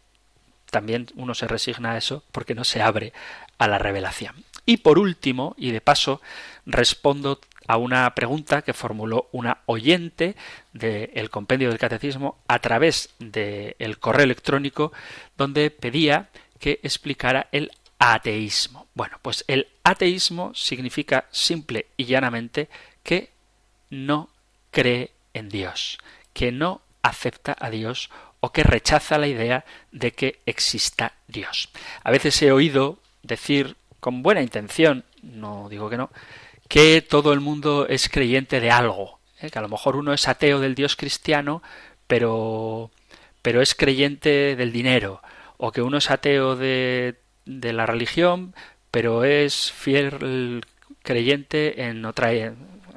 También 0.71 1.09
uno 1.15 1.35
se 1.35 1.47
resigna 1.47 1.93
a 1.93 1.99
eso 1.99 2.25
porque 2.33 2.55
no 2.55 2.65
se 2.65 2.81
abre 2.81 3.13
a 3.59 3.69
la 3.69 3.79
revelación. 3.79 4.45
Y 4.67 4.79
por 4.79 4.99
último, 4.99 5.55
y 5.59 5.71
de 5.71 5.81
paso, 5.81 6.21
respondo 6.67 7.41
a 7.67 7.77
una 7.77 8.13
pregunta 8.15 8.63
que 8.63 8.73
formuló 8.73 9.29
una 9.33 9.59
oyente 9.67 10.35
del 10.73 11.31
compendio 11.31 11.69
del 11.69 11.79
catecismo 11.79 12.39
a 12.49 12.59
través 12.59 13.11
del 13.19 13.99
correo 14.01 14.25
electrónico 14.25 14.93
donde 15.37 15.71
pedía 15.71 16.31
que 16.59 16.81
explicara 16.83 17.49
el 17.53 17.71
ateísmo. 18.01 18.89
Bueno, 18.95 19.19
pues 19.23 19.45
el 19.47 19.69
ateísmo 19.85 20.53
significa 20.55 21.27
simple 21.31 21.87
y 21.97 22.07
llanamente 22.07 22.69
que 23.03 23.31
no 23.89 24.31
cree 24.71 25.13
en 25.33 25.49
Dios, 25.49 25.99
que 26.33 26.51
no 26.51 26.83
acepta 27.03 27.57
a 27.59 27.71
Dios 27.71 28.11
o 28.41 28.53
que 28.53 28.65
rechaza 28.65 29.19
la 29.19 29.29
idea 29.29 29.65
de 29.93 30.13
que 30.13 30.41
exista 30.47 31.15
Dios. 31.29 31.69
A 32.03 32.11
veces 32.11 32.41
he 32.43 32.51
oído 32.51 32.99
decir 33.23 33.77
con 34.01 34.23
buena 34.23 34.43
intención, 34.43 35.05
no 35.23 35.69
digo 35.69 35.91
que 35.91 35.97
no, 35.97 36.11
que 36.69 37.03
todo 37.03 37.33
el 37.33 37.41
mundo 37.41 37.87
es 37.89 38.09
creyente 38.09 38.61
de 38.61 38.71
algo, 38.71 39.21
¿eh? 39.41 39.51
que 39.51 39.59
a 39.59 39.63
lo 39.63 39.69
mejor 39.69 39.97
uno 39.97 40.13
es 40.13 40.29
ateo 40.29 40.61
del 40.61 40.75
Dios 40.75 40.97
cristiano, 40.97 41.63
pero 42.07 42.91
pero 43.43 43.63
es 43.63 43.75
creyente 43.75 44.57
del 44.57 44.73
dinero, 44.73 45.23
o 45.57 45.73
que 45.73 45.83
uno 45.83 45.99
es 45.99 46.11
ateo 46.11 46.57
de, 46.57 47.17
de 47.47 47.73
la 47.73 47.87
religión, 47.87 48.55
pero 48.91 49.25
es 49.25 49.73
fiel 49.73 50.63
creyente 51.03 51.85
en 51.85 52.05
otra, 52.05 52.31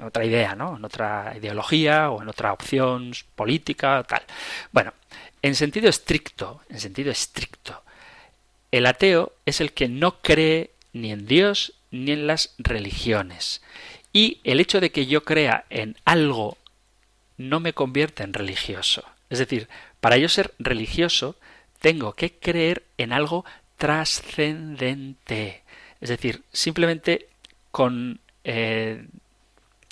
otra 0.04 0.26
idea, 0.26 0.56
¿no? 0.56 0.78
En 0.78 0.86
otra 0.86 1.34
ideología 1.38 2.10
o 2.10 2.22
en 2.22 2.30
otra 2.30 2.54
opción 2.54 3.14
política, 3.36 4.04
tal. 4.04 4.24
Bueno, 4.72 4.94
en 5.42 5.56
sentido 5.56 5.90
estricto, 5.90 6.62
en 6.70 6.80
sentido 6.80 7.12
estricto, 7.12 7.84
el 8.72 8.86
ateo 8.86 9.34
es 9.46 9.62
el 9.62 9.74
que 9.74 9.88
no 9.88 10.20
cree 10.22 10.72
ni 10.94 11.12
en 11.12 11.26
Dios 11.26 11.74
ni 11.92 12.12
en 12.12 12.28
las 12.28 12.56
religiones. 12.58 13.62
Y 14.14 14.40
el 14.44 14.60
hecho 14.60 14.80
de 14.80 14.92
que 14.92 15.06
yo 15.06 15.24
crea 15.24 15.66
en 15.70 15.98
algo 16.06 16.58
no 17.38 17.60
me 17.60 17.74
convierte 17.74 18.24
en 18.24 18.34
religioso. 18.34 19.04
Es 19.30 19.40
decir, 19.40 19.68
para 20.00 20.18
yo 20.18 20.30
ser 20.30 20.54
religioso, 20.60 21.36
tengo 21.80 22.14
que 22.14 22.34
creer 22.34 22.84
en 22.98 23.12
algo 23.12 23.46
trascendente. 23.78 25.64
Es 26.00 26.10
decir, 26.10 26.44
simplemente 26.52 27.28
con 27.72 28.20
eh, 28.44 29.06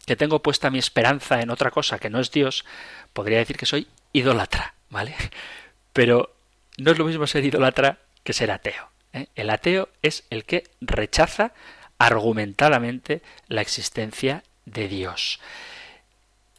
que 0.05 0.15
tengo 0.15 0.41
puesta 0.41 0.69
mi 0.69 0.79
esperanza 0.79 1.41
en 1.41 1.49
otra 1.49 1.71
cosa 1.71 1.97
que 1.97 2.09
no 2.09 2.19
es 2.19 2.31
Dios, 2.31 2.65
podría 3.13 3.39
decir 3.39 3.57
que 3.57 3.65
soy 3.65 3.87
idólatra, 4.13 4.75
¿vale? 4.89 5.15
Pero 5.93 6.35
no 6.77 6.91
es 6.91 6.97
lo 6.97 7.05
mismo 7.05 7.25
ser 7.27 7.43
idólatra 7.45 7.97
que 8.23 8.33
ser 8.33 8.51
ateo. 8.51 8.90
¿Eh? 9.13 9.27
El 9.35 9.49
ateo 9.49 9.89
es 10.01 10.23
el 10.29 10.45
que 10.45 10.63
rechaza 10.81 11.53
argumentadamente 11.97 13.21
la 13.47 13.61
existencia 13.61 14.43
de 14.65 14.87
Dios. 14.87 15.39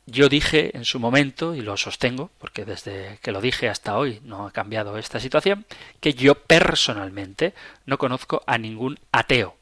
Yo 0.07 0.29
dije 0.29 0.77
en 0.77 0.85
su 0.85 0.99
momento, 0.99 1.55
y 1.55 1.61
lo 1.61 1.77
sostengo, 1.77 2.31
porque 2.39 2.65
desde 2.65 3.19
que 3.23 3.31
lo 3.31 3.41
dije 3.41 3.69
hasta 3.69 3.97
hoy 3.97 4.21
no 4.25 4.47
ha 4.47 4.51
cambiado 4.51 4.99
esta 4.99 5.21
situación, 5.21 5.65
que 6.01 6.15
yo 6.15 6.35
personalmente 6.35 7.55
no 7.87 7.99
conozco 7.99 8.43
a 8.47 8.59
ningún 8.59 8.99
ateo. 9.13 9.57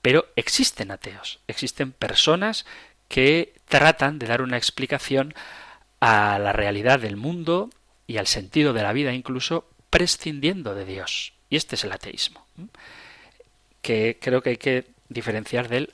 Pero 0.00 0.26
existen 0.36 0.90
ateos, 0.90 1.40
existen 1.48 1.92
personas 1.92 2.64
que 3.08 3.54
tratan 3.68 4.18
de 4.18 4.26
dar 4.26 4.42
una 4.42 4.56
explicación 4.56 5.34
a 6.00 6.38
la 6.38 6.52
realidad 6.52 6.98
del 6.98 7.16
mundo 7.16 7.70
y 8.06 8.16
al 8.16 8.26
sentido 8.26 8.72
de 8.72 8.82
la 8.82 8.92
vida 8.92 9.12
incluso 9.12 9.68
prescindiendo 9.90 10.74
de 10.74 10.84
Dios. 10.84 11.32
Y 11.52 11.56
este 11.56 11.74
es 11.74 11.84
el 11.84 11.92
ateísmo, 11.92 12.46
que 13.82 14.16
creo 14.18 14.42
que 14.42 14.48
hay 14.48 14.56
que 14.56 14.86
diferenciar 15.10 15.68
del 15.68 15.92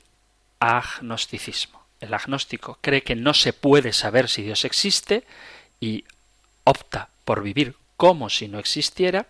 agnosticismo. 0.59 1.83
El 1.99 2.13
agnóstico 2.13 2.77
cree 2.79 3.03
que 3.03 3.17
no 3.17 3.33
se 3.33 3.51
puede 3.51 3.91
saber 3.91 4.29
si 4.29 4.41
Dios 4.41 4.63
existe 4.63 5.25
y 5.81 6.05
opta 6.63 7.09
por 7.25 7.43
vivir 7.43 7.75
como 7.97 8.29
si 8.29 8.47
no 8.47 8.57
existiera, 8.57 9.27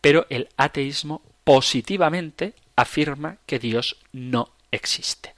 pero 0.00 0.26
el 0.30 0.48
ateísmo 0.56 1.22
positivamente 1.44 2.54
afirma 2.74 3.36
que 3.46 3.60
Dios 3.60 3.98
no 4.10 4.50
existe. 4.72 5.32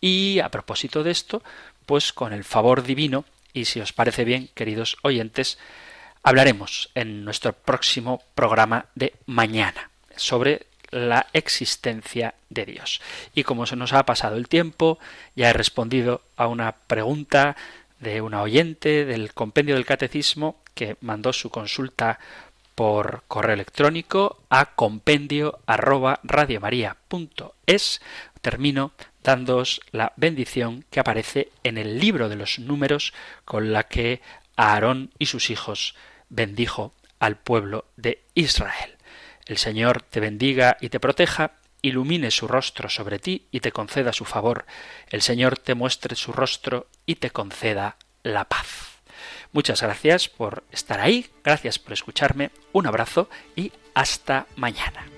Y 0.00 0.40
a 0.40 0.48
propósito 0.48 1.04
de 1.04 1.12
esto, 1.12 1.40
pues 1.86 2.12
con 2.12 2.32
el 2.32 2.42
favor 2.42 2.82
divino, 2.82 3.24
y 3.52 3.66
si 3.66 3.80
os 3.80 3.92
parece 3.92 4.24
bien, 4.24 4.50
queridos 4.54 4.96
oyentes, 5.02 5.56
hablaremos 6.28 6.90
en 6.94 7.24
nuestro 7.24 7.54
próximo 7.54 8.20
programa 8.34 8.84
de 8.94 9.14
mañana 9.24 9.90
sobre 10.14 10.66
la 10.90 11.26
existencia 11.32 12.34
de 12.50 12.66
Dios. 12.66 13.00
Y 13.34 13.44
como 13.44 13.64
se 13.64 13.76
nos 13.76 13.94
ha 13.94 14.04
pasado 14.04 14.36
el 14.36 14.46
tiempo, 14.46 14.98
ya 15.34 15.48
he 15.48 15.54
respondido 15.54 16.20
a 16.36 16.46
una 16.46 16.72
pregunta 16.72 17.56
de 18.00 18.20
una 18.20 18.42
oyente 18.42 19.06
del 19.06 19.32
compendio 19.32 19.76
del 19.76 19.86
catecismo 19.86 20.60
que 20.74 20.98
mandó 21.00 21.32
su 21.32 21.48
consulta 21.48 22.18
por 22.74 23.22
correo 23.26 23.54
electrónico 23.54 24.42
a 24.50 24.74
compendio 24.74 25.60
arroba 25.64 26.20
radiomaria.es. 26.24 28.02
Termino 28.42 28.92
dándoos 29.24 29.80
la 29.92 30.12
bendición 30.16 30.84
que 30.90 31.00
aparece 31.00 31.52
en 31.64 31.78
el 31.78 31.98
libro 31.98 32.28
de 32.28 32.36
los 32.36 32.58
números 32.58 33.14
con 33.46 33.72
la 33.72 33.84
que 33.84 34.20
Aarón 34.58 35.10
y 35.18 35.26
sus 35.26 35.48
hijos 35.48 35.94
bendijo 36.28 36.94
al 37.18 37.36
pueblo 37.36 37.86
de 37.96 38.22
Israel. 38.34 38.96
El 39.46 39.58
Señor 39.58 40.02
te 40.02 40.20
bendiga 40.20 40.76
y 40.80 40.90
te 40.90 41.00
proteja, 41.00 41.52
ilumine 41.82 42.30
su 42.30 42.48
rostro 42.48 42.88
sobre 42.88 43.18
ti 43.18 43.46
y 43.50 43.60
te 43.60 43.72
conceda 43.72 44.12
su 44.12 44.24
favor. 44.24 44.66
El 45.10 45.22
Señor 45.22 45.58
te 45.58 45.74
muestre 45.74 46.16
su 46.16 46.32
rostro 46.32 46.88
y 47.06 47.16
te 47.16 47.30
conceda 47.30 47.96
la 48.22 48.44
paz. 48.44 49.00
Muchas 49.52 49.80
gracias 49.80 50.28
por 50.28 50.64
estar 50.70 51.00
ahí, 51.00 51.26
gracias 51.42 51.78
por 51.78 51.92
escucharme, 51.92 52.50
un 52.72 52.86
abrazo 52.86 53.30
y 53.56 53.72
hasta 53.94 54.46
mañana. 54.56 55.17